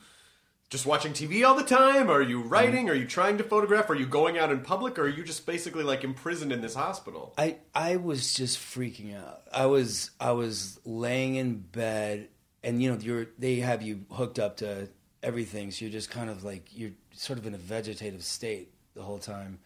just 0.68 0.84
watching 0.84 1.12
TV 1.12 1.46
all 1.46 1.54
the 1.54 1.62
time? 1.62 2.10
Are 2.10 2.22
you 2.22 2.42
writing? 2.42 2.90
Are 2.90 2.94
you 2.94 3.06
trying 3.06 3.38
to 3.38 3.44
photograph? 3.44 3.88
Are 3.88 3.94
you 3.94 4.06
going 4.06 4.36
out 4.36 4.50
in 4.50 4.60
public? 4.60 4.98
Or 4.98 5.02
are 5.02 5.08
you 5.08 5.22
just 5.22 5.46
basically 5.46 5.84
like 5.84 6.02
imprisoned 6.02 6.52
in 6.52 6.60
this 6.60 6.74
hospital? 6.74 7.34
I 7.38 7.58
I 7.74 7.96
was 7.96 8.34
just 8.34 8.58
freaking 8.58 9.16
out. 9.16 9.42
I 9.52 9.66
was 9.66 10.10
I 10.18 10.32
was 10.32 10.80
laying 10.84 11.36
in 11.36 11.58
bed, 11.58 12.28
and 12.64 12.82
you 12.82 12.90
know 12.90 12.98
you're 12.98 13.26
they 13.38 13.56
have 13.56 13.82
you 13.82 14.06
hooked 14.10 14.38
up 14.38 14.56
to 14.58 14.88
everything, 15.22 15.70
so 15.70 15.84
you're 15.84 15.92
just 15.92 16.10
kind 16.10 16.30
of 16.30 16.42
like 16.42 16.68
you're 16.72 16.92
sort 17.12 17.38
of 17.38 17.46
in 17.46 17.54
a 17.54 17.58
vegetative 17.58 18.24
state 18.24 18.72
the 18.94 19.02
whole 19.02 19.18
time. 19.18 19.60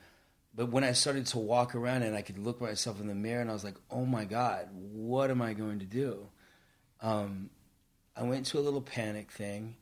But 0.55 0.71
when 0.71 0.85
I 0.85 0.93
started 0.93 1.27
to 1.27 1.39
walk 1.39 1.75
around 1.75 2.03
and 2.03 2.17
I 2.17 2.23
could 2.23 2.39
look 2.39 2.61
myself 2.61 3.01
in 3.01 3.07
the 3.07 3.15
mirror, 3.15 3.41
and 3.41 3.49
I 3.49 3.55
was 3.55 3.65
like, 3.65 3.77
"Oh 3.91 4.05
my 4.05 4.27
God, 4.27 4.69
what 4.73 5.31
am 5.31 5.41
I 5.41 5.55
going 5.55 5.79
to 5.79 5.87
do?" 5.87 6.29
Um, 7.01 7.49
I 8.15 8.23
went 8.25 8.39
into 8.39 8.59
a 8.59 8.61
little 8.61 8.83
panic 8.83 9.31
thing, 9.31 9.77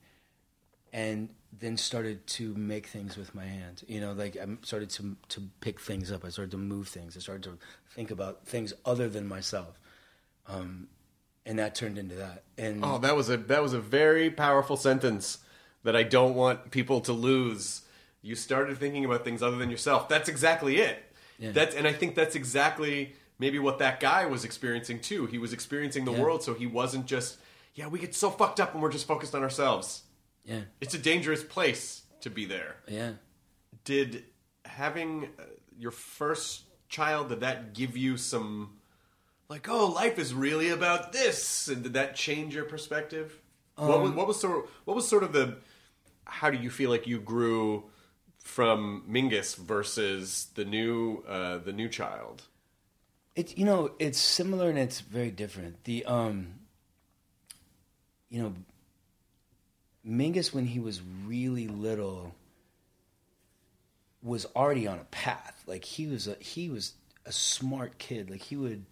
and 0.93 1.28
then 1.59 1.76
started 1.76 2.26
to 2.26 2.55
make 2.55 2.86
things 2.86 3.16
with 3.16 3.34
my 3.34 3.45
hands. 3.45 3.84
You 3.89 4.01
know, 4.01 4.12
like 4.12 4.36
I 4.36 4.47
started 4.62 4.91
to 4.91 5.16
to 5.30 5.43
pick 5.61 5.80
things 5.80 6.12
up. 6.12 6.24
I 6.24 6.28
started 6.28 6.51
to 6.53 6.59
move 6.59 6.89
things. 6.89 7.16
I 7.16 7.20
started 7.20 7.43
to 7.45 7.59
think 7.95 8.11
about 8.11 8.47
things 8.47 8.72
other 8.84 9.09
than 9.09 9.26
myself, 9.26 9.78
um, 10.47 10.89
and 11.47 11.59
that 11.59 11.74
turned 11.74 11.99
into 11.99 12.14
that. 12.16 12.45
And 12.57 12.84
Oh, 12.84 12.99
that 12.99 13.16
was 13.16 13.30
a 13.30 13.36
that 13.36 13.62
was 13.62 13.72
a 13.72 13.80
very 13.80 14.30
powerful 14.30 14.76
sentence 14.76 15.39
that 15.84 15.97
I 15.97 16.03
don't 16.03 16.34
want 16.34 16.70
people 16.70 17.01
to 17.03 17.12
lose. 17.12 17.82
You 18.22 18.34
started 18.34 18.76
thinking 18.78 19.05
about 19.05 19.24
things 19.24 19.43
other 19.43 19.57
than 19.57 19.70
yourself. 19.70 20.09
That's 20.09 20.28
exactly 20.28 20.78
it. 20.78 20.99
Yeah. 21.39 21.53
That's 21.53 21.74
and 21.74 21.86
I 21.86 21.93
think 21.93 22.14
that's 22.14 22.34
exactly 22.34 23.14
maybe 23.39 23.59
what 23.59 23.78
that 23.78 24.01
guy 24.01 24.26
was 24.26 24.45
experiencing 24.45 25.01
too. 25.01 25.26
He 25.26 25.39
was 25.39 25.53
experiencing 25.53 26.05
the 26.05 26.12
Yeah. 26.12 26.20
world, 26.22 26.43
so 26.43 26.55
he 26.55 26.66
wasn't 26.66 27.07
just 27.07 27.39
yeah. 27.74 27.86
We 27.86 27.99
get 28.01 28.14
so 28.14 28.28
fucked 28.30 28.59
up 28.61 28.74
when 28.74 28.82
we're 28.82 28.91
just 28.93 29.07
focused 29.07 29.34
on 29.34 29.43
ourselves. 29.43 30.03
Yeah, 30.49 30.61
It's 30.80 30.94
a 30.94 30.99
dangerous 30.99 31.44
place 31.44 32.03
to 32.22 32.30
be 32.30 32.46
there. 32.46 32.76
yeah. 32.88 33.12
Did 33.84 34.24
having 34.64 35.28
uh, 35.38 35.42
your 35.78 35.90
first 35.92 36.62
child 36.88 37.28
did 37.28 37.40
that 37.40 37.74
give 37.74 37.96
you 37.96 38.16
some 38.16 38.70
like 39.49 39.68
oh 39.68 39.86
life 39.86 40.18
is 40.18 40.32
really 40.34 40.70
about 40.70 41.12
this 41.12 41.68
and 41.68 41.82
did 41.82 41.92
that 41.94 42.14
change 42.16 42.55
your 42.55 42.64
perspective 42.64 43.38
what, 43.76 44.03
was, 44.03 44.12
what 44.12 44.26
was 44.26 44.40
sort 44.40 44.64
of, 44.64 44.70
what 44.84 44.94
was 44.96 45.07
sort 45.09 45.22
of 45.22 45.32
the 45.32 45.57
how 46.24 46.51
do 46.51 46.59
you 46.59 46.70
feel 46.70 46.90
like 46.90 47.07
you 47.07 47.18
grew 47.20 47.84
from 48.42 49.05
Mingus 49.09 49.55
versus 49.57 50.49
the 50.55 50.64
new 50.64 51.22
uh, 51.28 51.59
the 51.59 51.72
new 51.72 51.88
child 51.88 52.42
It's 53.36 53.57
you 53.57 53.64
know 53.64 53.92
it's 53.99 54.18
similar 54.18 54.68
and 54.68 54.78
it's 54.78 55.01
very 55.01 55.30
different. 55.30 55.84
The 55.84 56.05
um, 56.07 56.55
you 58.28 58.42
know, 58.42 58.53
Mingus 60.09 60.54
when 60.54 60.66
he 60.66 60.80
was 60.80 61.02
really 61.26 61.68
little 61.68 62.34
was 64.22 64.46
already 64.56 64.86
on 64.86 64.98
a 64.98 65.04
path. 65.04 65.62
Like 65.66 65.84
he 65.84 66.06
was 66.06 66.26
a 66.26 66.36
he 66.40 66.70
was 66.70 66.94
a 67.26 67.32
smart 67.32 67.98
kid. 67.98 68.30
Like 68.30 68.42
he 68.42 68.56
would 68.56 68.86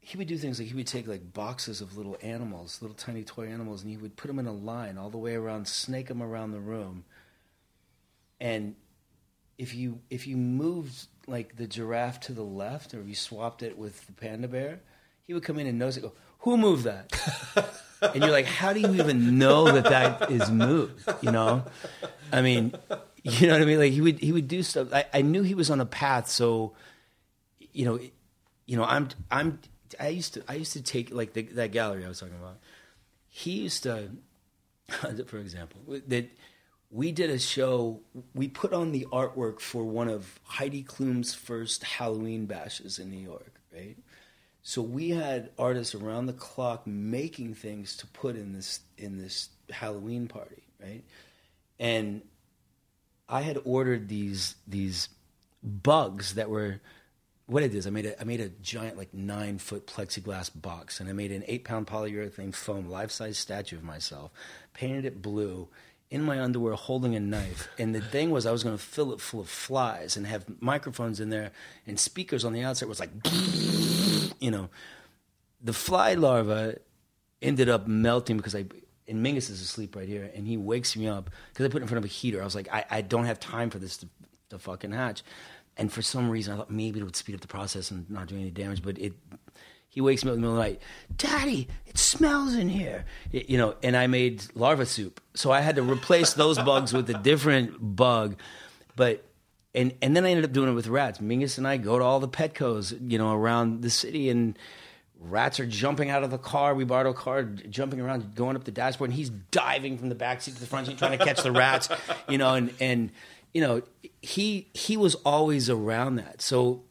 he 0.00 0.18
would 0.18 0.28
do 0.28 0.36
things 0.36 0.58
like 0.58 0.68
he 0.68 0.74
would 0.74 0.86
take 0.86 1.06
like 1.06 1.32
boxes 1.32 1.80
of 1.80 1.96
little 1.96 2.16
animals, 2.22 2.80
little 2.82 2.96
tiny 2.96 3.24
toy 3.24 3.46
animals, 3.46 3.82
and 3.82 3.90
he 3.90 3.96
would 3.96 4.16
put 4.16 4.28
them 4.28 4.38
in 4.38 4.46
a 4.46 4.52
line 4.52 4.98
all 4.98 5.10
the 5.10 5.18
way 5.18 5.34
around, 5.34 5.68
snake 5.68 6.08
them 6.08 6.22
around 6.22 6.52
the 6.52 6.60
room. 6.60 7.04
And 8.40 8.74
if 9.58 9.74
you 9.74 10.00
if 10.10 10.26
you 10.26 10.36
moved 10.36 11.06
like 11.26 11.56
the 11.56 11.66
giraffe 11.66 12.20
to 12.20 12.32
the 12.32 12.42
left, 12.42 12.94
or 12.94 13.00
if 13.00 13.08
you 13.08 13.14
swapped 13.14 13.62
it 13.62 13.78
with 13.78 14.06
the 14.06 14.12
panda 14.12 14.48
bear, 14.48 14.80
he 15.22 15.34
would 15.34 15.44
come 15.44 15.58
in 15.58 15.66
and 15.66 15.78
nose 15.78 15.96
it. 15.96 16.00
Go, 16.00 16.12
who 16.42 16.56
moved 16.56 16.84
that? 16.84 17.12
and 18.02 18.22
you're 18.22 18.32
like, 18.32 18.46
how 18.46 18.72
do 18.72 18.80
you 18.80 18.94
even 18.94 19.38
know 19.38 19.70
that 19.70 19.84
that 19.84 20.30
is 20.30 20.50
moved? 20.50 21.08
You 21.22 21.30
know, 21.30 21.64
I 22.32 22.42
mean, 22.42 22.74
you 23.22 23.46
know 23.46 23.54
what 23.54 23.62
I 23.62 23.64
mean? 23.64 23.78
Like 23.78 23.92
he 23.92 24.00
would 24.00 24.18
he 24.18 24.32
would 24.32 24.48
do 24.48 24.62
stuff. 24.62 24.92
I, 24.92 25.06
I 25.14 25.22
knew 25.22 25.42
he 25.42 25.54
was 25.54 25.70
on 25.70 25.80
a 25.80 25.86
path, 25.86 26.28
so 26.28 26.74
you 27.72 27.84
know, 27.84 27.98
you 28.66 28.76
know, 28.76 28.84
I'm 28.84 29.08
I'm 29.30 29.60
I 29.98 30.08
used 30.08 30.34
to 30.34 30.44
I 30.48 30.54
used 30.54 30.72
to 30.72 30.82
take 30.82 31.12
like 31.12 31.32
the, 31.32 31.42
that 31.42 31.72
gallery 31.72 32.04
I 32.04 32.08
was 32.08 32.20
talking 32.20 32.34
about. 32.34 32.58
He 33.28 33.52
used 33.52 33.84
to, 33.84 34.10
for 35.26 35.38
example, 35.38 35.80
that 36.08 36.30
we 36.90 37.12
did 37.12 37.30
a 37.30 37.38
show. 37.38 38.00
We 38.34 38.48
put 38.48 38.72
on 38.72 38.92
the 38.92 39.06
artwork 39.12 39.60
for 39.60 39.84
one 39.84 40.08
of 40.08 40.40
Heidi 40.44 40.82
Klum's 40.82 41.34
first 41.34 41.84
Halloween 41.84 42.46
bashes 42.46 42.98
in 42.98 43.10
New 43.10 43.20
York, 43.20 43.60
right? 43.72 43.96
So 44.62 44.80
we 44.80 45.10
had 45.10 45.50
artists 45.58 45.94
around 45.94 46.26
the 46.26 46.32
clock 46.32 46.86
making 46.86 47.54
things 47.54 47.96
to 47.98 48.06
put 48.06 48.36
in 48.36 48.52
this 48.52 48.80
in 48.96 49.18
this 49.18 49.48
Halloween 49.70 50.28
party, 50.28 50.62
right? 50.80 51.02
And 51.80 52.22
I 53.28 53.40
had 53.40 53.58
ordered 53.64 54.08
these 54.08 54.54
these 54.68 55.08
bugs 55.62 56.34
that 56.34 56.48
were 56.48 56.80
what 57.46 57.62
it 57.62 57.74
is. 57.74 57.86
I 57.86 57.90
made 57.90 58.06
a 58.06 58.20
I 58.20 58.24
made 58.24 58.40
a 58.40 58.48
giant 58.48 58.96
like 58.96 59.12
nine 59.12 59.58
foot 59.58 59.86
plexiglass 59.86 60.50
box, 60.54 61.00
and 61.00 61.08
I 61.08 61.12
made 61.12 61.32
an 61.32 61.42
eight 61.48 61.64
pound 61.64 61.86
polyurethane 61.86 62.54
foam 62.54 62.88
life 62.88 63.10
size 63.10 63.38
statue 63.38 63.76
of 63.76 63.84
myself, 63.84 64.30
painted 64.74 65.04
it 65.04 65.22
blue. 65.22 65.68
In 66.10 66.22
my 66.22 66.42
underwear, 66.42 66.74
holding 66.74 67.14
a 67.14 67.20
knife, 67.20 67.70
and 67.78 67.94
the 67.94 68.02
thing 68.02 68.30
was, 68.30 68.44
I 68.44 68.52
was 68.52 68.62
going 68.62 68.76
to 68.76 68.82
fill 68.82 69.14
it 69.14 69.20
full 69.22 69.40
of 69.40 69.48
flies 69.48 70.14
and 70.14 70.26
have 70.26 70.44
microphones 70.60 71.20
in 71.20 71.30
there 71.30 71.52
and 71.86 71.98
speakers 71.98 72.44
on 72.44 72.52
the 72.52 72.62
outside. 72.62 72.86
Was 72.86 73.00
like, 73.00 73.08
you 74.42 74.50
know, 74.50 74.68
the 75.62 75.72
fly 75.72 76.14
larva 76.14 76.76
ended 77.40 77.68
up 77.68 77.86
melting 77.86 78.36
because 78.36 78.54
I 78.54 78.64
and 79.08 79.24
Mingus 79.24 79.50
is 79.50 79.60
asleep 79.60 79.96
right 79.96 80.08
here, 80.08 80.30
and 80.34 80.46
he 80.46 80.56
wakes 80.56 80.96
me 80.96 81.08
up 81.08 81.30
because 81.52 81.66
I 81.66 81.68
put 81.68 81.78
it 81.78 81.82
in 81.82 81.88
front 81.88 81.98
of 81.98 82.10
a 82.10 82.12
heater. 82.12 82.40
I 82.40 82.44
was 82.44 82.54
like, 82.54 82.68
I, 82.72 82.84
I 82.90 83.00
don't 83.02 83.24
have 83.24 83.40
time 83.40 83.68
for 83.68 83.78
this 83.78 83.96
to, 83.98 84.08
to 84.50 84.58
fucking 84.58 84.92
hatch. 84.92 85.22
And 85.76 85.92
for 85.92 86.02
some 86.02 86.30
reason, 86.30 86.54
I 86.54 86.56
thought 86.56 86.70
maybe 86.70 87.00
it 87.00 87.02
would 87.02 87.16
speed 87.16 87.34
up 87.34 87.40
the 87.40 87.48
process 87.48 87.90
and 87.90 88.08
not 88.10 88.28
do 88.28 88.36
any 88.36 88.50
damage, 88.50 88.82
but 88.82 88.98
it. 88.98 89.12
He 89.88 90.00
wakes 90.00 90.24
me 90.24 90.30
up 90.30 90.36
in 90.36 90.40
the 90.40 90.46
middle 90.48 90.58
of 90.58 90.64
the 90.64 90.70
night, 90.70 90.80
Daddy, 91.18 91.68
it 91.86 91.98
smells 91.98 92.54
in 92.54 92.68
here, 92.70 93.04
It- 93.30 93.50
you 93.50 93.58
know. 93.58 93.74
And 93.82 93.94
I 93.96 94.06
made 94.06 94.42
larva 94.54 94.86
soup, 94.86 95.20
so 95.34 95.50
I 95.50 95.60
had 95.60 95.76
to 95.76 95.82
replace 95.82 96.32
those 96.32 96.56
bugs 96.58 96.94
with 96.94 97.10
a 97.10 97.18
different 97.18 97.74
bug, 97.96 98.36
but 98.96 99.22
and 99.74 99.94
and 100.02 100.16
then 100.16 100.24
I 100.24 100.30
ended 100.30 100.44
up 100.44 100.52
doing 100.52 100.70
it 100.70 100.74
with 100.74 100.86
rats. 100.86 101.18
Mingus 101.18 101.58
and 101.58 101.66
I 101.66 101.76
go 101.76 101.98
to 101.98 102.04
all 102.04 102.20
the 102.20 102.28
Petcos, 102.28 102.96
you 103.10 103.18
know, 103.18 103.32
around 103.32 103.82
the 103.82 103.90
city, 103.90 104.28
and 104.28 104.58
rats 105.18 105.60
are 105.60 105.66
jumping 105.66 106.10
out 106.10 106.22
of 106.22 106.30
the 106.30 106.38
car. 106.38 106.74
We 106.74 106.84
borrowed 106.84 107.14
a 107.14 107.14
car, 107.14 107.44
jumping 107.44 108.00
around, 108.00 108.34
going 108.34 108.56
up 108.56 108.64
the 108.64 108.70
dashboard, 108.70 109.10
and 109.10 109.16
he's 109.16 109.30
diving 109.30 109.98
from 109.98 110.08
the 110.08 110.14
back 110.14 110.42
seat 110.42 110.54
to 110.54 110.60
the 110.60 110.66
front 110.66 110.86
seat, 110.86 110.98
trying 110.98 111.18
to 111.18 111.24
catch 111.24 111.42
the 111.42 111.52
rats, 111.52 111.88
you 112.28 112.38
know, 112.38 112.54
and 112.54 112.72
and 112.80 113.10
you 113.54 113.60
know, 113.60 113.82
he 114.20 114.68
he 114.74 114.96
was 114.96 115.14
always 115.16 115.70
around 115.70 116.16
that. 116.16 116.42
So 116.42 116.82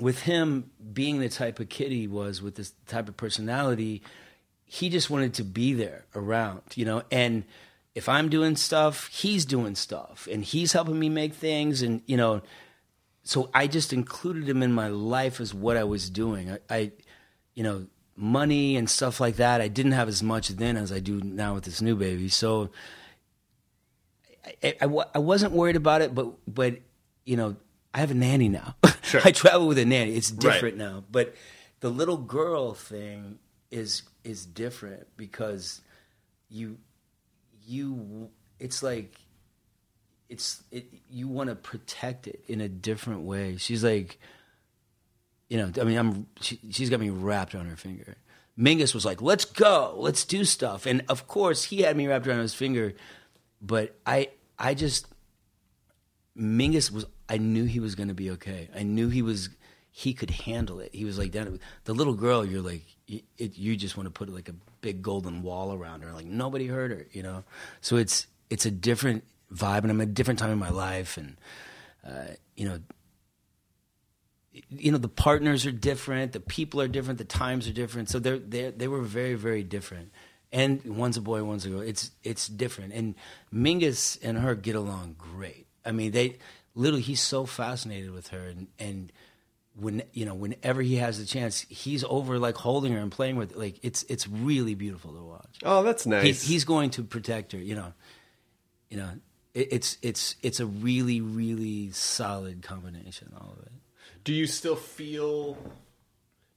with 0.00 0.22
him 0.22 0.70
being 0.92 1.20
the 1.20 1.28
type 1.28 1.60
of 1.60 1.68
kid 1.68 1.92
he 1.92 2.06
was, 2.06 2.40
with 2.40 2.54
this 2.54 2.72
type 2.86 3.08
of 3.08 3.16
personality, 3.16 4.02
he 4.64 4.88
just 4.88 5.10
wanted 5.10 5.34
to 5.34 5.44
be 5.44 5.74
there 5.74 6.06
around, 6.14 6.62
you 6.74 6.84
know, 6.84 7.02
and 7.10 7.44
if 7.94 8.08
I'm 8.08 8.28
doing 8.28 8.56
stuff, 8.56 9.08
he's 9.08 9.44
doing 9.44 9.74
stuff, 9.74 10.28
and 10.30 10.44
he's 10.44 10.72
helping 10.72 10.98
me 10.98 11.08
make 11.08 11.34
things, 11.34 11.82
and 11.82 12.02
you 12.06 12.16
know, 12.16 12.42
so 13.22 13.50
I 13.54 13.66
just 13.66 13.92
included 13.92 14.48
him 14.48 14.62
in 14.62 14.72
my 14.72 14.88
life 14.88 15.40
as 15.40 15.54
what 15.54 15.76
I 15.76 15.84
was 15.84 16.10
doing. 16.10 16.50
I, 16.50 16.58
I 16.70 16.92
you 17.54 17.62
know, 17.62 17.86
money 18.16 18.76
and 18.76 18.88
stuff 18.88 19.20
like 19.20 19.36
that. 19.36 19.60
I 19.60 19.68
didn't 19.68 19.92
have 19.92 20.08
as 20.08 20.22
much 20.22 20.48
then 20.48 20.76
as 20.76 20.90
I 20.90 21.00
do 21.00 21.20
now 21.20 21.54
with 21.54 21.64
this 21.64 21.82
new 21.82 21.96
baby. 21.96 22.28
So 22.28 22.70
I, 24.62 24.74
I, 24.80 24.86
I 25.14 25.18
wasn't 25.18 25.52
worried 25.52 25.76
about 25.76 26.02
it, 26.02 26.14
but 26.14 26.32
but 26.46 26.78
you 27.24 27.36
know, 27.36 27.56
I 27.94 27.98
have 27.98 28.10
a 28.10 28.14
nanny 28.14 28.48
now. 28.48 28.76
I 29.24 29.32
travel 29.32 29.68
with 29.68 29.78
a 29.78 29.84
nanny. 29.84 30.14
It's 30.14 30.30
different 30.30 30.76
now. 30.76 31.04
But 31.10 31.34
the 31.80 31.90
little 31.90 32.16
girl 32.16 32.74
thing 32.74 33.38
is 33.70 34.02
is 34.24 34.46
different 34.46 35.06
because 35.16 35.80
you 36.48 36.78
you 37.66 38.30
it's 38.58 38.82
like 38.82 39.14
it's 40.28 40.62
it 40.70 40.86
you 41.10 41.28
want 41.28 41.50
to 41.50 41.56
protect 41.56 42.26
it 42.26 42.42
in 42.48 42.60
a 42.60 42.68
different 42.68 43.22
way. 43.22 43.56
She's 43.56 43.84
like 43.84 44.18
you 45.52 45.58
know, 45.58 45.70
I 45.78 45.84
mean, 45.84 45.98
I'm 45.98 46.26
she, 46.40 46.58
she's 46.70 46.88
got 46.88 46.98
me 46.98 47.10
wrapped 47.10 47.54
on 47.54 47.66
her 47.66 47.76
finger. 47.76 48.16
Mingus 48.58 48.94
was 48.94 49.04
like, 49.04 49.20
"Let's 49.20 49.44
go, 49.44 49.94
let's 49.98 50.24
do 50.24 50.46
stuff," 50.46 50.86
and 50.86 51.02
of 51.10 51.28
course, 51.28 51.64
he 51.64 51.82
had 51.82 51.94
me 51.94 52.06
wrapped 52.06 52.26
around 52.26 52.40
his 52.40 52.54
finger. 52.54 52.94
But 53.60 53.94
I, 54.06 54.30
I 54.58 54.72
just 54.72 55.06
Mingus 56.34 56.90
was. 56.90 57.04
I 57.28 57.36
knew 57.36 57.64
he 57.64 57.80
was 57.80 57.94
going 57.94 58.08
to 58.08 58.14
be 58.14 58.30
okay. 58.30 58.70
I 58.74 58.82
knew 58.82 59.10
he 59.10 59.20
was. 59.20 59.50
He 59.94 60.14
could 60.14 60.30
handle 60.30 60.80
it. 60.80 60.94
He 60.94 61.04
was 61.04 61.18
like. 61.18 61.32
The 61.32 61.94
little 61.94 62.14
girl, 62.14 62.44
you're 62.44 62.62
like, 62.62 62.82
you, 63.06 63.20
it, 63.36 63.58
you 63.58 63.76
just 63.76 63.96
want 63.96 64.06
to 64.06 64.10
put 64.10 64.28
like 64.28 64.48
a 64.48 64.54
big 64.80 65.02
golden 65.02 65.42
wall 65.42 65.72
around 65.72 66.02
her. 66.02 66.12
Like 66.12 66.26
nobody 66.26 66.66
hurt 66.66 66.90
her, 66.90 67.06
you 67.12 67.22
know. 67.22 67.44
So 67.82 67.96
it's 67.96 68.26
it's 68.48 68.64
a 68.64 68.70
different 68.70 69.24
vibe, 69.54 69.82
and 69.82 69.90
I'm 69.90 70.00
at 70.00 70.08
a 70.08 70.10
different 70.10 70.38
time 70.40 70.50
in 70.50 70.58
my 70.58 70.70
life, 70.70 71.18
and 71.18 71.36
uh, 72.06 72.34
you 72.56 72.66
know, 72.66 72.80
you 74.70 74.92
know 74.92 74.98
the 74.98 75.08
partners 75.08 75.64
are 75.66 75.72
different 75.72 76.32
the 76.32 76.40
people 76.40 76.80
are 76.80 76.88
different 76.88 77.18
the 77.18 77.24
times 77.24 77.66
are 77.68 77.72
different 77.72 78.10
so 78.10 78.18
they're, 78.18 78.38
they 78.38 78.70
they 78.70 78.88
were 78.88 79.00
very 79.00 79.34
very 79.34 79.62
different 79.62 80.12
and 80.52 80.84
one's 80.84 81.16
a 81.16 81.20
boy 81.20 81.42
one's 81.42 81.64
a 81.64 81.70
girl 81.70 81.80
it's 81.80 82.10
it's 82.22 82.48
different 82.48 82.92
and 82.92 83.14
mingus 83.52 84.18
and 84.22 84.38
her 84.38 84.54
get 84.54 84.74
along 84.74 85.14
great 85.18 85.66
i 85.86 85.92
mean 85.92 86.12
they 86.12 86.36
literally 86.74 87.02
he's 87.02 87.20
so 87.20 87.46
fascinated 87.46 88.10
with 88.10 88.28
her 88.28 88.46
and 88.46 88.66
and 88.78 89.12
when 89.74 90.02
you 90.12 90.26
know 90.26 90.34
whenever 90.34 90.82
he 90.82 90.96
has 90.96 91.18
the 91.18 91.24
chance 91.24 91.60
he's 91.68 92.04
over 92.04 92.38
like 92.38 92.56
holding 92.56 92.92
her 92.92 92.98
and 92.98 93.10
playing 93.10 93.36
with 93.36 93.56
like 93.56 93.78
it's 93.82 94.02
it's 94.04 94.28
really 94.28 94.74
beautiful 94.74 95.12
to 95.14 95.22
watch 95.22 95.58
Oh, 95.64 95.82
that's 95.82 96.06
nice. 96.06 96.24
He's, 96.24 96.42
he's 96.42 96.64
going 96.64 96.90
to 96.90 97.02
protect 97.02 97.52
her. 97.52 97.58
You 97.58 97.76
know, 97.76 97.92
you 98.90 98.96
know, 98.98 99.08
it, 99.54 99.68
it's 99.70 99.96
it's 100.02 100.36
it's 100.42 100.60
a 100.60 100.66
really 100.66 101.20
really 101.20 101.90
solid 101.92 102.62
combination. 102.62 103.32
All 103.40 103.54
of 103.58 103.64
it. 103.66 103.72
do 104.24 104.32
you 104.34 104.46
still 104.46 104.76
feel 104.76 105.54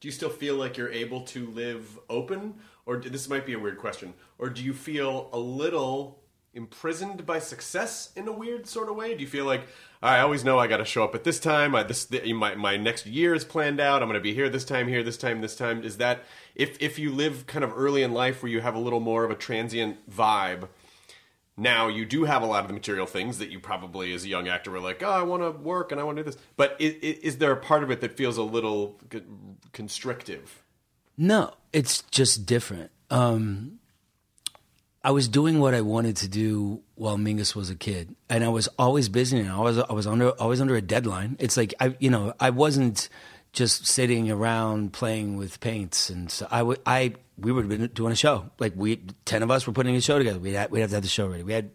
do 0.02 0.08
you 0.08 0.12
still 0.12 0.30
feel 0.30 0.56
like 0.56 0.78
you're 0.78 0.92
able 0.92 1.22
to 1.22 1.48
live 1.48 1.98
open 2.10 2.56
or 2.86 2.98
this 2.98 3.30
might 3.30 3.46
be 3.46 3.54
a 3.54 3.60
weird 3.60 3.78
question 3.78 4.14
or 4.38 4.50
do 4.50 4.64
you 4.64 4.74
feel 4.74 5.30
a 5.34 5.40
little 5.40 6.20
imprisoned 6.56 7.26
by 7.26 7.40
success 7.40 8.12
in 8.16 8.28
a 8.28 8.32
weird 8.32 8.68
sort 8.68 8.90
of 8.90 8.96
way? 8.96 9.14
Do 9.14 9.22
you 9.22 9.28
feel 9.28 9.46
like 9.46 9.68
i 10.02 10.20
always 10.20 10.44
know 10.44 10.60
i 10.60 10.68
got 10.68 10.78
to 10.78 10.86
show 10.86 11.04
up 11.04 11.16
at 11.16 11.24
this 11.24 11.40
time. 11.40 11.76
I, 11.76 11.84
this 11.84 12.06
the, 12.06 12.34
my, 12.34 12.56
my 12.56 12.78
next 12.78 13.06
year 13.06 13.34
is 13.34 13.44
planned 13.44 13.80
out. 13.80 14.02
I'm 14.02 14.08
going 14.08 14.20
to 14.20 14.24
be 14.24 14.34
here 14.34 14.50
this 14.50 14.66
time 14.66 14.88
here 14.88 15.04
this 15.04 15.18
time 15.18 15.42
this 15.42 15.56
time. 15.56 15.84
Is 15.84 15.98
that 15.98 16.24
if 16.56 16.82
if 16.82 16.98
you 16.98 17.12
live 17.12 17.46
kind 17.48 17.64
of 17.64 17.74
early 17.76 18.04
in 18.04 18.14
life 18.14 18.42
where 18.42 18.52
you 18.52 18.62
have 18.62 18.76
a 18.76 18.80
little 18.80 19.00
more 19.00 19.24
of 19.24 19.32
a 19.32 19.36
transient 19.36 20.10
vibe 20.10 20.68
now 21.58 21.88
you 21.88 22.06
do 22.06 22.26
have 22.26 22.42
a 22.42 22.46
lot 22.46 22.62
of 22.62 22.68
the 22.68 22.74
material 22.74 23.06
things 23.06 23.38
that 23.38 23.50
you 23.50 23.60
probably 23.60 24.14
as 24.14 24.26
a 24.26 24.28
young 24.28 24.48
actor 24.48 24.72
were 24.72 24.80
like 24.80 25.02
oh 25.02 25.10
i 25.10 25.22
want 25.22 25.42
to 25.42 25.52
work 25.52 25.92
and 25.92 26.02
i 26.02 26.04
want 26.04 26.18
to 26.18 26.24
do 26.24 26.30
this. 26.30 26.42
But 26.58 26.76
is, 26.80 26.94
is 26.96 27.38
there 27.38 27.52
a 27.52 27.58
part 27.58 27.84
of 27.84 27.92
it 27.92 28.02
that 28.02 28.18
feels 28.18 28.38
a 28.38 28.44
little 28.44 29.00
constrictive? 29.72 30.64
No, 31.18 31.54
it's 31.72 32.02
just 32.12 32.46
different. 32.46 32.92
Um, 33.10 33.80
I 35.06 35.12
was 35.12 35.28
doing 35.28 35.60
what 35.60 35.76
I 35.76 35.82
wanted 35.82 36.18
to 36.18 36.28
do 36.28 36.82
while 36.96 37.16
Mingus 37.16 37.56
was 37.56 37.70
a 37.70 37.76
kid, 37.76 38.16
and 38.28 38.44
I 38.44 38.50
was 38.50 38.68
always 38.80 39.08
busy. 39.08 39.38
And 39.40 39.52
I 39.52 39.60
was 39.60 39.78
I 39.78 39.94
was 39.94 40.08
under 40.08 40.32
always 40.32 40.60
under 40.60 40.76
a 40.76 40.82
deadline. 40.82 41.36
It's 41.38 41.56
like 41.56 41.76
I 41.80 41.96
you 42.00 42.10
know 42.10 42.34
I 42.40 42.50
wasn't 42.50 43.08
just 43.54 43.86
sitting 43.86 44.32
around 44.32 44.94
playing 44.94 45.38
with 45.38 45.60
paints, 45.60 46.10
and 46.10 46.32
so 46.32 46.48
I 46.50 46.64
would 46.64 46.80
I 46.88 47.14
we 47.38 47.52
were 47.52 47.62
doing 47.62 48.12
a 48.12 48.16
show. 48.16 48.50
Like 48.58 48.74
we 48.76 48.98
ten 49.26 49.44
of 49.44 49.52
us 49.52 49.68
were 49.68 49.74
putting 49.74 49.96
a 49.96 50.02
show 50.02 50.18
together. 50.18 50.40
We 50.40 50.54
had 50.54 50.72
we'd 50.72 50.80
have 50.80 50.90
to 50.90 50.96
have 50.96 51.04
the 51.04 51.10
show 51.10 51.28
ready. 51.28 51.44
We 51.44 51.54
had 51.54 51.70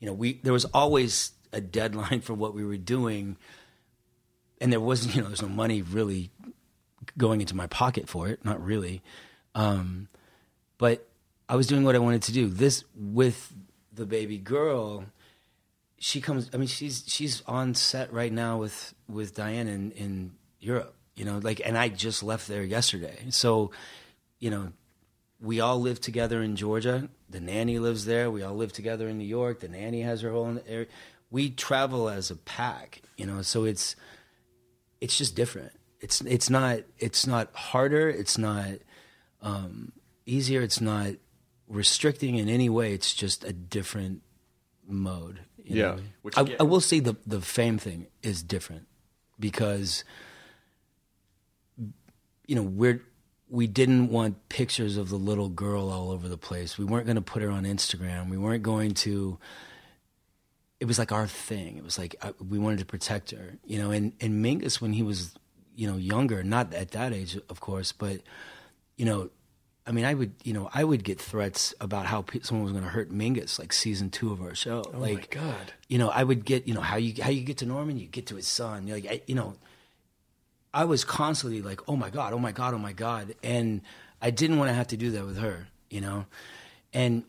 you 0.00 0.08
know 0.08 0.12
we 0.12 0.40
there 0.42 0.52
was 0.52 0.64
always 0.64 1.30
a 1.52 1.60
deadline 1.60 2.20
for 2.20 2.34
what 2.34 2.52
we 2.52 2.64
were 2.64 2.78
doing, 2.78 3.36
and 4.60 4.72
there 4.72 4.80
wasn't 4.80 5.14
you 5.14 5.22
know 5.22 5.28
there's 5.28 5.40
no 5.40 5.48
money 5.48 5.82
really 5.82 6.30
going 7.16 7.40
into 7.40 7.54
my 7.54 7.68
pocket 7.68 8.08
for 8.08 8.26
it, 8.26 8.44
not 8.44 8.60
really. 8.60 9.02
Um, 9.54 10.08
but 10.78 11.06
I 11.52 11.54
was 11.54 11.66
doing 11.66 11.84
what 11.84 11.94
I 11.94 11.98
wanted 11.98 12.22
to 12.22 12.32
do. 12.32 12.48
This 12.48 12.82
with 12.96 13.52
the 13.92 14.06
baby 14.06 14.38
girl, 14.38 15.04
she 15.98 16.22
comes. 16.22 16.48
I 16.54 16.56
mean, 16.56 16.66
she's 16.66 17.04
she's 17.06 17.42
on 17.46 17.74
set 17.74 18.10
right 18.10 18.32
now 18.32 18.56
with 18.56 18.94
with 19.06 19.34
Diane 19.34 19.68
in 19.68 19.90
in 19.90 20.32
Europe. 20.60 20.94
You 21.14 21.26
know, 21.26 21.40
like, 21.42 21.60
and 21.62 21.76
I 21.76 21.90
just 21.90 22.22
left 22.22 22.48
there 22.48 22.62
yesterday. 22.62 23.26
So, 23.28 23.70
you 24.38 24.48
know, 24.48 24.72
we 25.42 25.60
all 25.60 25.78
live 25.78 26.00
together 26.00 26.42
in 26.42 26.56
Georgia. 26.56 27.10
The 27.28 27.40
nanny 27.40 27.78
lives 27.78 28.06
there. 28.06 28.30
We 28.30 28.42
all 28.42 28.54
live 28.54 28.72
together 28.72 29.06
in 29.06 29.18
New 29.18 29.26
York. 29.26 29.60
The 29.60 29.68
nanny 29.68 30.00
has 30.00 30.22
her 30.22 30.30
own 30.30 30.62
area. 30.66 30.86
We 31.30 31.50
travel 31.50 32.08
as 32.08 32.30
a 32.30 32.36
pack. 32.36 33.02
You 33.18 33.26
know, 33.26 33.42
so 33.42 33.64
it's 33.64 33.94
it's 35.02 35.18
just 35.18 35.36
different. 35.36 35.72
It's 36.00 36.22
it's 36.22 36.48
not 36.48 36.78
it's 36.98 37.26
not 37.26 37.54
harder. 37.54 38.08
It's 38.08 38.38
not 38.38 38.70
um, 39.42 39.92
easier. 40.24 40.62
It's 40.62 40.80
not 40.80 41.16
restricting 41.68 42.36
in 42.36 42.48
any 42.48 42.68
way. 42.68 42.92
It's 42.92 43.14
just 43.14 43.44
a 43.44 43.52
different 43.52 44.22
mode. 44.86 45.40
Yeah, 45.64 45.98
which 46.22 46.36
I, 46.36 46.56
I 46.58 46.64
will 46.64 46.80
say 46.80 47.00
the 47.00 47.16
the 47.26 47.40
fame 47.40 47.78
thing 47.78 48.08
is 48.22 48.42
different 48.42 48.86
because 49.38 50.04
you 52.46 52.56
know 52.56 52.62
we're 52.62 53.02
we 53.52 53.66
didn't 53.66 54.08
want 54.08 54.48
pictures 54.48 54.96
of 54.96 55.10
the 55.10 55.16
little 55.16 55.50
girl 55.50 55.90
all 55.90 56.10
over 56.10 56.26
the 56.26 56.38
place. 56.38 56.78
We 56.78 56.86
weren't 56.86 57.04
going 57.04 57.16
to 57.16 57.22
put 57.22 57.42
her 57.42 57.50
on 57.50 57.64
Instagram. 57.64 58.30
We 58.30 58.38
weren't 58.38 58.62
going 58.62 58.94
to. 58.94 59.38
It 60.80 60.86
was 60.86 60.98
like 60.98 61.12
our 61.12 61.26
thing. 61.26 61.76
It 61.76 61.84
was 61.84 61.98
like 61.98 62.16
uh, 62.22 62.32
we 62.40 62.58
wanted 62.58 62.78
to 62.78 62.86
protect 62.86 63.30
her, 63.30 63.58
you 63.64 63.78
know. 63.78 63.90
And 63.90 64.14
and 64.20 64.44
Mingus 64.44 64.80
when 64.80 64.94
he 64.94 65.02
was, 65.02 65.34
you 65.76 65.86
know, 65.86 65.96
younger, 65.96 66.42
not 66.42 66.72
at 66.72 66.92
that 66.92 67.12
age, 67.12 67.38
of 67.50 67.60
course, 67.60 67.92
but 67.92 68.22
you 68.96 69.04
know, 69.04 69.30
I 69.86 69.92
mean, 69.92 70.04
I 70.04 70.14
would, 70.14 70.32
you 70.44 70.52
know, 70.52 70.70
I 70.72 70.84
would 70.84 71.02
get 71.02 71.20
threats 71.20 71.74
about 71.80 72.06
how 72.06 72.22
pe- 72.22 72.40
someone 72.40 72.64
was 72.64 72.72
going 72.72 72.84
to 72.84 72.90
hurt 72.90 73.10
Mingus, 73.10 73.58
like 73.58 73.72
season 73.72 74.10
two 74.10 74.32
of 74.32 74.40
our 74.40 74.54
show. 74.54 74.84
Oh 74.94 74.98
like, 74.98 75.34
my 75.34 75.42
god. 75.42 75.72
you 75.88 75.98
know, 75.98 76.08
I 76.08 76.22
would 76.22 76.44
get, 76.44 76.68
you 76.68 76.74
know, 76.74 76.80
how 76.80 76.96
you 76.96 77.20
how 77.22 77.30
you 77.30 77.42
get 77.42 77.58
to 77.58 77.66
Norman, 77.66 77.98
you 77.98 78.06
get 78.06 78.26
to 78.26 78.36
his 78.36 78.46
son. 78.46 78.86
You're 78.86 78.98
like, 78.98 79.10
I, 79.10 79.20
you 79.26 79.34
know, 79.34 79.56
I 80.72 80.84
was 80.84 81.04
constantly 81.04 81.62
like, 81.62 81.80
oh 81.88 81.96
my 81.96 82.10
god, 82.10 82.32
oh 82.32 82.38
my 82.38 82.52
god, 82.52 82.74
oh 82.74 82.78
my 82.78 82.92
god, 82.92 83.34
and 83.42 83.82
I 84.20 84.30
didn't 84.30 84.58
want 84.58 84.68
to 84.68 84.74
have 84.74 84.86
to 84.88 84.96
do 84.96 85.10
that 85.12 85.26
with 85.26 85.38
her, 85.38 85.66
you 85.90 86.00
know, 86.00 86.26
and 86.94 87.24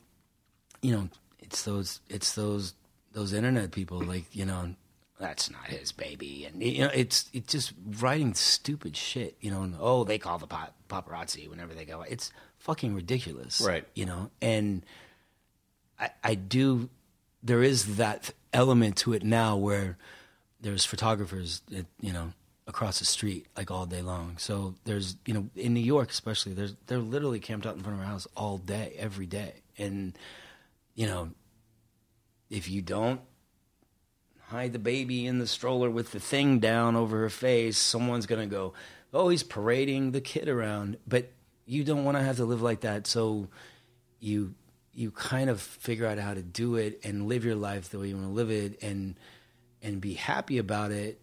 you 0.83 0.91
know, 0.91 1.09
it's 1.39 1.63
those, 1.63 2.01
it's 2.09 2.35
those, 2.35 2.73
those 3.13 3.33
internet 3.33 3.71
people, 3.71 4.01
like, 4.01 4.25
you 4.35 4.45
know, 4.45 4.75
that's 5.23 5.49
not 5.49 5.67
his 5.67 5.93
baby, 5.93 6.45
and 6.45 6.61
you 6.61 6.81
know, 6.81 6.91
it's 6.93 7.29
it's 7.31 7.49
just 7.49 7.71
writing 8.01 8.33
stupid 8.33 8.97
shit, 8.97 9.37
you 9.39 9.49
know. 9.49 9.61
And, 9.61 9.73
oh, 9.79 10.03
they 10.03 10.17
call 10.17 10.37
the 10.37 10.47
pap- 10.47 10.75
paparazzi 10.89 11.49
whenever 11.49 11.73
they 11.73 11.85
go. 11.85 12.01
It's 12.01 12.29
fucking 12.57 12.93
ridiculous, 12.93 13.61
Right. 13.61 13.87
You 13.95 14.05
know, 14.05 14.31
and 14.41 14.85
I, 15.97 16.09
I 16.21 16.35
do. 16.35 16.89
There 17.41 17.63
is 17.63 17.95
that 17.95 18.31
element 18.51 18.97
to 18.97 19.13
it 19.13 19.23
now 19.23 19.55
where 19.55 19.97
there's 20.59 20.83
photographers, 20.83 21.61
that, 21.69 21.85
you 22.01 22.11
know, 22.11 22.33
across 22.67 22.99
the 22.99 23.05
street 23.05 23.47
like 23.55 23.71
all 23.71 23.85
day 23.85 24.01
long. 24.01 24.35
So 24.37 24.75
there's, 24.83 25.15
you 25.25 25.33
know, 25.33 25.47
in 25.55 25.73
New 25.73 25.79
York 25.79 26.09
especially, 26.09 26.53
there's 26.53 26.75
they're 26.87 26.99
literally 26.99 27.39
camped 27.39 27.65
out 27.65 27.77
in 27.77 27.81
front 27.81 27.97
of 27.97 28.03
our 28.03 28.11
house 28.11 28.27
all 28.35 28.57
day, 28.57 28.93
every 28.99 29.25
day, 29.25 29.61
and 29.77 30.17
you 30.95 31.07
know, 31.07 31.29
if 32.49 32.69
you 32.69 32.81
don't 32.81 33.21
hide 34.47 34.73
the 34.73 34.79
baby 34.79 35.25
in 35.25 35.39
the 35.39 35.47
stroller 35.47 35.89
with 35.89 36.11
the 36.11 36.19
thing 36.19 36.59
down 36.59 36.95
over 36.95 37.19
her 37.19 37.29
face, 37.29 37.77
someone's 37.77 38.25
gonna 38.25 38.47
go, 38.47 38.73
"Oh, 39.13 39.29
he's 39.29 39.43
parading 39.43 40.11
the 40.11 40.21
kid 40.21 40.47
around." 40.47 40.97
But 41.07 41.31
you 41.65 41.83
don't 41.83 42.03
want 42.03 42.17
to 42.17 42.23
have 42.23 42.37
to 42.37 42.45
live 42.45 42.61
like 42.61 42.81
that, 42.81 43.07
so 43.07 43.47
you 44.19 44.55
you 44.93 45.09
kind 45.11 45.49
of 45.49 45.59
figure 45.59 46.05
out 46.05 46.19
how 46.19 46.33
to 46.33 46.43
do 46.43 46.75
it 46.75 46.99
and 47.03 47.27
live 47.27 47.43
your 47.43 47.55
life 47.55 47.89
the 47.89 47.99
way 47.99 48.09
you 48.09 48.15
want 48.15 48.27
to 48.27 48.33
live 48.33 48.51
it, 48.51 48.81
and 48.83 49.15
and 49.81 49.99
be 49.99 50.13
happy 50.13 50.57
about 50.57 50.91
it, 50.91 51.19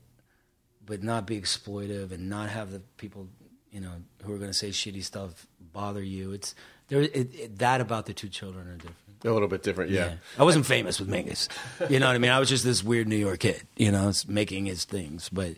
but 0.84 1.02
not 1.02 1.26
be 1.26 1.40
exploitive 1.40 2.12
and 2.12 2.28
not 2.28 2.50
have 2.50 2.72
the 2.72 2.80
people 2.96 3.28
you 3.70 3.80
know 3.80 3.92
who 4.22 4.32
are 4.32 4.38
going 4.38 4.50
to 4.50 4.56
say 4.56 4.70
shitty 4.70 5.04
stuff 5.04 5.46
bother 5.72 6.02
you. 6.02 6.32
It's 6.32 6.54
there. 6.90 7.00
It, 7.00 7.14
it, 7.14 7.58
that 7.58 7.80
about 7.80 8.04
the 8.04 8.12
two 8.12 8.28
children 8.28 8.68
are 8.68 8.74
different. 8.74 8.96
A 9.22 9.30
little 9.30 9.48
bit 9.48 9.62
different, 9.62 9.90
yeah. 9.90 10.14
I 10.38 10.44
wasn't 10.44 10.64
famous 10.64 10.98
with 10.98 11.10
Mingus. 11.10 11.48
You 11.90 12.00
know 12.00 12.06
what 12.06 12.14
I 12.14 12.18
mean? 12.18 12.30
I 12.30 12.38
was 12.38 12.48
just 12.48 12.64
this 12.64 12.82
weird 12.82 13.06
New 13.06 13.16
York 13.16 13.40
kid, 13.40 13.62
you 13.76 13.92
know, 13.92 14.10
making 14.26 14.64
his 14.64 14.86
things. 14.86 15.28
But, 15.28 15.56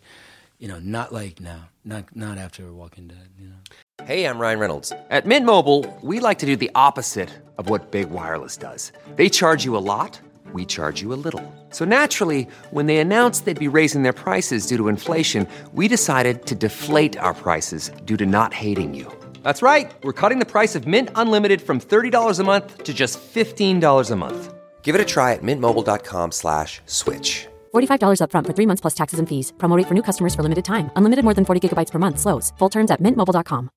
you 0.59 0.66
know, 0.66 0.80
not 0.80 1.12
like 1.12 1.41
now. 1.41 1.68
Not 1.85 2.14
not 2.16 2.39
after 2.39 2.72
Walking 2.72 3.07
Dead, 3.07 3.28
you 3.39 3.49
know. 3.49 4.05
Hey, 4.05 4.24
I'm 4.24 4.41
Ryan 4.41 4.59
Reynolds. 4.59 4.93
At 5.11 5.26
Mint 5.26 5.47
Mobile, 5.47 5.87
we 6.03 6.18
like 6.18 6.39
to 6.41 6.47
do 6.47 6.57
the 6.57 6.72
opposite 6.74 7.30
of 7.57 7.68
what 7.68 7.93
Big 7.93 8.11
Wireless 8.11 8.57
does. 8.57 8.91
They 9.14 9.28
charge 9.28 9.64
you 9.64 9.76
a 9.76 9.85
lot, 9.85 10.20
we 10.53 10.64
charge 10.64 11.01
you 11.01 11.12
a 11.12 11.20
little. 11.24 11.43
So 11.70 11.85
naturally, 11.85 12.49
when 12.72 12.87
they 12.87 12.99
announced 12.99 13.45
they'd 13.45 13.59
be 13.59 13.68
raising 13.68 14.03
their 14.03 14.12
prices 14.12 14.66
due 14.66 14.76
to 14.76 14.89
inflation, 14.89 15.47
we 15.72 15.87
decided 15.87 16.47
to 16.47 16.57
deflate 16.57 17.16
our 17.16 17.35
prices 17.35 17.91
due 18.05 18.16
to 18.16 18.26
not 18.26 18.53
hating 18.53 18.95
you. 18.95 19.07
That's 19.43 19.62
right. 19.62 19.93
We're 20.03 20.12
cutting 20.12 20.40
the 20.40 20.45
price 20.55 20.74
of 20.74 20.86
Mint 20.86 21.11
Unlimited 21.14 21.62
from 21.62 21.80
$30 21.80 22.38
a 22.40 22.45
month 22.45 22.82
to 22.82 22.93
just 22.93 23.20
$15 23.34 24.11
a 24.11 24.16
month. 24.16 24.55
Give 24.82 24.95
it 24.95 25.01
a 25.01 25.05
try 25.05 25.32
at 25.32 25.43
mintmobile.com 25.43 26.32
slash 26.32 26.80
switch. 26.86 27.47
$45 27.72 28.20
upfront 28.20 28.47
for 28.47 28.53
three 28.53 28.66
months 28.66 28.80
plus 28.80 28.95
taxes 28.95 29.18
and 29.20 29.28
fees. 29.28 29.53
Promo 29.59 29.76
rate 29.76 29.86
for 29.86 29.95
new 29.95 30.03
customers 30.03 30.34
for 30.34 30.43
limited 30.43 30.64
time. 30.64 30.90
Unlimited 30.97 31.24
more 31.24 31.34
than 31.34 31.45
40 31.45 31.68
gigabytes 31.68 31.90
per 31.93 31.99
month. 32.01 32.18
Slows. 32.18 32.53
Full 32.59 32.68
terms 32.68 32.90
at 32.90 33.01
mintmobile.com. 33.01 33.70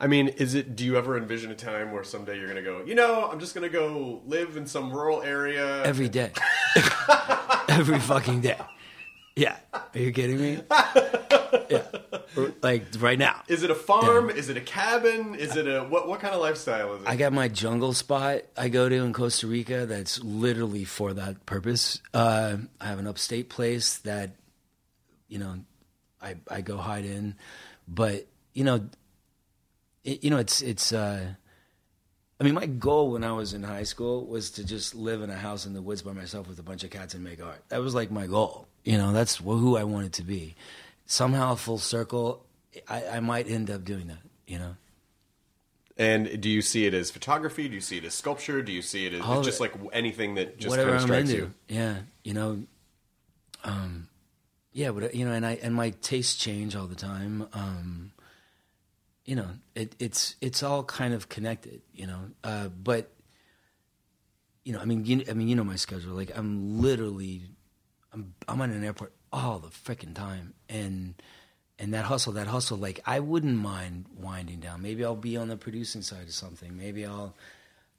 I 0.00 0.06
mean, 0.06 0.28
is 0.28 0.54
it? 0.54 0.76
Do 0.76 0.84
you 0.84 0.96
ever 0.96 1.16
envision 1.16 1.50
a 1.50 1.54
time 1.54 1.90
where 1.92 2.04
someday 2.04 2.38
you're 2.38 2.48
gonna 2.48 2.62
go? 2.62 2.82
You 2.84 2.94
know, 2.94 3.28
I'm 3.30 3.40
just 3.40 3.54
gonna 3.54 3.68
go 3.68 4.22
live 4.26 4.56
in 4.56 4.66
some 4.66 4.90
rural 4.92 5.22
area. 5.22 5.82
Every 5.84 6.08
day. 6.08 6.32
Every 7.68 7.98
fucking 7.98 8.42
day. 8.42 8.58
Yeah. 9.36 9.56
Are 9.74 9.84
you 9.94 10.12
kidding 10.12 10.40
me? 10.40 10.60
yeah. 11.70 11.82
Like 12.62 12.86
right 12.98 13.18
now. 13.18 13.42
is 13.48 13.62
it 13.62 13.70
a 13.70 13.74
farm? 13.74 14.30
Is 14.30 14.48
it 14.48 14.56
a 14.56 14.62
cabin? 14.62 15.34
Is 15.34 15.56
it 15.56 15.68
a 15.68 15.82
what? 15.82 16.08
What 16.08 16.20
kind 16.20 16.34
of 16.34 16.40
lifestyle 16.40 16.94
is 16.94 17.02
it? 17.02 17.08
I 17.08 17.16
got 17.16 17.32
my 17.34 17.48
jungle 17.48 17.92
spot 17.92 18.42
I 18.56 18.68
go 18.68 18.88
to 18.88 18.94
in 18.96 19.12
Costa 19.12 19.46
Rica 19.46 19.84
that's 19.84 20.22
literally 20.22 20.84
for 20.84 21.12
that 21.12 21.44
purpose. 21.44 22.00
Uh, 22.14 22.56
I 22.80 22.86
have 22.86 22.98
an 22.98 23.06
upstate 23.06 23.50
place 23.50 23.98
that, 23.98 24.30
you 25.28 25.38
know, 25.38 25.60
I 26.20 26.36
I 26.50 26.62
go 26.62 26.78
hide 26.78 27.04
in, 27.04 27.34
but 27.86 28.26
you 28.54 28.64
know, 28.64 28.88
it, 30.02 30.24
you 30.24 30.30
know 30.30 30.38
it's 30.38 30.62
it's. 30.62 30.92
Uh, 30.92 31.34
I 32.38 32.44
mean, 32.44 32.54
my 32.54 32.66
goal 32.66 33.12
when 33.12 33.24
I 33.24 33.32
was 33.32 33.54
in 33.54 33.62
high 33.62 33.84
school 33.84 34.26
was 34.26 34.50
to 34.52 34.64
just 34.64 34.94
live 34.94 35.22
in 35.22 35.30
a 35.30 35.36
house 35.36 35.64
in 35.64 35.72
the 35.72 35.80
woods 35.80 36.02
by 36.02 36.12
myself 36.12 36.48
with 36.48 36.58
a 36.58 36.62
bunch 36.62 36.84
of 36.84 36.90
cats 36.90 37.14
and 37.14 37.24
make 37.24 37.42
art. 37.42 37.62
That 37.68 37.80
was 37.80 37.94
like 37.94 38.10
my 38.10 38.26
goal. 38.26 38.68
You 38.86 38.98
know, 38.98 39.12
that's 39.12 39.36
who 39.36 39.76
I 39.76 39.82
wanted 39.82 40.12
to 40.14 40.22
be. 40.22 40.54
Somehow, 41.06 41.56
full 41.56 41.78
circle, 41.78 42.46
I, 42.88 43.04
I 43.16 43.20
might 43.20 43.48
end 43.50 43.68
up 43.68 43.84
doing 43.84 44.06
that. 44.06 44.18
You 44.46 44.60
know. 44.60 44.76
and 45.96 46.40
do 46.40 46.48
you 46.48 46.62
see 46.62 46.86
it 46.86 46.94
as 46.94 47.10
photography? 47.10 47.68
Do 47.68 47.74
you 47.74 47.80
see 47.80 47.98
it 47.98 48.04
as 48.04 48.14
sculpture? 48.14 48.62
Do 48.62 48.70
you 48.70 48.82
see 48.82 49.06
it 49.06 49.14
as 49.14 49.22
All 49.22 49.42
just 49.42 49.58
it. 49.58 49.62
like 49.62 49.74
anything 49.92 50.36
that 50.36 50.58
just 50.58 50.70
whatever 50.70 50.90
kind 50.90 51.00
of 51.00 51.02
strikes 51.02 51.30
into. 51.30 51.42
you? 51.42 51.54
Yeah, 51.68 51.96
you 52.22 52.32
know, 52.32 52.62
um, 53.64 54.08
yeah, 54.72 54.92
but 54.92 55.16
you 55.16 55.24
know, 55.26 55.32
and 55.32 55.44
I 55.44 55.58
and 55.60 55.74
my 55.74 55.90
tastes 55.90 56.36
change 56.36 56.76
all 56.76 56.86
the 56.86 56.94
time. 56.94 57.48
Um, 57.52 58.12
you 59.24 59.34
know, 59.34 59.48
it, 59.74 59.96
it's 59.98 60.36
it's 60.40 60.62
all 60.62 60.84
kind 60.84 61.12
of 61.12 61.28
connected. 61.28 61.82
You 61.92 62.06
know, 62.06 62.20
uh, 62.44 62.68
but 62.68 63.10
you 64.64 64.72
know, 64.72 64.78
I 64.78 64.84
mean, 64.84 65.04
you, 65.04 65.24
I 65.28 65.32
mean, 65.32 65.48
you 65.48 65.56
know 65.56 65.64
my 65.64 65.76
schedule. 65.76 66.12
Like, 66.14 66.30
I'm 66.36 66.80
literally, 66.80 67.42
I'm 68.16 68.34
I'm 68.48 68.60
at 68.62 68.70
an 68.70 68.82
airport 68.82 69.12
all 69.32 69.60
the 69.60 69.68
freaking 69.68 70.14
time, 70.14 70.54
and 70.68 71.14
and 71.78 71.94
that 71.94 72.06
hustle, 72.06 72.32
that 72.32 72.48
hustle. 72.48 72.78
Like, 72.78 73.00
I 73.06 73.20
wouldn't 73.20 73.56
mind 73.56 74.06
winding 74.18 74.60
down. 74.60 74.82
Maybe 74.82 75.04
I'll 75.04 75.14
be 75.14 75.36
on 75.36 75.48
the 75.48 75.56
producing 75.56 76.02
side 76.02 76.22
of 76.22 76.32
something. 76.32 76.76
Maybe 76.76 77.06
I'll 77.06 77.34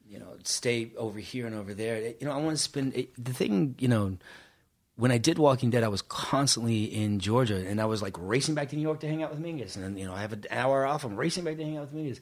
you 0.10 0.20
know, 0.20 0.38
stay 0.44 0.92
over 0.98 1.20
here 1.20 1.46
and 1.46 1.56
over 1.56 1.74
there. 1.74 2.14
You 2.20 2.28
know, 2.28 2.32
I 2.32 2.38
want 2.38 2.58
to 2.58 2.64
spend 2.64 2.96
it, 2.96 3.24
the 3.24 3.34
thing. 3.34 3.76
You 3.80 3.88
know, 3.88 4.18
when 4.96 5.12
I 5.12 5.18
did 5.18 5.38
Walking 5.38 5.70
Dead, 5.70 5.84
I 5.84 5.90
was 5.90 6.02
constantly 6.02 6.84
in 6.84 7.20
Georgia, 7.20 7.56
and 7.56 7.82
I 7.82 7.86
was 7.86 8.02
like 8.02 8.16
racing 8.18 8.56
back 8.56 8.70
to 8.70 8.76
New 8.76 8.82
York 8.82 9.02
to 9.02 9.08
hang 9.08 9.24
out 9.24 9.32
with 9.32 9.42
Mingus. 9.42 9.76
And 9.76 9.84
then, 9.84 9.98
you 9.98 10.06
know, 10.06 10.14
I 10.14 10.22
have 10.22 10.34
an 10.34 10.46
hour 10.50 10.86
off. 10.86 11.04
I'm 11.04 11.16
racing 11.16 11.44
back 11.44 11.58
to 11.58 11.64
hang 11.64 11.78
out 11.78 11.92
with 11.92 11.94
Mingus. 11.94 12.20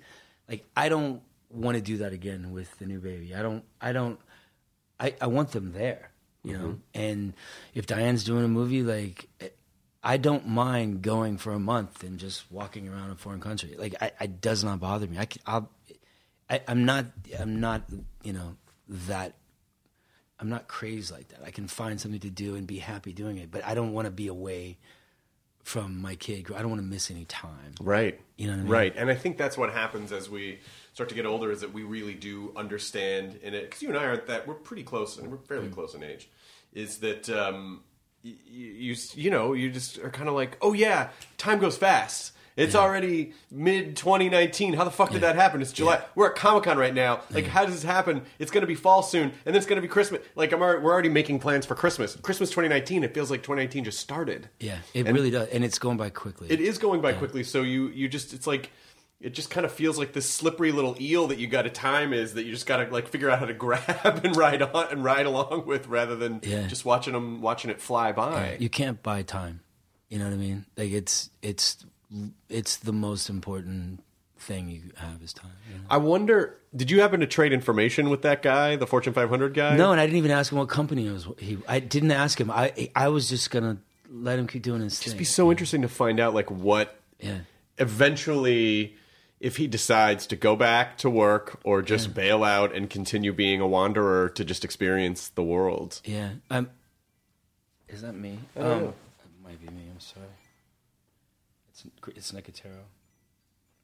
Like, 0.50 0.66
I 0.76 0.90
don't 0.90 1.22
want 1.50 1.76
to 1.76 1.82
do 1.82 1.98
that 1.98 2.14
again 2.14 2.52
with 2.52 2.78
the 2.80 2.86
new 2.86 3.00
baby. 3.00 3.36
I 3.36 3.42
don't. 3.42 3.64
I 3.80 3.92
don't. 3.92 4.20
I, 5.00 5.14
I 5.22 5.28
want 5.28 5.52
them 5.52 5.74
there. 5.74 6.12
You 6.46 6.58
know, 6.58 6.66
mm-hmm. 6.66 7.02
and 7.02 7.34
if 7.74 7.86
Diane's 7.88 8.24
doing 8.24 8.46
a 8.46 8.48
movie, 8.48 8.84
like. 8.84 9.28
I 10.08 10.18
don't 10.18 10.48
mind 10.48 11.02
going 11.02 11.40
for 11.40 11.52
a 11.52 11.58
month 11.58 12.04
and 12.04 12.20
just 12.20 12.52
walking 12.52 12.88
around 12.88 13.10
a 13.10 13.16
foreign 13.16 13.42
country. 13.42 13.74
Like, 13.76 13.96
I, 14.00 14.12
it 14.22 14.40
does 14.40 14.64
not 14.64 14.80
bother 14.80 15.08
me. 15.08 15.18
I, 15.18 15.26
can, 15.26 15.42
I'll, 15.48 15.72
I, 16.48 16.62
I'm 16.68 16.86
not. 16.86 17.06
I'm 17.40 17.60
not. 17.60 17.82
You 18.22 18.34
know 18.34 18.56
that. 18.88 19.34
I'm 20.40 20.48
not 20.48 20.68
crazed 20.68 21.12
like 21.12 21.30
that. 21.30 21.40
I 21.44 21.50
can 21.50 21.68
find 21.68 22.00
something 22.00 22.20
to 22.20 22.30
do 22.30 22.54
and 22.54 22.68
be 22.68 22.78
happy 22.78 23.14
doing 23.14 23.38
it, 23.38 23.50
but 23.50 23.66
I 23.66 23.74
don't 23.74 23.94
want 23.94 24.06
to 24.06 24.12
be 24.12 24.28
away 24.28 24.78
from 25.64 26.00
my 26.00 26.14
kid. 26.14 26.52
I 26.54 26.60
don't 26.60 26.70
want 26.70 26.82
to 26.82 26.88
miss 26.88 27.10
any 27.10 27.26
time. 27.26 27.74
Right. 27.82 28.22
You 28.38 28.46
know 28.46 28.54
what 28.54 28.60
I 28.60 28.64
mean? 28.64 28.72
Right. 28.72 28.94
And 28.96 29.10
I 29.10 29.16
think 29.16 29.38
that's 29.38 29.58
what 29.58 29.74
happens 29.74 30.12
as 30.12 30.30
we 30.30 30.60
start 30.96 31.10
to 31.10 31.16
get 31.16 31.26
older 31.26 31.52
is 31.52 31.60
that 31.60 31.74
we 31.74 31.84
really 31.84 32.14
do 32.14 32.54
understand 32.56 33.38
in 33.44 33.54
it 33.54 33.64
because 33.64 33.82
you 33.82 33.90
and 33.90 33.98
I 33.98 34.06
aren't 34.06 34.28
that 34.28 34.48
we're 34.48 34.54
pretty 34.54 34.84
close 34.84 35.18
and 35.18 35.30
we're 35.30 35.38
fairly 35.40 35.68
close 35.68 35.94
in 35.94 36.02
age. 36.02 36.30
Is 36.74 37.00
that 37.00 37.30
um, 37.30 37.84
you, 38.24 38.36
you 38.50 38.96
you 39.14 39.30
know 39.30 39.52
you 39.52 39.70
just 39.70 40.00
are 40.00 40.10
kind 40.10 40.30
of 40.30 40.36
like 40.36 40.58
oh 40.62 40.72
yeah 40.74 41.10
time 41.38 41.60
goes 41.60 41.78
fast. 41.78 42.32
It's 42.56 42.74
already 42.74 43.34
mid 43.52 43.98
2019. 43.98 44.76
How 44.76 44.86
the 44.86 44.90
fuck 44.90 45.12
did 45.12 45.20
that 45.24 45.36
happen? 45.36 45.62
It's 45.62 45.74
July. 45.74 46.02
We're 46.16 46.30
at 46.30 46.36
Comic 46.38 46.64
Con 46.64 46.78
right 46.78 46.94
now. 46.94 47.20
Like, 47.30 47.48
how 47.48 47.66
does 47.66 47.74
this 47.74 47.84
happen? 47.84 48.22
It's 48.40 48.50
going 48.50 48.62
to 48.62 48.68
be 48.68 48.76
fall 48.76 49.04
soon, 49.04 49.24
and 49.24 49.34
then 49.44 49.56
it's 49.56 49.66
going 49.66 49.76
to 49.76 49.82
be 49.82 49.90
Christmas. 49.90 50.22
Like, 50.38 50.54
I'm 50.54 50.62
already, 50.62 50.82
we're 50.82 50.94
already 50.94 51.10
making 51.10 51.40
plans 51.40 51.66
for 51.66 51.76
Christmas. 51.76 52.16
Christmas 52.16 52.52
2019. 52.52 53.04
It 53.04 53.14
feels 53.14 53.30
like 53.30 53.42
2019 53.42 53.84
just 53.84 54.00
started. 54.00 54.48
Yeah, 54.62 54.78
it 54.94 55.06
And- 55.06 55.14
really 55.18 55.32
does, 55.32 55.50
and 55.50 55.66
it's 55.66 55.78
going 55.80 55.98
by 55.98 56.10
quickly. 56.10 56.48
It 56.50 56.62
is 56.62 56.78
going 56.78 57.02
by 57.02 57.12
quickly. 57.12 57.44
So 57.44 57.62
you 57.62 57.90
you 57.90 58.08
just 58.08 58.34
it's 58.34 58.48
like 58.48 58.72
it 59.22 59.34
just 59.34 59.50
kind 59.50 59.66
of 59.66 59.72
feels 59.72 59.98
like 59.98 60.14
this 60.14 60.30
slippery 60.30 60.72
little 60.72 60.96
eel 61.00 61.28
that 61.28 61.38
you 61.40 61.48
got 61.48 61.64
to 61.64 61.70
time 61.70 62.14
is 62.14 62.34
that 62.34 62.44
you 62.44 62.52
just 62.52 62.66
got 62.68 62.78
to 62.78 62.92
like 62.92 63.08
figure 63.08 63.30
out 63.30 63.40
how 63.40 63.46
to 63.46 63.54
grab 63.66 64.22
and 64.24 64.36
ride 64.36 64.62
on 64.62 64.88
and 64.92 65.04
ride 65.04 65.26
along 65.26 65.66
with 65.66 65.88
rather 65.88 66.16
than 66.16 66.42
Yeah. 66.44 66.68
just 66.68 66.86
watching 66.86 67.14
them 67.14 67.42
watching 67.42 67.72
it 67.72 67.82
fly 67.82 68.12
by. 68.12 68.52
Yeah, 68.52 68.58
you 68.60 68.70
can't 68.70 69.02
buy 69.02 69.22
time. 69.24 69.62
You 70.10 70.20
know 70.20 70.26
what 70.26 70.34
I 70.34 70.38
mean? 70.38 70.66
Like 70.78 70.92
it's 70.92 71.30
it's 71.42 71.86
it's 72.50 72.76
the 72.78 72.94
most 72.94 73.30
important 73.30 74.02
thing 74.38 74.70
you 74.70 74.92
have 74.98 75.22
is 75.24 75.34
time. 75.34 75.52
you 75.72 75.76
know? 75.80 75.84
I 75.90 75.98
wonder, 75.98 76.58
did 76.76 76.92
you 76.92 77.02
happen 77.02 77.20
to 77.22 77.26
trade 77.26 77.52
information 77.52 78.12
with 78.12 78.22
that 78.22 78.44
guy, 78.44 78.76
the 78.76 78.86
Fortune 78.86 79.12
500 79.14 79.54
guy? 79.56 79.76
No, 79.76 79.92
and 79.92 80.00
I 80.00 80.06
didn't 80.06 80.20
even 80.20 80.30
ask 80.30 80.52
him 80.52 80.60
what 80.60 80.70
company 80.70 81.08
it 81.08 81.12
was. 81.12 81.28
He, 81.40 81.58
I 81.68 81.80
didn't 81.80 82.12
ask 82.12 82.40
him. 82.40 82.52
I 82.52 82.90
I 82.96 83.08
was 83.08 83.28
just 83.30 83.50
gonna 83.50 83.78
let 84.12 84.38
him 84.38 84.46
keep 84.46 84.62
doing 84.62 84.82
his 84.82 85.00
It'd 85.02 85.14
thing. 85.14 85.18
be 85.18 85.24
so 85.26 85.50
interesting 85.50 85.82
to 85.82 85.88
find 85.88 86.20
out 86.20 86.34
like 86.36 86.52
what 86.52 87.00
yeah. 87.20 87.40
eventually 87.80 88.96
if 89.46 89.58
he 89.58 89.68
decides 89.68 90.26
to 90.26 90.36
go 90.36 90.56
back 90.56 90.98
to 90.98 91.08
work 91.08 91.60
or 91.64 91.84
just 91.84 92.16
bail 92.16 92.44
out 92.44 92.74
and 92.74 92.90
continue 92.90 93.32
being 93.32 93.62
a 93.62 93.68
wanderer 93.68 94.28
to 94.28 94.44
just 94.44 94.66
experience 94.66 95.28
the 95.28 95.44
world. 95.44 96.02
Yeah. 96.04 96.32
Um, 96.50 96.68
is 97.88 98.02
that 98.02 98.14
me? 98.14 98.40
I 98.56 98.60
don't 98.62 98.72
um. 98.72 98.84
It 98.86 98.94
might 99.44 99.62
be 99.62 99.68
me. 99.68 99.84
I'm 99.94 100.00
sorry. 100.00 100.26
It's 101.70 101.86
it's 102.08 102.32
Nicotero. 102.32 102.72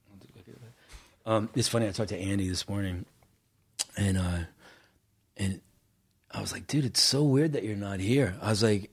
I'll 0.09 0.17
do- 0.19 0.29
look 0.35 0.47
at 0.47 0.55
that. 0.55 1.31
Um, 1.31 1.49
it's 1.53 1.67
funny. 1.67 1.87
I 1.87 1.91
talked 1.91 2.09
to 2.09 2.17
Andy 2.17 2.49
this 2.49 2.67
morning, 2.67 3.05
and 3.95 4.17
uh, 4.17 4.39
and 5.37 5.61
I 6.31 6.41
was 6.41 6.53
like, 6.53 6.65
dude, 6.65 6.85
it's 6.85 7.03
so 7.03 7.21
weird 7.21 7.53
that 7.53 7.63
you're 7.63 7.75
not 7.75 7.99
here. 7.99 8.35
I 8.41 8.49
was 8.49 8.63
like, 8.63 8.89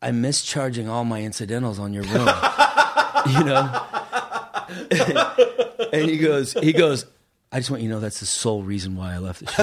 I 0.00 0.12
miss 0.12 0.44
charging 0.44 0.88
all 0.88 1.04
my 1.04 1.22
incidentals 1.22 1.80
on 1.80 1.92
your 1.92 2.04
room. 2.04 2.28
you 3.26 3.42
know. 3.42 3.86
and 5.92 6.10
he 6.10 6.18
goes, 6.18 6.52
he 6.54 6.72
goes. 6.72 7.06
I 7.54 7.58
just 7.58 7.70
want 7.70 7.82
you 7.82 7.88
to 7.90 7.94
know 7.96 8.00
that's 8.00 8.20
the 8.20 8.26
sole 8.26 8.62
reason 8.62 8.96
why 8.96 9.12
I 9.14 9.18
left 9.18 9.40
the 9.40 9.50
show. 9.52 9.62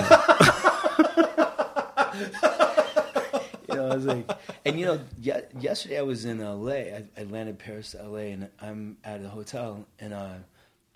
you 3.68 3.76
know, 3.76 3.88
I 3.92 3.96
was 3.96 4.06
like, 4.06 4.30
and 4.66 4.80
you 4.80 4.86
know, 4.86 5.00
ye- 5.20 5.34
yesterday 5.60 5.98
I 5.98 6.04
was 6.04 6.26
in 6.26 6.40
L.A. 6.40 6.94
I, 6.94 7.04
I 7.18 7.24
landed 7.24 7.58
Paris 7.58 7.92
to 7.92 8.02
L.A. 8.02 8.32
and 8.32 8.50
I'm 8.62 8.98
at 9.04 9.22
a 9.24 9.30
hotel 9.30 9.86
and 10.00 10.14
uh, 10.14 10.34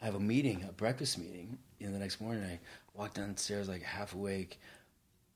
I 0.01 0.05
have 0.05 0.15
a 0.15 0.19
meeting, 0.19 0.65
a 0.69 0.71
breakfast 0.71 1.17
meeting. 1.17 1.57
You 1.80 1.88
know, 1.88 1.93
the 1.93 1.99
next 1.99 2.21
morning 2.21 2.43
I 2.43 2.59
walk 2.93 3.15
downstairs 3.15 3.67
like 3.67 3.82
half 3.82 4.13
awake, 4.13 4.59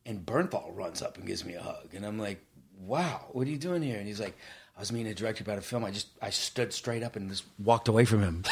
and 0.05 0.25
Bernthal 0.25 0.75
runs 0.75 1.01
up 1.01 1.17
and 1.17 1.25
gives 1.25 1.43
me 1.43 1.55
a 1.55 1.61
hug, 1.61 1.93
and 1.93 2.05
I'm 2.05 2.19
like, 2.19 2.39
"Wow, 2.79 3.25
what 3.31 3.47
are 3.47 3.49
you 3.49 3.57
doing 3.57 3.81
here?" 3.81 3.97
And 3.97 4.07
he's 4.07 4.19
like. 4.19 4.37
I 4.77 4.79
was 4.79 4.91
meeting 4.91 5.11
a 5.11 5.15
director 5.15 5.43
about 5.43 5.57
a 5.57 5.61
film. 5.61 5.83
I 5.83 5.89
just 5.89 6.07
I 6.21 6.29
stood 6.29 6.71
straight 6.71 7.01
up 7.01 7.15
and 7.15 7.29
just 7.29 7.45
walked 7.57 7.87
away 7.87 8.05
from 8.05 8.21
him. 8.21 8.43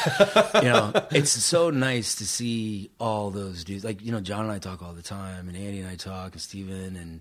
you 0.56 0.62
know, 0.68 0.92
it's 1.12 1.30
so 1.30 1.70
nice 1.70 2.16
to 2.16 2.26
see 2.26 2.90
all 2.98 3.30
those 3.30 3.62
dudes. 3.62 3.84
Like 3.84 4.02
you 4.02 4.10
know, 4.10 4.20
John 4.20 4.40
and 4.42 4.50
I 4.50 4.58
talk 4.58 4.82
all 4.82 4.92
the 4.92 5.02
time, 5.02 5.48
and 5.48 5.56
Andy 5.56 5.78
and 5.80 5.88
I 5.88 5.94
talk, 5.94 6.32
and 6.32 6.40
Steven, 6.42 6.96
and 6.96 7.20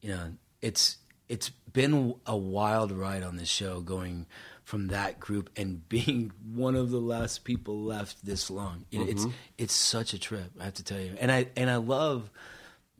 you 0.00 0.10
know, 0.10 0.32
it's 0.62 0.98
it's 1.28 1.48
been 1.72 2.14
a 2.26 2.36
wild 2.36 2.92
ride 2.92 3.24
on 3.24 3.36
this 3.36 3.48
show, 3.48 3.80
going 3.80 4.26
from 4.62 4.86
that 4.88 5.18
group 5.18 5.50
and 5.56 5.86
being 5.88 6.30
one 6.54 6.76
of 6.76 6.90
the 6.90 7.00
last 7.00 7.42
people 7.44 7.82
left 7.82 8.24
this 8.24 8.50
long. 8.50 8.84
You 8.90 9.00
know, 9.00 9.06
It's 9.10 9.24
Mhm. 9.26 9.32
it's 9.58 9.74
such 9.74 10.14
a 10.14 10.18
trip, 10.18 10.52
I 10.60 10.64
have 10.64 10.74
to 10.74 10.84
tell 10.84 11.00
you, 11.00 11.16
and 11.20 11.32
I 11.32 11.48
and 11.56 11.68
I 11.68 11.76
love 11.76 12.30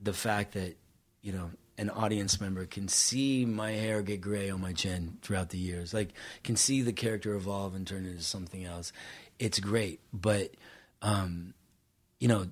the 0.02 0.12
fact 0.12 0.54
that 0.54 0.76
you 1.22 1.30
know 1.32 1.50
an 1.76 1.90
audience 1.90 2.40
member 2.40 2.66
can 2.66 2.88
see 2.88 3.44
my 3.44 3.72
hair 3.72 4.02
get 4.02 4.20
gray 4.20 4.50
on 4.50 4.60
my 4.60 4.72
chin 4.72 5.18
throughout 5.22 5.50
the 5.50 5.58
years 5.58 5.92
like 5.92 6.10
can 6.42 6.56
see 6.56 6.82
the 6.82 6.92
character 6.92 7.34
evolve 7.34 7.74
and 7.74 7.86
turn 7.86 8.06
into 8.06 8.22
something 8.22 8.64
else. 8.64 8.92
It's 9.38 9.58
great 9.58 10.00
but 10.12 10.52
um 11.02 11.54
you 12.20 12.28
know 12.28 12.46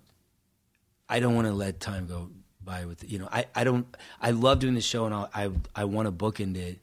i 1.09 1.20
don't 1.20 1.35
want 1.35 1.47
to 1.47 1.53
let 1.53 1.81
time 1.81 2.07
go 2.07 2.31
by 2.64 2.85
with 2.85 3.11
you 3.11 3.18
know 3.18 3.29
i 3.33 3.47
i 3.55 3.64
don't 3.64 3.87
i 4.20 4.31
love 4.31 4.59
doing 4.59 4.75
the 4.75 4.81
show 4.81 5.05
and 5.05 5.14
I'll, 5.14 5.31
i 5.35 5.51
i 5.75 5.85
want 5.85 6.07
to 6.07 6.12
bookend 6.12 6.57
it 6.57 6.79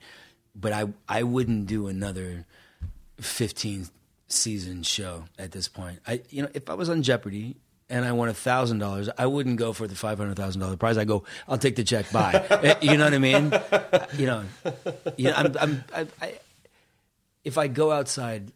but 0.55 0.73
i 0.73 0.85
i 1.07 1.23
wouldn't 1.23 1.67
do 1.67 1.87
another 1.87 2.45
15 3.17 3.89
season 4.27 4.83
show 4.83 5.25
at 5.37 5.51
this 5.51 5.67
point. 5.67 5.99
I 6.07 6.21
you 6.29 6.43
know 6.43 6.49
if 6.53 6.69
i 6.69 6.73
was 6.73 6.89
on 6.89 7.03
jeopardy 7.03 7.57
and 7.89 8.05
I 8.05 8.11
won 8.11 8.29
a 8.29 8.33
thousand 8.33 8.79
dollars, 8.79 9.09
I 9.17 9.25
wouldn't 9.25 9.57
go 9.57 9.73
for 9.73 9.87
the 9.87 9.95
five 9.95 10.17
hundred 10.17 10.35
thousand 10.37 10.61
dollar 10.61 10.77
prize. 10.77 10.97
I 10.97 11.05
go, 11.05 11.23
I'll 11.47 11.57
take 11.57 11.75
the 11.75 11.83
check. 11.83 12.11
Bye. 12.11 12.45
Eh, 12.59 12.75
you 12.81 12.97
know 12.97 13.05
what 13.05 13.13
I 13.13 13.19
mean? 13.19 13.53
You 14.17 14.25
know, 14.25 14.43
you 15.17 15.25
know, 15.25 15.33
I'm, 15.33 15.57
I'm, 15.59 15.83
I, 15.95 16.07
I, 16.21 16.39
if 17.43 17.57
I 17.57 17.67
go 17.67 17.91
outside, 17.91 18.51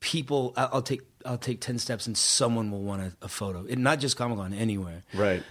people, 0.00 0.54
I'll 0.56 0.82
take, 0.82 1.02
I'll 1.26 1.36
take 1.36 1.60
ten 1.60 1.78
steps, 1.78 2.06
and 2.06 2.16
someone 2.16 2.70
will 2.70 2.82
want 2.82 3.02
a, 3.02 3.12
a 3.22 3.28
photo. 3.28 3.66
And 3.68 3.84
not 3.84 3.98
just 4.00 4.16
Comic 4.16 4.38
Con, 4.38 4.54
anywhere. 4.54 5.04
Right. 5.12 5.42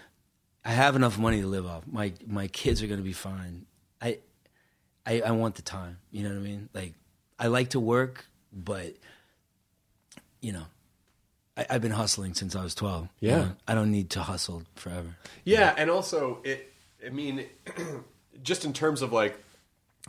I 0.66 0.72
have 0.72 0.95
enough 0.95 1.18
money 1.18 1.41
to 1.41 1.47
live 1.47 1.66
off. 1.66 1.84
My 1.88 2.14
my 2.26 2.47
kids 2.47 2.82
are 2.84 2.88
going 2.88 2.99
to 2.99 3.03
be 3.03 3.14
fine. 3.14 3.66
I, 4.01 4.20
I 5.05 5.22
I 5.22 5.32
want 5.32 5.55
the 5.55 5.62
time. 5.62 5.99
You 6.12 6.24
know 6.24 6.30
what 6.30 6.39
I 6.39 6.41
mean? 6.41 6.70
Like 6.74 6.93
I 7.39 7.47
like 7.47 7.70
to 7.70 7.80
work, 7.80 8.26
but 8.51 8.95
you 10.41 10.51
know, 10.51 10.66
I, 11.58 11.66
I've 11.70 11.82
been 11.82 11.91
hustling 11.91 12.34
since 12.36 12.55
I 12.55 12.64
was 12.64 12.76
twelve. 12.76 13.10
you 13.20 13.30
Yeah. 13.30 13.38
know? 13.38 13.51
I 13.68 13.74
don't 13.76 13.91
need 13.91 14.10
to 14.12 14.22
hustle 14.22 14.64
forever. 14.76 15.18
Yeah, 15.43 15.74
and 15.78 15.89
also 15.89 16.39
it. 16.43 16.72
I 17.05 17.10
mean, 17.10 17.45
just 18.43 18.66
in 18.66 18.74
terms 18.74 19.01
of 19.01 19.12
like, 19.14 19.38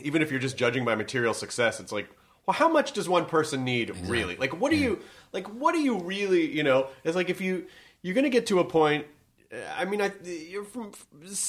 even 0.01 0.23
if 0.23 0.31
you're 0.31 0.41
just 0.41 0.57
judging 0.57 0.85
by 0.85 0.95
material 0.95 1.35
success, 1.35 1.81
it's 1.81 1.93
like, 1.93 2.09
well, 2.47 2.55
how 2.55 2.69
much 2.69 2.93
does 2.93 3.09
one 3.09 3.27
person 3.27 3.65
need 3.65 3.91
really? 4.07 4.37
Like, 4.37 4.59
what 4.61 4.71
do 4.71 4.77
you 4.77 5.01
like? 5.33 5.47
What 5.49 5.73
do 5.75 5.81
you 5.81 5.99
really? 5.99 6.51
You 6.51 6.63
know, 6.63 6.89
it's 7.05 7.17
like 7.17 7.29
if 7.31 7.41
you 7.41 7.67
you're 8.03 8.15
going 8.15 8.25
to 8.25 8.31
get 8.31 8.47
to 8.47 8.61
a 8.61 8.65
point. 8.65 9.07
I 9.79 9.87
mean, 9.87 10.03
I 10.03 10.13
you're 10.25 10.65
from 10.65 10.93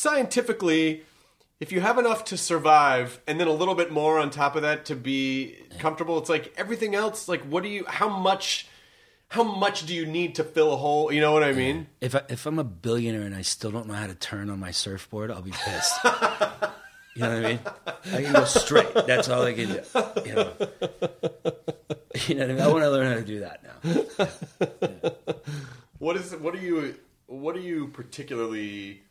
scientifically. 0.04 1.04
If 1.60 1.74
you 1.74 1.82
have 1.82 1.98
enough 1.98 2.24
to 2.26 2.38
survive, 2.38 3.20
and 3.28 3.38
then 3.38 3.48
a 3.48 3.52
little 3.54 3.76
bit 3.76 3.92
more 3.92 4.18
on 4.18 4.30
top 4.30 4.56
of 4.56 4.62
that 4.62 4.86
to 4.86 4.96
be 4.96 5.58
comfortable, 5.78 6.18
it's 6.18 6.30
like 6.30 6.54
everything 6.56 6.96
else. 6.96 7.28
Like, 7.28 7.42
what 7.42 7.64
do 7.64 7.70
you? 7.70 7.84
How 7.86 8.08
much? 8.08 8.68
How 9.30 9.44
much 9.44 9.86
do 9.86 9.96
you 9.96 10.06
need 10.06 10.36
to 10.36 10.44
fill 10.44 10.74
a 10.74 10.78
hole? 10.78 11.12
You 11.12 11.22
know 11.22 11.32
what 11.32 11.44
I 11.44 11.54
mean? 11.54 11.88
If 12.02 12.16
I, 12.16 12.24
if 12.30 12.46
I'm 12.46 12.58
a 12.60 12.64
billionaire 12.64 13.22
and 13.22 13.36
I 13.36 13.44
still 13.44 13.72
don't 13.72 13.88
know 13.88 13.94
how 13.94 14.08
to 14.08 14.16
turn 14.16 14.50
on 14.50 14.60
my 14.60 14.72
surfboard, 14.72 15.30
I'll 15.32 15.42
be 15.42 15.52
pissed. 15.52 15.94
you 16.04 17.22
know 17.22 17.36
what 17.36 17.46
I 17.46 17.50
mean? 17.50 17.60
I 18.12 18.24
can 18.24 18.34
go 18.34 18.46
straight. 18.46 18.94
That's 18.94 19.30
all 19.30 19.44
I 19.44 19.54
can 19.54 19.68
do. 19.68 19.82
You 20.26 20.34
know, 20.34 20.54
you 22.28 22.36
know 22.36 22.42
what 22.42 22.50
I 22.50 22.54
mean? 22.54 22.62
I 22.62 22.68
want 22.68 22.84
to 22.84 22.90
learn 22.90 23.08
how 23.08 23.16
to 23.16 23.24
do 23.24 23.40
that 23.42 23.64
now. 23.64 24.28
What 26.00 26.16
is 26.16 26.34
what 26.34 26.56
are 26.56 26.60
you 26.60 26.96
what 27.28 27.58
are 27.58 27.62
you 27.62 27.90
particularly 27.90 29.04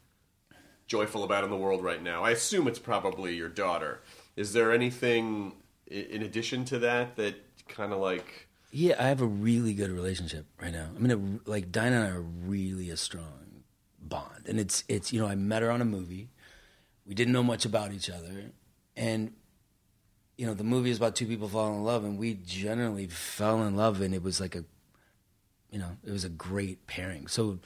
joyful 0.86 1.22
about 1.22 1.44
in 1.44 1.50
the 1.50 1.56
world 1.56 1.84
right 1.84 2.02
now? 2.02 2.24
I 2.24 2.30
assume 2.30 2.66
it's 2.66 2.78
probably 2.78 3.36
your 3.36 3.50
daughter. 3.50 4.00
Is 4.36 4.54
there 4.54 4.72
anything 4.72 5.52
in 5.86 6.22
addition 6.22 6.64
to 6.64 6.78
that 6.80 7.16
that 7.16 7.34
kind 7.68 7.92
of 7.92 7.98
like 8.00 8.47
Yeah, 8.70 8.96
I 8.98 9.08
have 9.08 9.22
a 9.22 9.26
really 9.26 9.72
good 9.72 9.90
relationship 9.90 10.46
right 10.60 10.72
now. 10.72 10.88
I 10.94 10.98
mean, 10.98 11.40
a, 11.46 11.50
like 11.50 11.72
Diane 11.72 11.94
and 11.94 12.04
I 12.04 12.10
are 12.10 12.20
really 12.20 12.90
a 12.90 12.96
strong 12.96 13.62
bond, 14.00 14.46
and 14.46 14.60
it's 14.60 14.84
it's 14.88 15.12
you 15.12 15.20
know 15.20 15.26
I 15.26 15.34
met 15.34 15.62
her 15.62 15.70
on 15.70 15.80
a 15.80 15.86
movie. 15.86 16.28
We 17.06 17.14
didn't 17.14 17.32
know 17.32 17.42
much 17.42 17.64
about 17.64 17.92
each 17.92 18.10
other, 18.10 18.52
and 18.96 19.32
you 20.36 20.46
know 20.46 20.52
the 20.52 20.64
movie 20.64 20.90
is 20.90 20.98
about 20.98 21.16
two 21.16 21.26
people 21.26 21.48
falling 21.48 21.76
in 21.76 21.84
love, 21.84 22.04
and 22.04 22.18
we 22.18 22.34
generally 22.34 23.06
fell 23.06 23.62
in 23.62 23.74
love, 23.74 24.02
and 24.02 24.14
it 24.14 24.22
was 24.22 24.38
like 24.38 24.54
a 24.54 24.64
you 25.70 25.78
know 25.78 25.96
it 26.04 26.10
was 26.10 26.24
a 26.24 26.30
great 26.30 26.86
pairing. 26.86 27.26
So 27.26 27.60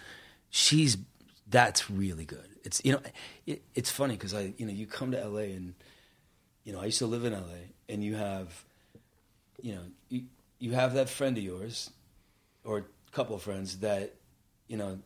she's 0.50 0.98
that's 1.48 1.90
really 1.90 2.24
good. 2.24 2.48
It's 2.62 2.80
you 2.84 2.92
know 2.92 3.00
it, 3.44 3.62
it's 3.74 3.90
funny 3.90 4.14
because 4.14 4.34
I 4.34 4.55
you 4.57 4.66
know 4.66 4.72
you 4.72 4.86
come 4.86 5.11
to 5.11 5.28
LA 5.28 5.40
and 5.40 5.74
you 6.62 6.72
know 6.72 6.80
I 6.80 6.84
used 6.84 6.98
to 6.98 7.07
live 7.07 7.24
in 7.24 7.32
LA, 7.32 7.72
and 7.88 8.05
you 8.05 8.14
have 8.14 8.64
you 9.62 9.74
know, 9.76 9.82
you, 10.09 10.24
you 10.62 10.70
have 10.70 10.94
that 10.94 11.10
friend 11.10 11.36
of 11.36 11.42
yours 11.42 11.90
or 12.64 12.78
a 12.78 12.84
couple 13.10 13.34
of 13.34 13.42
friends 13.42 13.78
that, 13.78 14.14
you 14.68 14.76
know, 14.76 15.00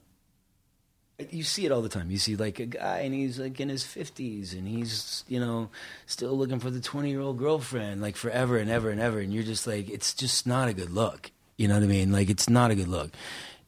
you 1.30 1.44
see 1.44 1.64
it 1.64 1.72
all 1.72 1.80
the 1.80 1.88
time. 1.88 2.11
You 2.11 2.18
see 2.18 2.36
like 2.36 2.61
a 2.61 2.66
guy 2.66 2.98
and 2.98 3.14
he's 3.14 3.38
like 3.38 3.59
in 3.59 3.70
his 3.70 3.82
50s 3.82 4.52
and 4.52 4.68
he's, 4.68 5.24
you 5.28 5.40
know, 5.40 5.70
still 6.04 6.36
looking 6.36 6.61
for 6.61 6.68
the 6.68 6.80
20 6.80 7.09
year 7.09 7.22
old 7.22 7.38
girlfriend 7.38 8.02
like 8.02 8.16
forever 8.16 8.59
and 8.59 8.68
ever 8.68 8.90
and 8.90 9.00
ever. 9.00 9.18
And 9.18 9.32
you're 9.32 9.44
just 9.44 9.66
like, 9.66 9.88
it's 9.88 10.12
just 10.12 10.46
not 10.46 10.68
a 10.68 10.74
good 10.74 10.90
look. 10.90 11.30
You 11.57 11.68
know 11.68 11.74
what 11.74 11.84
I 11.84 11.86
mean? 11.86 12.12
Like, 12.12 12.28
it's 12.28 12.50
not 12.50 12.70
a 12.70 12.74
good 12.74 12.88
look. 12.88 13.12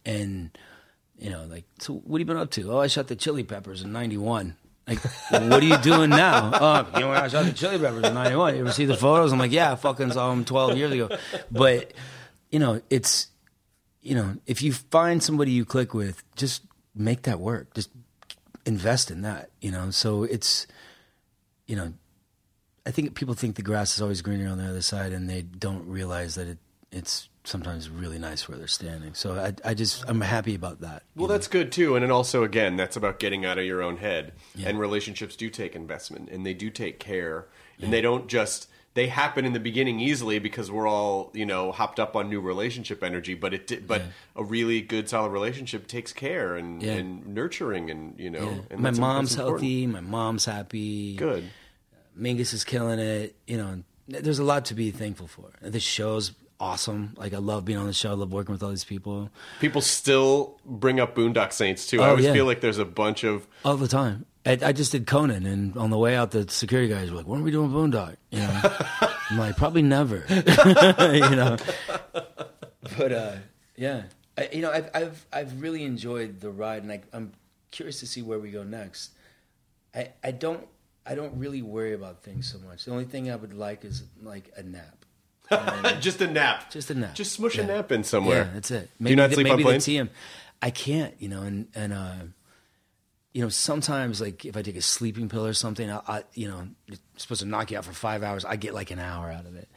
And, 0.04 0.50
you 1.18 1.30
know, 1.30 1.46
like, 1.46 1.64
so 1.78 1.94
what 1.94 2.18
have 2.18 2.28
you 2.28 2.34
been 2.34 2.42
up 2.42 2.50
to? 2.50 2.70
Oh, 2.70 2.80
I 2.80 2.86
shot 2.86 3.06
the 3.06 3.16
Chili 3.16 3.44
Peppers 3.44 3.80
in 3.80 3.92
91. 3.92 4.56
Like, 4.88 5.00
what 5.30 5.62
are 5.62 5.66
you 5.66 5.78
doing 5.78 6.10
now? 6.10 6.50
Oh, 6.60 6.86
you 6.94 7.00
know, 7.00 7.10
I 7.10 7.28
shot 7.28 7.44
the 7.44 7.52
Chili 7.52 7.78
Peppers 7.78 8.04
in 8.04 8.14
91. 8.14 8.54
You 8.54 8.60
ever 8.62 8.72
see 8.72 8.86
the 8.86 8.96
photos? 8.96 9.32
I'm 9.32 9.38
like, 9.38 9.52
yeah, 9.52 9.72
I 9.72 9.76
fucking 9.76 10.12
saw 10.12 10.30
them 10.30 10.44
12 10.44 10.76
years 10.76 10.92
ago. 10.92 11.08
But, 11.50 11.92
you 12.50 12.58
know, 12.58 12.80
it's, 12.90 13.28
you 14.02 14.14
know, 14.14 14.36
if 14.46 14.62
you 14.62 14.72
find 14.72 15.22
somebody 15.22 15.52
you 15.52 15.64
click 15.64 15.94
with, 15.94 16.22
just 16.36 16.62
make 16.94 17.22
that 17.22 17.38
work. 17.38 17.74
Just 17.74 17.90
invest 18.64 19.10
in 19.10 19.22
that, 19.22 19.50
you 19.60 19.70
know? 19.70 19.90
So 19.90 20.24
it's, 20.24 20.66
you 21.66 21.76
know, 21.76 21.92
I 22.86 22.90
think 22.90 23.14
people 23.14 23.34
think 23.34 23.56
the 23.56 23.62
grass 23.62 23.94
is 23.94 24.02
always 24.02 24.22
greener 24.22 24.48
on 24.48 24.58
the 24.58 24.68
other 24.68 24.82
side 24.82 25.12
and 25.12 25.28
they 25.28 25.42
don't 25.42 25.86
realize 25.86 26.34
that 26.36 26.48
it, 26.48 26.58
it's 26.90 27.28
sometimes 27.48 27.88
really 27.90 28.18
nice 28.18 28.48
where 28.48 28.56
they're 28.58 28.66
standing. 28.66 29.14
So 29.14 29.34
I, 29.34 29.70
I 29.70 29.74
just 29.74 30.04
I'm 30.06 30.20
happy 30.20 30.54
about 30.54 30.80
that. 30.82 31.02
Well, 31.16 31.26
that's 31.28 31.48
good 31.48 31.72
too, 31.72 31.96
and 31.96 32.02
then 32.02 32.10
also 32.10 32.44
again, 32.44 32.76
that's 32.76 32.96
about 32.96 33.18
getting 33.18 33.44
out 33.44 33.58
of 33.58 33.64
your 33.64 33.82
own 33.82 33.96
head. 33.96 34.32
Yeah. 34.54 34.68
And 34.68 34.78
relationships 34.78 35.34
do 35.36 35.50
take 35.50 35.74
investment, 35.74 36.28
and 36.30 36.44
they 36.46 36.54
do 36.54 36.70
take 36.70 36.98
care, 36.98 37.46
and 37.80 37.92
they 37.92 38.00
don't 38.00 38.28
just 38.28 38.68
they 38.94 39.06
happen 39.06 39.44
in 39.44 39.52
the 39.52 39.60
beginning 39.60 40.00
easily 40.00 40.38
because 40.40 40.70
we're 40.70 40.88
all 40.88 41.30
you 41.34 41.46
know 41.46 41.70
hopped 41.72 42.00
up 42.00 42.16
on 42.16 42.28
new 42.28 42.40
relationship 42.40 43.02
energy. 43.02 43.34
But 43.34 43.54
it 43.54 43.66
di- 43.66 43.78
but 43.78 44.02
a 44.36 44.42
really 44.44 44.80
good 44.80 45.08
solid 45.08 45.30
relationship 45.30 45.86
takes 45.86 46.12
care 46.12 46.56
and, 46.56 46.82
Yeah. 46.82 46.92
and 46.94 47.26
nurturing, 47.28 47.90
and 47.90 48.18
you 48.18 48.30
know, 48.30 48.50
Yeah. 48.50 48.60
and 48.70 48.80
my 48.80 48.90
mom's 48.90 49.34
healthy. 49.34 49.86
My 49.86 50.00
mom's 50.00 50.44
happy. 50.44 51.16
Good. 51.16 51.44
Mingus 52.18 52.52
is 52.52 52.64
killing 52.64 52.98
it. 52.98 53.36
You 53.46 53.56
know, 53.58 53.82
there's 54.08 54.40
a 54.40 54.44
lot 54.44 54.64
to 54.66 54.74
be 54.74 54.90
thankful 54.90 55.28
for. 55.28 55.50
The 55.60 55.78
show's 55.80 56.32
awesome. 56.60 57.14
Like 57.16 57.34
I 57.34 57.38
love 57.38 57.64
being 57.64 57.78
on 57.78 57.86
the 57.86 57.92
show. 57.92 58.10
I 58.10 58.14
love 58.14 58.32
working 58.32 58.52
with 58.52 58.62
all 58.62 58.70
these 58.70 58.84
people 58.84 59.30
People 59.60 59.80
still 59.80 60.58
bring 60.64 60.98
up 61.00 61.14
Boondock 61.14 61.52
Saints 61.52 61.86
too. 61.86 62.00
I 62.02 62.06
Oh, 62.06 62.10
always 62.10 62.24
yeah. 62.26 62.32
feel 62.32 62.44
like 62.46 62.60
there's 62.60 62.78
a 62.78 62.84
bunch 62.84 63.24
of 63.24 63.46
all 63.64 63.76
the 63.76 63.88
time. 63.88 64.26
I, 64.46 64.58
I 64.62 64.72
just 64.72 64.92
did 64.92 65.06
Conan, 65.06 65.44
and 65.44 65.76
on 65.76 65.90
the 65.90 65.98
way 65.98 66.16
out, 66.16 66.30
the 66.30 66.48
security 66.48 66.88
guys 66.92 67.10
were 67.10 67.18
like, 67.18 67.26
"When 67.26 67.40
are 67.40 67.42
we 67.44 67.50
doing 67.50 67.70
Boondock?" 67.70 68.16
You 68.30 68.38
know, 68.38 68.60
I'm 69.30 69.36
like, 69.38 69.56
"Probably 69.58 69.82
never." 69.82 70.24
you 70.28 71.36
know, 71.36 71.56
but 72.96 73.12
uh, 73.12 73.32
yeah, 73.76 74.04
I, 74.38 74.48
you 74.52 74.62
know, 74.62 74.70
I've, 74.70 74.90
I've 74.94 75.26
I've 75.32 75.60
really 75.60 75.84
enjoyed 75.84 76.40
the 76.40 76.50
ride, 76.50 76.82
and 76.82 76.92
I, 76.92 77.02
I'm 77.12 77.32
curious 77.70 78.00
to 78.00 78.06
see 78.06 78.22
where 78.22 78.38
we 78.38 78.50
go 78.50 78.62
next. 78.62 79.10
I 79.94 80.12
I 80.24 80.30
don't 80.30 80.66
I 81.04 81.14
don't 81.14 81.36
really 81.38 81.60
worry 81.62 81.92
about 81.92 82.22
things 82.22 82.50
so 82.50 82.58
much. 82.66 82.84
The 82.86 82.92
only 82.92 83.04
thing 83.04 83.30
I 83.30 83.36
would 83.36 83.52
like 83.54 83.84
is 83.84 84.02
like 84.22 84.50
a 84.56 84.62
nap. 84.62 84.97
just 86.00 86.20
a 86.20 86.26
nap, 86.26 86.70
just 86.70 86.90
a 86.90 86.94
nap, 86.94 87.14
just 87.14 87.32
smush 87.32 87.58
a 87.58 87.64
nap 87.64 87.90
in 87.92 88.04
somewhere. 88.04 88.44
Yeah, 88.44 88.50
that's 88.54 88.70
it. 88.70 88.90
Do 89.00 89.10
you 89.10 89.16
not 89.16 89.32
sleep 89.32 89.44
maybe 89.44 89.62
on 89.62 89.68
planes? 89.68 89.84
the 89.84 89.96
TM. 89.96 90.08
I 90.60 90.70
can't, 90.70 91.14
you 91.18 91.28
know, 91.28 91.42
and 91.42 91.68
and 91.74 91.92
uh, 91.92 92.14
you 93.32 93.42
know, 93.42 93.48
sometimes 93.48 94.20
like 94.20 94.44
if 94.44 94.56
I 94.56 94.62
take 94.62 94.76
a 94.76 94.82
sleeping 94.82 95.28
pill 95.28 95.46
or 95.46 95.52
something, 95.52 95.90
I, 95.90 96.00
I 96.06 96.22
you 96.34 96.48
know, 96.48 96.68
it's 96.88 97.00
supposed 97.16 97.40
to 97.40 97.46
knock 97.46 97.70
you 97.70 97.78
out 97.78 97.84
for 97.84 97.92
five 97.92 98.22
hours. 98.22 98.44
I 98.44 98.56
get 98.56 98.74
like 98.74 98.90
an 98.90 98.98
hour 98.98 99.30
out 99.30 99.46
of 99.46 99.56
it, 99.56 99.68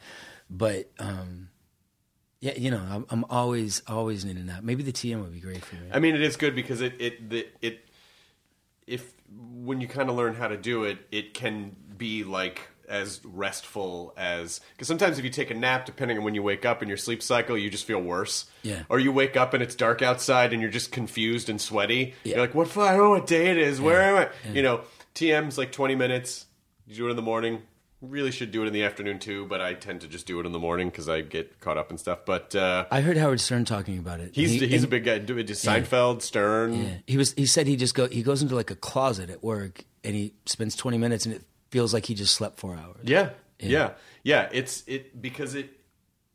but 0.50 0.90
um, 0.98 1.48
yeah, 2.40 2.54
you 2.56 2.70
know, 2.70 2.82
I'm, 2.90 3.06
I'm 3.08 3.24
always 3.30 3.82
always 3.86 4.24
needing 4.24 4.46
that. 4.46 4.64
Maybe 4.64 4.82
the 4.82 4.92
TM 4.92 5.22
would 5.22 5.32
be 5.32 5.40
great 5.40 5.64
for 5.64 5.76
me. 5.76 5.88
I 5.92 6.00
mean, 6.00 6.14
it 6.14 6.22
is 6.22 6.36
good 6.36 6.54
because 6.54 6.80
it 6.80 6.94
it 6.98 7.30
the, 7.30 7.46
it 7.62 7.88
if 8.86 9.14
when 9.30 9.80
you 9.80 9.86
kind 9.86 10.10
of 10.10 10.16
learn 10.16 10.34
how 10.34 10.48
to 10.48 10.56
do 10.56 10.84
it, 10.84 10.98
it 11.12 11.32
can 11.32 11.76
be 11.96 12.24
like 12.24 12.68
as 12.88 13.20
restful 13.24 14.12
as 14.16 14.60
because 14.74 14.88
sometimes 14.88 15.18
if 15.18 15.24
you 15.24 15.30
take 15.30 15.50
a 15.50 15.54
nap, 15.54 15.86
depending 15.86 16.18
on 16.18 16.24
when 16.24 16.34
you 16.34 16.42
wake 16.42 16.64
up 16.64 16.82
in 16.82 16.88
your 16.88 16.96
sleep 16.96 17.22
cycle, 17.22 17.56
you 17.56 17.70
just 17.70 17.84
feel 17.84 18.00
worse. 18.00 18.46
Yeah. 18.62 18.82
Or 18.88 18.98
you 18.98 19.12
wake 19.12 19.36
up 19.36 19.54
and 19.54 19.62
it's 19.62 19.74
dark 19.74 20.02
outside 20.02 20.52
and 20.52 20.60
you're 20.62 20.70
just 20.70 20.92
confused 20.92 21.48
and 21.48 21.60
sweaty. 21.60 22.14
Yeah. 22.24 22.36
You're 22.36 22.40
like, 22.46 22.54
what? 22.54 22.76
I 22.76 22.90
don't 22.96 22.98
know 23.04 23.10
what 23.10 23.26
day 23.26 23.50
it 23.50 23.58
is. 23.58 23.80
Where 23.80 24.00
am 24.02 24.16
I? 24.16 24.50
You 24.52 24.62
know, 24.62 24.82
TM's 25.14 25.58
like 25.58 25.72
20 25.72 25.94
minutes. 25.94 26.46
You 26.86 26.96
do 26.96 27.06
it 27.06 27.10
in 27.10 27.16
the 27.16 27.22
morning. 27.22 27.62
Really 28.00 28.32
should 28.32 28.50
do 28.50 28.64
it 28.64 28.66
in 28.66 28.72
the 28.72 28.82
afternoon 28.82 29.20
too, 29.20 29.46
but 29.46 29.60
I 29.60 29.74
tend 29.74 30.00
to 30.00 30.08
just 30.08 30.26
do 30.26 30.40
it 30.40 30.46
in 30.46 30.50
the 30.50 30.58
morning 30.58 30.88
because 30.90 31.08
I 31.08 31.20
get 31.20 31.60
caught 31.60 31.78
up 31.78 31.90
and 31.90 32.00
stuff. 32.00 32.20
But 32.26 32.52
uh, 32.52 32.84
I 32.90 33.00
heard 33.00 33.16
Howard 33.16 33.38
Stern 33.40 33.64
talking 33.64 33.96
about 33.96 34.18
it. 34.18 34.34
he's 34.34 34.50
He- 34.60 34.66
he's 34.66 34.82
a 34.82 34.88
big 34.88 35.04
guy. 35.04 35.20
Just 35.20 35.64
Seinfeld, 35.64 36.20
Stern. 36.20 36.82
Yeah, 36.82 36.88
he 37.06 37.16
was. 37.16 37.32
He 37.34 37.46
said 37.46 37.68
he 37.68 37.76
just 37.76 37.94
go. 37.94 38.08
He 38.08 38.24
goes 38.24 38.42
into 38.42 38.56
like 38.56 38.72
a 38.72 38.74
closet 38.74 39.30
at 39.30 39.44
work 39.44 39.84
and 40.02 40.16
he 40.16 40.34
spends 40.46 40.74
twenty 40.74 40.98
minutes 40.98 41.26
and 41.26 41.36
it 41.36 41.44
feels 41.72 41.94
like 41.94 42.04
he 42.06 42.14
just 42.14 42.34
slept 42.34 42.58
four 42.60 42.76
hours. 42.76 42.98
Yeah, 43.02 43.30
Yeah. 43.58 43.68
yeah, 43.68 43.90
yeah. 44.22 44.48
It's 44.52 44.84
it 44.86 45.20
because 45.22 45.54
it 45.54 45.70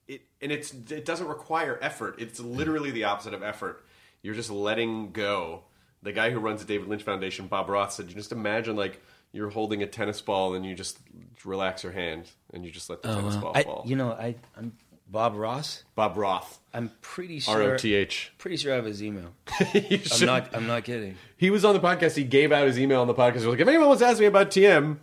it 0.08 0.22
and 0.42 0.52
it's 0.52 0.74
it 0.74 1.06
doesn't 1.06 1.28
require 1.28 1.78
effort. 1.82 2.16
It's 2.20 2.40
literally 2.40 2.90
the 2.92 3.04
opposite 3.04 3.36
of 3.36 3.44
effort. 3.44 3.86
You're 4.24 4.34
just 4.36 4.50
letting 4.50 5.12
go. 5.12 5.64
The 6.02 6.12
guy 6.12 6.32
who 6.32 6.40
runs 6.40 6.62
the 6.62 6.68
David 6.68 6.88
Lynch 6.90 7.04
Foundation, 7.04 7.46
Bob 7.48 7.70
Roth, 7.70 7.94
said, 7.94 8.10
"You 8.10 8.16
just 8.16 8.32
imagine 8.32 8.76
like 8.76 9.00
you're 9.32 9.50
holding 9.52 9.84
a 9.84 9.88
tennis 9.88 10.22
ball 10.22 10.56
and 10.56 10.66
you 10.66 10.74
just 10.74 10.98
relax 11.46 11.84
your 11.84 11.92
hand 11.92 12.32
and 12.54 12.66
you 12.66 12.72
just 12.72 12.90
let 12.90 13.04
the 13.04 13.12
Oh, 13.12 13.16
tennis 13.16 13.36
ball 13.36 13.52
I, 13.56 13.64
fall." 13.64 13.84
you 13.86 13.96
know, 13.96 14.12
I, 14.12 14.36
I'm 14.58 14.74
Bob 15.10 15.36
Ross. 15.36 15.84
Bob 15.96 16.18
Roth, 16.18 16.60
I'm 16.74 16.92
pretty 17.02 17.40
sure. 17.40 17.56
R 17.64 17.74
O 17.74 17.78
T 17.78 17.94
H. 17.94 18.32
Pretty 18.40 18.58
sure 18.58 18.74
I 18.74 18.76
have 18.78 18.86
his 18.86 19.04
email. 19.04 19.34
I'm 19.60 20.26
not. 20.26 20.56
I'm 20.56 20.68
not 20.68 20.84
kidding. 20.84 21.16
He 21.38 21.50
was 21.52 21.64
on 21.64 21.74
the 21.76 21.80
podcast. 21.82 22.16
He 22.16 22.24
gave 22.24 22.52
out 22.52 22.66
his 22.68 22.80
email 22.80 23.02
on 23.02 23.08
the 23.08 23.14
podcast. 23.16 23.40
He 23.42 23.46
was 23.48 23.56
like, 23.56 23.60
if 23.60 23.68
anyone 23.68 23.88
wants 23.88 24.02
to 24.02 24.08
ask 24.08 24.20
me 24.20 24.26
about 24.26 24.50
TM, 24.52 24.98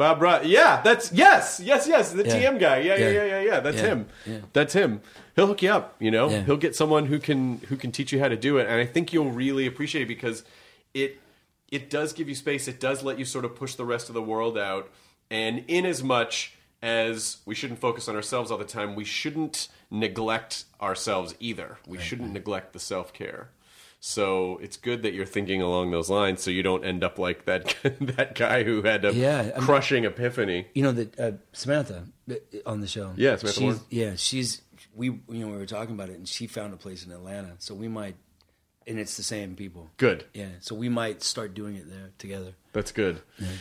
Bob 0.00 0.22
Roth. 0.22 0.46
Yeah, 0.46 0.80
that's 0.80 1.12
yes, 1.12 1.60
yes, 1.62 1.86
yes. 1.86 2.12
The 2.12 2.24
Yeah. 2.24 2.32
TM 2.34 2.58
guy. 2.58 2.78
Yeah, 2.78 2.96
yeah, 2.96 3.10
Yeah. 3.10 3.24
yeah, 3.26 3.40
yeah. 3.42 3.60
That's 3.60 3.76
Yeah. 3.76 3.86
him. 3.86 4.06
Yeah. 4.24 4.38
That's 4.54 4.72
him. 4.72 5.02
He'll 5.36 5.46
hook 5.46 5.60
you 5.60 5.70
up. 5.70 5.94
You 6.00 6.10
know, 6.10 6.30
he'll 6.30 6.56
get 6.56 6.74
someone 6.74 7.04
who 7.04 7.18
can 7.18 7.58
who 7.68 7.76
can 7.76 7.92
teach 7.92 8.10
you 8.10 8.18
how 8.18 8.28
to 8.28 8.36
do 8.36 8.56
it. 8.56 8.66
And 8.66 8.80
I 8.80 8.86
think 8.86 9.12
you'll 9.12 9.30
really 9.30 9.66
appreciate 9.66 10.00
it 10.00 10.08
because 10.08 10.42
it 10.94 11.20
it 11.70 11.90
does 11.90 12.14
give 12.14 12.30
you 12.30 12.34
space. 12.34 12.66
It 12.66 12.80
does 12.80 13.02
let 13.02 13.18
you 13.18 13.26
sort 13.26 13.44
of 13.44 13.54
push 13.54 13.74
the 13.74 13.84
rest 13.84 14.08
of 14.08 14.14
the 14.14 14.22
world 14.22 14.56
out. 14.56 14.88
And 15.30 15.64
in 15.68 15.84
as 15.84 16.02
much 16.02 16.54
as 16.82 17.36
we 17.44 17.54
shouldn't 17.54 17.78
focus 17.78 18.08
on 18.08 18.16
ourselves 18.16 18.50
all 18.50 18.56
the 18.56 18.64
time, 18.64 18.94
we 18.94 19.04
shouldn't 19.04 19.68
neglect 19.90 20.64
ourselves 20.80 21.34
either. 21.40 21.76
We 21.86 21.98
shouldn't 21.98 22.32
neglect 22.32 22.72
the 22.72 22.78
self 22.80 23.12
care. 23.12 23.50
So 24.02 24.58
it's 24.62 24.78
good 24.78 25.02
that 25.02 25.12
you're 25.12 25.26
thinking 25.26 25.60
along 25.60 25.90
those 25.90 26.08
lines, 26.08 26.42
so 26.42 26.50
you 26.50 26.62
don't 26.62 26.84
end 26.84 27.04
up 27.04 27.18
like 27.18 27.44
that 27.44 27.76
that 28.00 28.34
guy 28.34 28.62
who 28.64 28.80
had 28.82 29.04
a 29.04 29.12
Yeah, 29.12 29.50
crushing 29.58 30.04
epiphany. 30.04 30.66
You 30.74 30.84
know 30.84 30.92
that 30.92 31.20
uh, 31.20 31.32
Samantha 31.52 32.04
uh, 32.30 32.34
on 32.64 32.80
the 32.80 32.86
show. 32.86 33.12
Yeah, 33.16 33.36
Samantha 33.36 33.60
She's, 33.60 33.80
yeah, 33.90 34.12
she's 34.16 34.62
we. 34.94 35.06
You 35.08 35.22
know, 35.28 35.48
we 35.48 35.56
were 35.58 35.66
talking 35.66 35.94
about 35.94 36.08
it, 36.08 36.16
and 36.16 36.26
she 36.26 36.46
found 36.46 36.72
a 36.72 36.78
place 36.78 37.04
in 37.04 37.12
Atlanta, 37.12 37.52
so 37.58 37.74
we 37.74 37.88
might. 37.88 38.16
And 38.86 38.98
it's 38.98 39.18
the 39.18 39.22
same 39.22 39.54
people. 39.54 39.90
Good. 39.98 40.24
Yeah, 40.32 40.46
so 40.60 40.74
we 40.74 40.88
might 40.88 41.22
start 41.22 41.52
doing 41.54 41.76
it 41.76 41.88
there 41.88 42.10
together. 42.18 42.54
That's 42.72 42.90
good. 42.92 43.20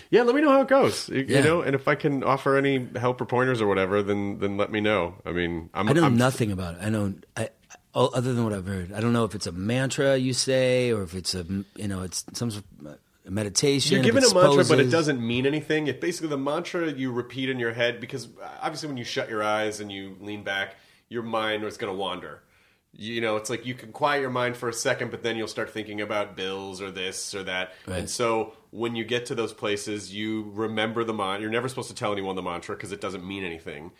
Yeah, 0.09 0.23
let 0.23 0.33
me 0.33 0.41
know 0.41 0.49
how 0.49 0.61
it 0.61 0.69
goes. 0.69 1.09
You, 1.09 1.25
you 1.27 1.41
know, 1.41 1.61
and 1.61 1.75
if 1.75 1.87
I 1.89 1.95
can 1.95 2.23
offer 2.23 2.55
any 2.55 2.87
help 2.95 3.19
or 3.19 3.25
pointers 3.25 3.61
or 3.61 3.67
whatever, 3.67 4.01
then 4.01 4.39
then 4.39 4.55
let 4.55 4.71
me 4.71 4.79
know. 4.79 5.15
I 5.25 5.33
mean, 5.33 5.69
I'm, 5.73 5.89
I 5.89 5.91
know 5.91 6.03
I'm- 6.03 6.15
nothing 6.17 6.51
about 6.53 6.75
it. 6.75 6.79
I 6.81 6.89
know, 6.89 7.13
I, 7.35 7.43
I- 7.43 7.49
oh, 7.93 8.07
other 8.13 8.33
than 8.33 8.43
what 8.43 8.53
I've 8.53 8.65
heard. 8.65 8.93
I 8.93 8.99
don't 8.99 9.13
know 9.13 9.25
if 9.25 9.35
it's 9.35 9.47
a 9.47 9.51
mantra 9.51 10.17
you 10.17 10.33
say 10.33 10.91
or 10.91 11.03
if 11.03 11.15
it's 11.15 11.33
a, 11.35 11.45
you 11.75 11.87
know, 11.87 12.03
it's 12.03 12.25
some 12.33 12.51
sort 12.51 12.63
of 12.81 12.87
uh, 12.87 12.95
meditation. 13.29 13.95
You're 13.95 14.03
given 14.03 14.23
a 14.23 14.33
mantra, 14.33 14.65
but 14.65 14.79
it 14.79 14.89
doesn't 14.89 15.25
mean 15.25 15.45
anything. 15.45 15.87
It 15.87 16.01
basically 16.01 16.29
the 16.29 16.37
mantra 16.37 16.91
you 16.91 17.11
repeat 17.11 17.49
in 17.49 17.59
your 17.59 17.73
head 17.73 17.99
because 17.99 18.25
uh, 18.25 18.47
obviously 18.61 18.87
when 18.87 18.97
you 18.97 19.03
shut 19.03 19.29
your 19.29 19.43
eyes 19.43 19.79
and 19.79 19.91
you 19.91 20.17
lean 20.19 20.43
back, 20.43 20.75
your 21.09 21.23
mind 21.23 21.63
is 21.63 21.77
going 21.77 21.91
to 21.91 21.97
wander. 21.97 22.41
You 22.91 23.21
know, 23.21 23.35
it's 23.35 23.51
like 23.51 23.67
you 23.67 23.75
can 23.75 23.91
quiet 23.91 24.21
your 24.21 24.31
mind 24.31 24.57
for 24.57 24.67
a 24.67 24.73
second, 24.73 25.11
but 25.11 25.21
then 25.21 25.37
you'll 25.37 25.47
start 25.47 25.69
thinking 25.71 26.01
about 26.01 26.35
bills 26.35 26.81
or 26.81 26.89
this 26.89 27.35
or 27.35 27.43
that. 27.43 27.73
Right. 27.85 27.99
And 27.99 28.09
so 28.09 28.53
when 28.71 28.95
you 28.95 29.03
get 29.03 29.27
to 29.27 29.35
those 29.35 29.53
places, 29.53 30.13
you 30.13 30.51
remember 30.55 31.03
the 31.03 31.13
mantra. 31.13 31.41
You're 31.41 31.51
never 31.51 31.69
supposed 31.69 31.89
to 31.89 31.95
tell 31.95 32.11
anyone 32.11 32.35
the 32.35 32.41
mantra 32.41 32.75
because 32.75 32.91
it 32.91 32.99
doesn't 32.99 33.25
mean 33.25 33.43
anything. 33.43 33.91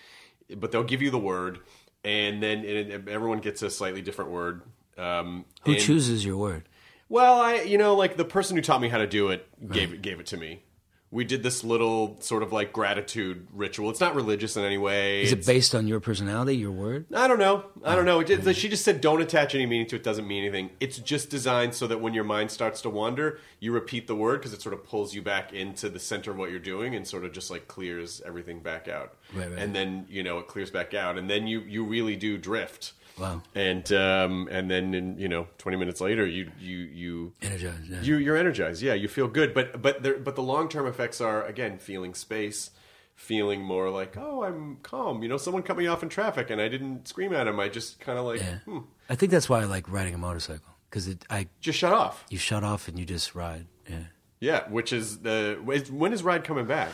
But 0.57 0.71
they'll 0.71 0.83
give 0.83 1.03
you 1.03 1.11
the 1.11 1.19
word, 1.19 1.59
and 2.03 2.41
then 2.41 2.65
and 2.65 3.09
everyone 3.09 3.39
gets 3.39 3.61
a 3.61 3.69
slightly 3.69 4.01
different 4.01 4.31
word. 4.31 4.61
Um, 4.97 5.45
Who 5.63 5.73
and- 5.73 5.81
chooses 5.81 6.25
your 6.25 6.37
word? 6.37 6.67
well, 7.07 7.39
I 7.39 7.61
you 7.61 7.77
know 7.77 7.95
like 7.95 8.17
the 8.17 8.25
person 8.25 8.55
who 8.55 8.61
taught 8.61 8.81
me 8.81 8.89
how 8.89 8.97
to 8.99 9.07
do 9.07 9.29
it 9.29 9.47
gave 9.71 9.93
it 9.93 10.01
gave 10.01 10.19
it 10.19 10.25
to 10.27 10.37
me. 10.37 10.63
We 11.11 11.23
did 11.23 11.41
this 11.41 11.63
little 11.63 12.17
sort 12.19 12.43
of 12.43 12.53
like 12.53 12.71
gratitude 12.71 13.47
ritual. 13.53 13.89
It's 13.89 13.99
not 13.99 14.13
religious 14.13 14.55
in 14.55 14.63
any 14.63 14.77
way. 14.77 15.23
Is 15.23 15.31
it 15.31 15.39
It's- 15.39 15.47
based 15.47 15.73
on 15.73 15.87
your 15.87 15.99
personality, 15.99 16.55
your 16.55 16.71
word? 16.71 17.05
I 17.13 17.27
don't 17.27 17.39
know. 17.39 17.65
I 17.83 17.95
don't 17.95 18.07
oh, 18.07 18.19
know. 18.19 18.49
It 18.49 18.55
she 18.55 18.69
just 18.69 18.85
said 18.85 19.01
don't 19.01 19.21
attach 19.21 19.55
any 19.55 19.65
meaning 19.65 19.87
to 19.87 19.95
it. 19.95 20.03
Doesn't 20.03 20.27
mean 20.27 20.43
anything. 20.43 20.69
It's 20.79 20.99
just 20.99 21.29
designed 21.29 21.73
so 21.73 21.87
that 21.87 21.99
when 21.99 22.13
your 22.13 22.23
mind 22.23 22.51
starts 22.51 22.81
to 22.81 22.89
wander, 22.89 23.39
you 23.59 23.71
repeat 23.71 24.05
the 24.05 24.15
word 24.15 24.39
because 24.39 24.53
it 24.53 24.61
sort 24.61 24.73
of 24.73 24.83
pulls 24.85 25.15
you 25.15 25.21
back 25.21 25.51
into 25.51 25.89
the 25.89 25.99
center 25.99 26.29
of 26.31 26.37
what 26.37 26.51
you're 26.51 26.59
doing 26.59 26.93
and 26.95 27.07
sort 27.07 27.25
of 27.25 27.31
just 27.31 27.49
like 27.49 27.67
clears 27.67 28.21
everything 28.25 28.59
back 28.59 28.87
out. 28.87 29.15
Right, 29.33 29.49
right. 29.49 29.57
And 29.57 29.73
then 29.75 30.05
you 30.09 30.21
know 30.21 30.37
it 30.37 30.47
clears 30.47 30.69
back 30.69 30.93
out, 30.93 31.17
and 31.17 31.29
then 31.29 31.47
you 31.47 31.61
you 31.61 31.83
really 31.85 32.15
do 32.15 32.37
drift. 32.37 32.93
Wow. 33.19 33.41
And 33.55 33.91
um 33.91 34.47
and 34.51 34.69
then 34.71 34.93
in, 34.93 35.17
you 35.17 35.27
know 35.27 35.47
20 35.57 35.77
minutes 35.77 35.99
later 36.01 36.25
you 36.25 36.51
you 36.59 36.77
you 36.77 37.33
Energized, 37.41 37.87
yeah. 37.87 38.01
you 38.01 38.15
you're 38.17 38.37
energized. 38.37 38.81
Yeah, 38.81 38.93
you 38.93 39.07
feel 39.07 39.27
good. 39.27 39.53
But 39.53 39.81
but 39.81 40.01
there, 40.03 40.17
but 40.17 40.35
the 40.35 40.43
long 40.43 40.69
term 40.69 40.87
effects 40.87 41.19
are 41.21 41.43
again 41.45 41.77
feeling 41.77 42.13
space, 42.13 42.71
feeling 43.15 43.61
more 43.61 43.89
like 43.89 44.15
oh 44.17 44.43
I'm 44.43 44.77
calm. 44.83 45.21
You 45.23 45.29
know, 45.29 45.37
someone 45.37 45.63
cut 45.63 45.77
me 45.77 45.87
off 45.87 46.03
in 46.03 46.09
traffic 46.09 46.49
and 46.49 46.61
I 46.61 46.67
didn't 46.69 47.07
scream 47.07 47.33
at 47.33 47.47
him. 47.47 47.59
I 47.59 47.69
just 47.69 47.99
kind 47.99 48.17
of 48.17 48.25
like 48.25 48.39
Yeah. 48.39 48.59
hmm, 48.59 48.79
I 49.09 49.15
think 49.15 49.31
that's 49.31 49.49
why 49.49 49.61
I 49.61 49.65
like 49.65 49.89
riding 49.91 50.13
a 50.13 50.17
motorcycle 50.17 50.75
because 50.89 51.13
I 51.29 51.47
just 51.59 51.77
shut 51.79 51.93
off. 51.93 52.25
you 52.29 52.37
shut 52.37 52.63
off 52.63 52.87
and 52.87 52.97
you 52.97 53.05
just 53.05 53.35
ride. 53.35 53.67
Yeah. 53.89 54.03
Yeah, 54.41 54.69
which 54.69 54.93
is 54.93 55.19
the 55.19 55.59
when 55.91 56.13
is 56.13 56.23
Ride 56.23 56.45
coming 56.45 56.65
back? 56.65 56.89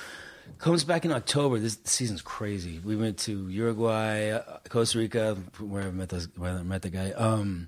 Comes 0.57 0.83
back 0.83 1.05
in 1.05 1.11
October. 1.11 1.59
This 1.59 1.77
season's 1.83 2.21
crazy. 2.21 2.79
We 2.83 2.95
went 2.95 3.17
to 3.19 3.49
Uruguay, 3.49 4.31
uh, 4.31 4.59
Costa 4.69 4.99
Rica, 4.99 5.35
where 5.59 5.83
I 5.83 5.91
met 5.91 6.09
the 6.09 6.27
where 6.37 6.53
I 6.53 6.63
met 6.63 6.81
the 6.81 6.89
guy. 6.89 7.11
Um, 7.11 7.67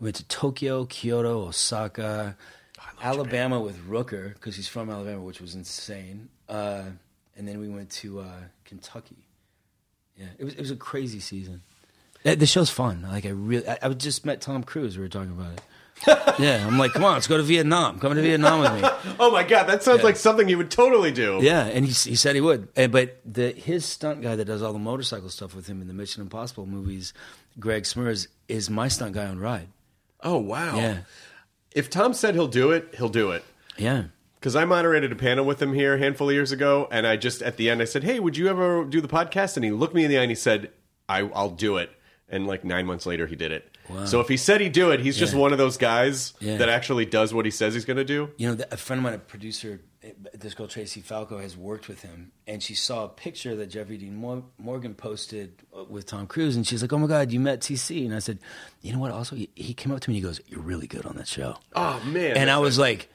we 0.00 0.06
went 0.06 0.16
to 0.16 0.24
Tokyo, 0.24 0.84
Kyoto, 0.86 1.48
Osaka, 1.48 2.36
Alabama 3.02 3.60
with 3.60 3.78
Rooker 3.88 4.34
because 4.34 4.56
he's 4.56 4.68
from 4.68 4.90
Alabama, 4.90 5.22
which 5.22 5.40
was 5.40 5.54
insane. 5.54 6.28
Uh, 6.48 6.84
and 7.36 7.46
then 7.46 7.60
we 7.60 7.68
went 7.68 7.90
to 7.90 8.20
uh, 8.20 8.40
Kentucky. 8.64 9.26
Yeah, 10.16 10.26
it 10.38 10.44
was 10.44 10.54
it 10.54 10.60
was 10.60 10.70
a 10.70 10.76
crazy 10.76 11.20
season. 11.20 11.62
The 12.24 12.46
show's 12.46 12.70
fun. 12.70 13.02
Like 13.02 13.26
I 13.26 13.30
really, 13.30 13.68
I, 13.68 13.78
I 13.82 13.88
just 13.90 14.24
met 14.24 14.40
Tom 14.40 14.62
Cruise. 14.62 14.96
We 14.96 15.02
were 15.02 15.08
talking 15.08 15.32
about 15.32 15.54
it. 15.54 15.60
yeah, 16.38 16.66
I'm 16.66 16.78
like, 16.78 16.92
come 16.92 17.04
on, 17.04 17.14
let's 17.14 17.26
go 17.26 17.36
to 17.36 17.42
Vietnam. 17.42 17.98
Come 18.00 18.14
to 18.14 18.22
Vietnam 18.22 18.60
with 18.60 18.82
me. 18.82 18.88
Oh 19.20 19.30
my 19.30 19.42
god, 19.44 19.64
that 19.64 19.82
sounds 19.82 20.02
like 20.02 20.16
something 20.16 20.48
he 20.48 20.54
would 20.56 20.70
totally 20.70 21.12
do. 21.12 21.38
Yeah, 21.42 21.64
and 21.66 21.84
he 21.84 21.92
he 21.92 22.16
said 22.16 22.34
he 22.34 22.40
would. 22.40 22.68
And, 22.74 22.90
but 22.90 23.20
the 23.24 23.52
his 23.52 23.84
stunt 23.84 24.22
guy 24.22 24.34
that 24.36 24.44
does 24.46 24.62
all 24.62 24.72
the 24.72 24.78
motorcycle 24.78 25.28
stuff 25.28 25.54
with 25.54 25.66
him 25.68 25.80
in 25.80 25.86
the 25.88 25.94
Mission 25.94 26.22
Impossible 26.22 26.66
movies, 26.66 27.12
Greg 27.60 27.84
Smurs, 27.84 28.26
is 28.48 28.68
my 28.70 28.88
stunt 28.88 29.12
guy 29.14 29.26
on 29.26 29.38
Ride. 29.38 29.68
Oh 30.22 30.38
wow. 30.38 30.76
Yeah, 30.76 30.98
If 31.72 31.90
Tom 31.90 32.14
said 32.14 32.34
he'll 32.34 32.48
do 32.48 32.70
it, 32.72 32.94
he'll 32.96 33.08
do 33.08 33.30
it. 33.30 33.44
yeah. 33.76 34.04
Because 34.38 34.56
I 34.56 34.64
moderated 34.64 35.12
a 35.12 35.16
panel 35.16 35.44
with 35.44 35.62
him 35.62 35.72
here 35.72 35.94
a 35.94 35.98
handful 35.98 36.28
of 36.28 36.34
years 36.34 36.50
ago, 36.50 36.88
and 36.90 37.06
I 37.06 37.16
just 37.16 37.42
at 37.42 37.56
the 37.58 37.70
end 37.70 37.80
I 37.80 37.84
said, 37.84 38.02
"Hey, 38.02 38.18
would 38.18 38.36
you 38.36 38.48
ever 38.48 38.84
do 38.84 39.00
the 39.00 39.06
podcast?" 39.06 39.54
And 39.56 39.64
he 39.64 39.70
looked 39.70 39.94
me 39.94 40.02
in 40.04 40.10
the 40.10 40.18
eye 40.18 40.22
and 40.22 40.30
he 40.32 40.34
said, 40.34 40.70
I, 41.08 41.20
"I'll 41.32 41.50
do 41.50 41.76
it." 41.76 41.90
And 42.28 42.46
like 42.48 42.64
nine 42.64 42.86
months 42.86 43.06
later, 43.06 43.28
he 43.28 43.36
did 43.36 43.52
it. 43.52 43.71
So 44.06 44.20
if 44.20 44.28
he 44.28 44.36
said 44.36 44.60
he'd 44.60 44.72
do 44.72 44.90
it, 44.90 45.00
he's 45.00 45.16
just 45.16 45.32
Yeah. 45.34 45.40
one 45.40 45.52
of 45.52 45.58
those 45.58 45.76
guys 45.76 46.32
Yeah. 46.40 46.56
that 46.58 46.68
actually 46.68 47.04
does 47.04 47.34
what 47.34 47.44
he 47.44 47.50
says 47.50 47.74
he's 47.74 47.84
going 47.84 47.96
to 47.98 48.04
do. 48.04 48.30
You 48.36 48.48
know, 48.48 48.56
th- 48.56 48.68
a 48.70 48.76
friend 48.76 48.98
of 48.98 49.02
mine, 49.04 49.14
a 49.14 49.18
producer, 49.18 49.80
eh, 50.02 50.12
this 50.34 50.54
girl 50.54 50.66
Tracy 50.66 51.00
Falco, 51.00 51.38
has 51.38 51.56
worked 51.56 51.88
with 51.88 52.00
him, 52.02 52.32
and 52.46 52.62
she 52.62 52.74
saw 52.74 53.04
a 53.04 53.08
picture 53.08 53.54
that 53.56 53.66
Jeffrey 53.66 53.98
Dean 53.98 54.16
Mor- 54.16 54.44
Morgan 54.58 54.94
posted 54.94 55.52
uh, 55.76 55.84
with 55.84 56.06
Tom 56.06 56.26
Cruise, 56.26 56.56
and 56.56 56.66
she's 56.66 56.80
like, 56.82 56.92
"Oh 56.92 56.98
my 56.98 57.06
God, 57.06 57.32
you 57.32 57.40
met 57.40 57.60
TC?" 57.60 58.04
And 58.06 58.14
I 58.14 58.18
said, 58.20 58.38
"You 58.80 58.92
know 58.92 58.98
what? 58.98 59.10
Also, 59.10 59.36
he, 59.36 59.50
he 59.54 59.74
came 59.74 59.92
up 59.92 60.00
to 60.00 60.10
me 60.10 60.16
and 60.16 60.24
he 60.24 60.28
goes, 60.28 60.40
"You're 60.46 60.62
really 60.62 60.86
good 60.86 61.04
on 61.04 61.16
that 61.16 61.28
show." 61.28 61.56
Oh 61.74 62.00
man! 62.06 62.36
and 62.36 62.50
I 62.50 62.58
was 62.58 62.78
like, 62.78 63.08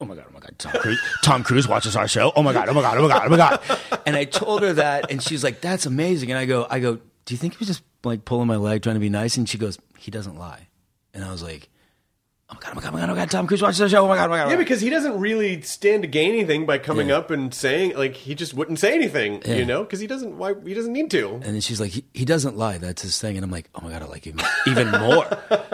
"Oh 0.00 0.04
my 0.04 0.14
god, 0.14 0.26
oh 0.28 0.32
my 0.34 0.40
god, 0.40 0.54
Tom 0.58 0.72
Cruise, 0.72 1.00
Tom 1.24 1.42
Cruise 1.42 1.66
watches 1.66 1.96
our 1.96 2.06
show. 2.06 2.32
Oh 2.36 2.42
my 2.42 2.52
god, 2.52 2.68
oh 2.68 2.74
my 2.74 2.82
god, 2.82 2.96
oh 2.98 3.02
my 3.02 3.08
god, 3.08 3.22
oh 3.26 3.28
my 3.30 3.36
god." 3.38 4.00
And 4.06 4.14
I 4.16 4.24
told 4.24 4.62
her 4.62 4.74
that, 4.74 5.10
and 5.10 5.22
she's 5.22 5.42
like, 5.42 5.60
"That's 5.60 5.86
amazing." 5.86 6.30
And 6.30 6.38
I 6.38 6.44
go, 6.44 6.66
"I 6.70 6.78
go, 6.80 6.96
do 7.24 7.34
you 7.34 7.38
think 7.38 7.54
he 7.54 7.58
was 7.58 7.68
just 7.68 7.82
like 8.04 8.24
pulling 8.24 8.46
my 8.48 8.56
leg, 8.56 8.82
trying 8.82 8.96
to 8.96 9.00
be 9.00 9.10
nice?" 9.10 9.36
And 9.36 9.48
she 9.48 9.58
goes, 9.58 9.78
"He 10.02 10.10
doesn't 10.10 10.36
lie." 10.38 10.68
And 11.14 11.24
I 11.24 11.30
was 11.30 11.42
like, 11.42 11.68
"Oh 12.50 12.54
my 12.54 12.60
god, 12.60 12.70
oh 12.72 12.74
my 12.76 12.80
god, 12.82 12.88
oh 12.88 12.92
my 12.92 13.00
god, 13.00 13.08
oh 13.10 13.12
my 13.14 13.18
god, 13.20 13.30
Tom 13.30 13.46
Cruise 13.46 13.62
watches 13.62 13.78
the 13.78 13.88
show. 13.88 14.04
Oh 14.04 14.08
my 14.08 14.16
god, 14.16 14.26
oh 14.26 14.30
my 14.30 14.36
god." 14.36 14.42
oh 14.42 14.46
my 14.46 14.50
Yeah, 14.52 14.56
God." 14.56 14.64
because 14.64 14.80
he 14.80 14.90
doesn't 14.90 15.18
really 15.20 15.60
stand 15.62 16.02
to 16.02 16.08
gain 16.08 16.30
anything 16.32 16.66
by 16.66 16.78
coming 16.78 17.08
Yeah. 17.08 17.16
up 17.18 17.30
and 17.30 17.52
saying 17.52 17.96
like 17.96 18.14
he 18.14 18.34
just 18.34 18.54
wouldn't 18.54 18.78
say 18.78 18.94
anything, 18.94 19.42
Yeah. 19.44 19.56
you 19.56 19.64
know, 19.64 19.82
because 19.84 20.00
he 20.00 20.06
doesn't. 20.06 20.36
Why 20.38 20.54
he 20.64 20.74
doesn't 20.74 20.92
need 20.92 21.10
to. 21.12 21.28
And 21.34 21.42
then 21.44 21.60
she's 21.60 21.80
like, 21.80 21.90
he, 21.92 22.04
he 22.14 22.24
doesn't 22.24 22.56
lie. 22.56 22.78
That's 22.78 23.02
his 23.02 23.18
thing. 23.20 23.36
And 23.36 23.44
I'm 23.44 23.50
like, 23.50 23.68
oh 23.74 23.80
my 23.82 23.90
God, 23.90 24.02
I 24.02 24.06
like 24.06 24.24
him 24.24 24.40
even 24.66 24.90
more. 24.90 25.26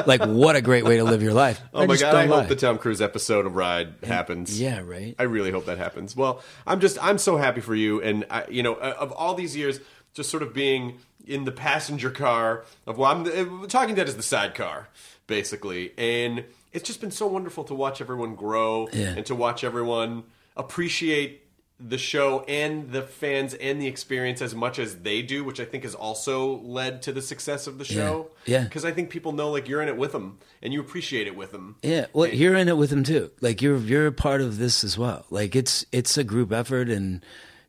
like, 0.06 0.24
what 0.24 0.56
a 0.56 0.60
great 0.60 0.84
way 0.84 0.96
to 0.98 1.04
live 1.04 1.22
your 1.22 1.34
life. 1.34 1.60
Oh 1.72 1.82
I 1.82 1.86
my 1.86 1.94
just 1.94 2.02
god! 2.02 2.14
I 2.14 2.24
lie. 2.26 2.40
hope 2.40 2.48
the 2.48 2.56
Tom 2.56 2.78
Cruise 2.78 3.00
episode 3.00 3.46
of 3.46 3.54
Ride 3.56 3.94
happens. 4.02 4.60
Yeah, 4.60 4.80
right. 4.84 5.14
I 5.18 5.22
really 5.24 5.50
hope 5.50 5.66
that 5.66 5.78
happens. 5.78 6.14
Well, 6.16 6.42
I'm 6.66 6.80
just 6.80 6.98
I'm 7.02 7.18
so 7.18 7.36
happy 7.36 7.60
for 7.60 7.74
you, 7.74 8.02
and 8.02 8.24
I, 8.30 8.44
you 8.50 8.62
know, 8.62 8.74
uh, 8.74 8.94
of 8.98 9.12
all 9.12 9.34
these 9.34 9.56
years, 9.56 9.80
just 10.14 10.30
sort 10.30 10.42
of 10.42 10.52
being 10.52 10.98
in 11.28 11.44
the 11.44 11.52
passenger 11.52 12.10
car 12.10 12.64
of 12.86 12.98
well, 12.98 13.10
I'm 13.10 13.62
uh, 13.62 13.66
Talking 13.68 13.94
Dead 13.94 14.08
is 14.08 14.16
the 14.16 14.22
sidecar 14.22 14.88
basically, 15.26 15.92
and 15.98 16.44
it's 16.72 16.86
just 16.86 17.00
been 17.00 17.10
so 17.10 17.26
wonderful 17.26 17.64
to 17.64 17.74
watch 17.74 18.00
everyone 18.00 18.34
grow 18.34 18.88
Yeah. 18.92 19.14
and 19.16 19.26
to 19.26 19.34
watch 19.34 19.62
everyone 19.62 20.24
appreciate 20.56 21.44
the 21.80 21.96
show 21.98 22.40
and 22.48 22.90
the 22.90 23.02
fans 23.02 23.54
and 23.54 23.80
the 23.80 23.86
experience 23.86 24.42
as 24.42 24.52
much 24.52 24.80
as 24.80 24.96
they 24.96 25.22
do, 25.22 25.44
which 25.44 25.60
I 25.60 25.64
think 25.64 25.84
has 25.84 25.94
also 25.94 26.58
led 26.58 27.02
to 27.02 27.12
the 27.12 27.22
success 27.22 27.68
of 27.68 27.78
the 27.78 27.84
show. 27.84 28.30
Yeah. 28.46 28.64
because 28.64 28.84
I 28.84 28.90
think 28.90 29.10
people 29.10 29.30
know 29.32 29.50
like 29.52 29.68
you're 29.68 29.80
in 29.80 29.88
it 29.88 29.96
with 29.96 30.10
them 30.10 30.38
and 30.60 30.72
you 30.72 30.80
appreciate 30.80 31.28
it 31.28 31.36
with 31.36 31.52
them. 31.52 31.76
Yeah, 31.84 32.06
well, 32.12 32.26
you're 32.28 32.56
in 32.56 32.68
it 32.68 32.76
with 32.76 32.90
them 32.90 33.04
too. 33.04 33.30
Like 33.40 33.62
you're 33.62 33.78
you're 33.78 34.08
a 34.08 34.12
part 34.12 34.40
of 34.40 34.58
this 34.58 34.82
as 34.82 34.98
well. 34.98 35.24
Like 35.30 35.54
it's 35.54 35.86
it's 35.92 36.18
a 36.18 36.24
group 36.24 36.50
effort, 36.52 36.88
and 36.88 37.22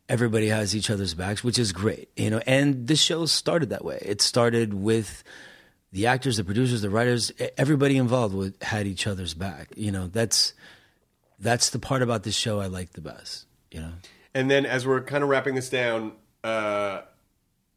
everybody 0.10 0.48
has 0.48 0.76
each 0.76 0.90
other's 0.90 1.14
backs, 1.14 1.44
which 1.44 1.60
is 1.60 1.72
great. 1.72 2.10
You 2.18 2.32
know, 2.32 2.42
and 2.46 2.88
the 2.88 2.96
show 2.96 3.26
started 3.28 3.70
that 3.70 3.86
way. 3.86 4.00
It 4.02 4.22
started 4.22 4.74
with 4.74 5.24
the 5.92 6.08
actors, 6.08 6.38
the 6.38 6.44
producers, 6.44 6.82
the 6.82 6.90
writers, 6.90 7.32
everybody 7.58 7.98
involved 7.98 8.36
with, 8.36 8.62
had 8.62 8.88
each 8.88 9.08
other's 9.08 9.34
back. 9.34 9.70
You 9.76 9.92
know, 9.92 10.08
that's 10.08 10.54
that's 11.40 11.70
the 11.70 11.80
part 11.80 12.02
about 12.02 12.24
this 12.24 12.36
show 12.36 12.60
I 12.60 12.68
like 12.68 12.92
the 12.94 13.02
best. 13.02 13.46
You 13.72 13.82
know, 13.82 13.92
And 14.34 14.50
then 14.50 14.66
as 14.66 14.86
we're 14.86 15.02
kind 15.02 15.24
of 15.24 15.30
wrapping 15.30 15.56
this 15.56 15.70
down, 15.70 16.14
uh, 16.44 17.02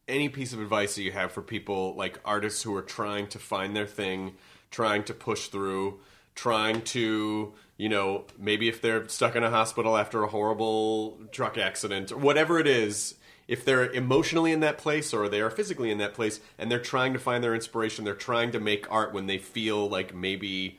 any 0.09 0.28
piece 0.28 0.53
of 0.53 0.61
advice 0.61 0.95
that 0.95 1.03
you 1.03 1.12
have 1.12 1.33
for 1.33 1.43
people 1.43 1.95
like 1.95 2.18
artists 2.24 2.62
who 2.62 2.74
are 2.74 2.83
trying 2.83 3.28
to 3.28 3.39
find 3.39 3.76
their 3.76 3.87
thing, 3.87 4.35
trying 4.70 5.05
to 5.05 5.14
push 5.14 5.49
through, 5.49 6.01
trying 6.35 6.83
to, 6.83 7.53
you 7.76 7.89
know, 7.89 8.24
maybe 8.39 8.68
if 8.68 8.80
they're 8.80 9.09
stuck 9.09 9.37
in 9.37 9.43
a 9.43 9.51
hospital 9.51 9.97
after 9.97 10.22
a 10.22 10.28
horrible 10.28 11.18
truck 11.30 11.59
accident 11.59 12.12
or 12.12 12.18
whatever 12.18 12.59
it 12.59 12.66
is, 12.66 13.14
if 13.49 13.64
they're 13.64 13.91
emotionally 13.91 14.53
in 14.53 14.61
that 14.61 14.78
place 14.78 15.12
or 15.12 15.28
they 15.28 15.41
are 15.41 15.51
physically 15.51 15.91
in 15.91 15.99
that 15.99 16.14
place 16.14 16.41
and 16.59 16.70
they're 16.70 16.80
trying 16.80 17.12
to 17.12 17.18
find 17.18 17.43
their 17.43 17.55
inspiration, 17.55 18.05
they're 18.05 18.14
trying 18.14 18.53
to 18.53 18.61
make 18.61 18.91
art 18.91 19.12
when 19.12 19.26
they 19.26 19.39
feel 19.39 19.89
like 19.89 20.14
maybe 20.14 20.78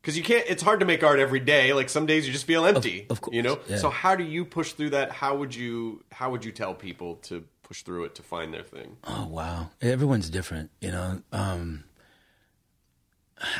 because 0.00 0.16
you 0.16 0.22
can't 0.22 0.44
it's 0.48 0.62
hard 0.62 0.80
to 0.80 0.86
make 0.86 1.02
art 1.02 1.18
every 1.18 1.40
day. 1.40 1.72
Like 1.72 1.88
some 1.88 2.06
days 2.06 2.26
you 2.26 2.32
just 2.32 2.46
feel 2.46 2.64
empty 2.64 3.06
of 3.10 3.20
course, 3.20 3.34
you 3.34 3.42
know? 3.42 3.58
yeah. 3.68 3.76
so 3.76 3.90
how 3.90 4.16
do 4.16 4.24
you 4.24 4.44
push 4.44 4.72
through 4.72 4.90
that? 4.90 5.10
How 5.12 5.36
would 5.36 5.54
you 5.54 6.04
how 6.12 6.30
would 6.30 6.44
you 6.44 6.52
tell 6.52 6.74
people 6.74 7.16
to 7.22 7.44
push 7.62 7.82
through 7.82 8.04
it 8.04 8.14
to 8.16 8.22
find 8.22 8.52
their 8.52 8.64
thing? 8.64 8.96
Oh 9.04 9.26
wow, 9.28 9.70
everyone's 9.80 10.30
different, 10.30 10.70
you 10.80 10.90
know. 10.90 11.22
Um, 11.32 11.84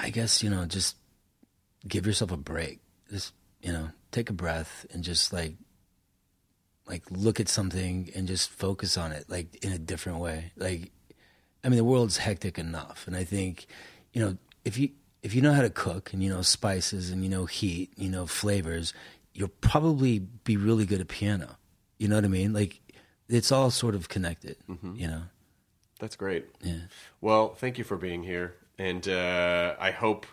I 0.01 0.11
guess 0.11 0.43
you 0.43 0.51
know, 0.51 0.65
just 0.67 0.97
give 1.87 2.07
yourself 2.07 2.31
a 2.33 2.37
break. 2.37 2.81
Just 3.11 3.33
you 3.63 3.73
know, 3.73 3.91
take 4.11 4.31
a 4.31 4.33
breath 4.33 4.87
and 4.93 5.05
just 5.05 5.33
like, 5.33 5.55
like 6.87 7.03
look 7.11 7.39
at 7.41 7.49
something 7.49 8.11
and 8.15 8.27
just 8.27 8.51
focus 8.51 8.97
on 8.97 9.13
it, 9.13 9.27
like 9.29 9.63
in 9.65 9.73
a 9.73 9.79
different 9.79 10.19
way. 10.19 10.53
Like, 10.57 10.91
I 11.63 11.69
mean, 11.69 11.77
the 11.77 11.85
world's 11.85 12.17
hectic 12.19 12.59
enough, 12.59 13.07
and 13.07 13.15
I 13.17 13.25
think, 13.25 13.67
you 14.13 14.21
know, 14.23 14.37
if 14.65 14.79
you 14.79 14.91
if 15.23 15.35
you 15.35 15.43
know 15.43 15.53
how 15.53 15.61
to 15.63 15.71
cook 15.71 16.13
and 16.15 16.23
you 16.23 16.31
know 16.31 16.43
spices 16.43 17.11
and 17.11 17.23
you 17.23 17.29
know 17.29 17.45
heat, 17.45 17.91
you 17.97 18.09
know 18.09 18.27
flavors, 18.27 18.95
you'll 19.35 19.49
probably 19.61 20.19
be 20.21 20.57
really 20.57 20.87
good 20.87 21.01
at 21.01 21.09
piano. 21.09 21.57
You 21.99 22.09
know 22.09 22.15
what 22.17 22.25
I 22.25 22.29
mean? 22.29 22.55
Like, 22.55 22.81
it's 23.29 23.53
all 23.53 23.71
sort 23.71 23.95
of 23.95 24.09
connected. 24.09 24.57
You 24.95 25.07
know. 25.07 25.23
that's 25.99 26.17
great 26.17 26.47
Yeah. 26.63 26.89
well 27.21 27.55
thank 27.55 27.77
you 27.77 27.85
for 27.85 27.99
being 27.99 28.23
here 28.23 28.55
and 28.79 29.07
uh, 29.07 29.77
i 29.79 29.91
hope 29.91 30.25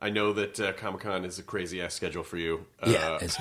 i 0.00 0.08
know 0.10 0.32
that 0.32 0.58
uh, 0.60 0.72
comic-con 0.72 1.24
is 1.24 1.38
a 1.38 1.42
crazy 1.42 1.80
ass 1.82 1.94
schedule 1.94 2.22
for 2.24 2.36
you 2.38 2.64
Yeah, 2.86 3.12
uh, 3.12 3.18
it's, 3.22 3.36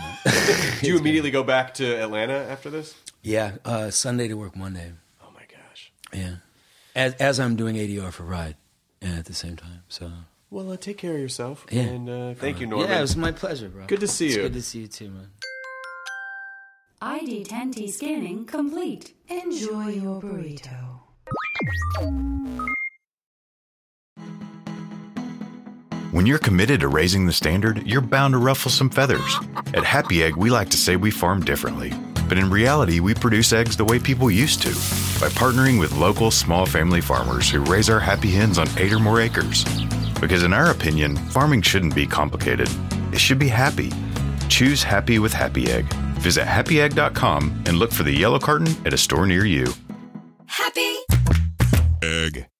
do 0.82 0.88
you 0.88 0.98
immediately 0.98 1.32
go 1.32 1.44
back 1.44 1.74
to 1.76 1.86
atlanta 2.02 2.34
after 2.50 2.70
this 2.70 2.96
yeah. 3.22 3.58
Uh, 3.66 3.90
Sunday 3.92 4.28
to 4.30 4.36
work 4.36 4.56
Monday. 4.56 4.94
oh 5.22 5.30
my 5.36 5.42
gosh 5.52 5.92
Yeah, 6.14 6.36
as 6.96 7.14
as 7.16 7.40
I'm 7.40 7.56
doing 7.58 7.76
ADR 7.76 8.12
for 8.14 8.24
Ride, 8.24 8.56
yeah, 9.02 9.18
at 9.20 9.26
the 9.26 9.34
same 9.34 9.58
time. 9.58 9.84
So 9.90 10.10
well 10.50 10.72
uh, 10.72 10.78
take 10.78 10.98
care 10.98 11.14
of 11.16 11.20
yourself 11.20 11.66
Yeah. 11.70 11.82
and 11.82 12.10
uh, 12.10 12.34
thank 12.36 12.60
you 12.62 12.68
norman 12.68 12.90
yeah, 12.90 13.00
it 13.00 13.02
was 13.02 13.18
my 13.18 13.32
pleasure, 13.34 13.68
bro. 13.70 13.86
Good 13.88 14.00
to 14.00 14.08
see 14.08 14.28
It's 14.28 14.36
you. 14.38 14.42
Good 14.44 14.54
to 14.54 14.62
see 14.62 14.80
you 14.82 14.88
too, 14.88 15.10
man. 15.10 15.30
ID10T 17.02 17.90
scanning 17.92 18.46
complete. 18.46 19.14
Enjoy 19.28 19.88
your 19.88 20.22
burrito. 20.22 21.00
When 26.20 26.26
you're 26.26 26.38
committed 26.38 26.82
to 26.82 26.90
raising 26.90 27.26
the 27.26 27.32
standard, 27.32 27.88
you're 27.88 28.02
bound 28.02 28.34
to 28.34 28.40
ruffle 28.40 28.70
some 28.70 28.90
feathers. 28.90 29.38
At 29.74 29.86
Happy 29.86 30.22
Egg, 30.22 30.36
we 30.36 30.50
like 30.50 30.70
to 30.72 30.76
say 30.76 30.98
we 30.98 31.12
farm 31.12 31.46
differently. 31.46 31.94
But 32.28 32.38
in 32.38 32.50
reality, 32.50 33.00
we 33.00 33.14
produce 33.14 33.54
eggs 33.54 33.78
the 33.78 33.86
way 33.86 34.00
people 34.00 34.30
used 34.30 34.62
to 34.64 34.72
by 35.22 35.30
partnering 35.32 35.80
with 35.80 35.96
local 35.96 36.30
small 36.30 36.66
family 36.66 37.00
farmers 37.00 37.50
who 37.50 37.62
raise 37.62 37.90
our 37.90 38.02
happy 38.02 38.32
hens 38.32 38.58
on 38.58 38.68
eight 38.76 38.92
or 38.92 39.00
more 39.00 39.22
acres. 39.22 39.64
Because 40.20 40.44
in 40.44 40.52
our 40.52 40.72
opinion, 40.72 41.16
farming 41.16 41.62
shouldn't 41.62 41.96
be 41.96 42.06
complicated, 42.06 42.68
it 43.14 43.20
should 43.20 43.40
be 43.40 43.48
happy. 43.48 43.90
Choose 44.50 44.84
happy 44.84 45.20
with 45.20 45.32
Happy 45.32 45.72
Egg. 45.72 45.86
Visit 46.20 46.44
happyegg.com 46.44 47.64
and 47.66 47.78
look 47.80 47.94
for 47.94 48.04
the 48.04 48.12
yellow 48.12 48.40
carton 48.40 48.76
at 48.86 48.92
a 48.92 48.98
store 48.98 49.26
near 49.26 49.46
you. 49.46 49.72
Happy 50.48 50.98
Egg. 52.04 52.50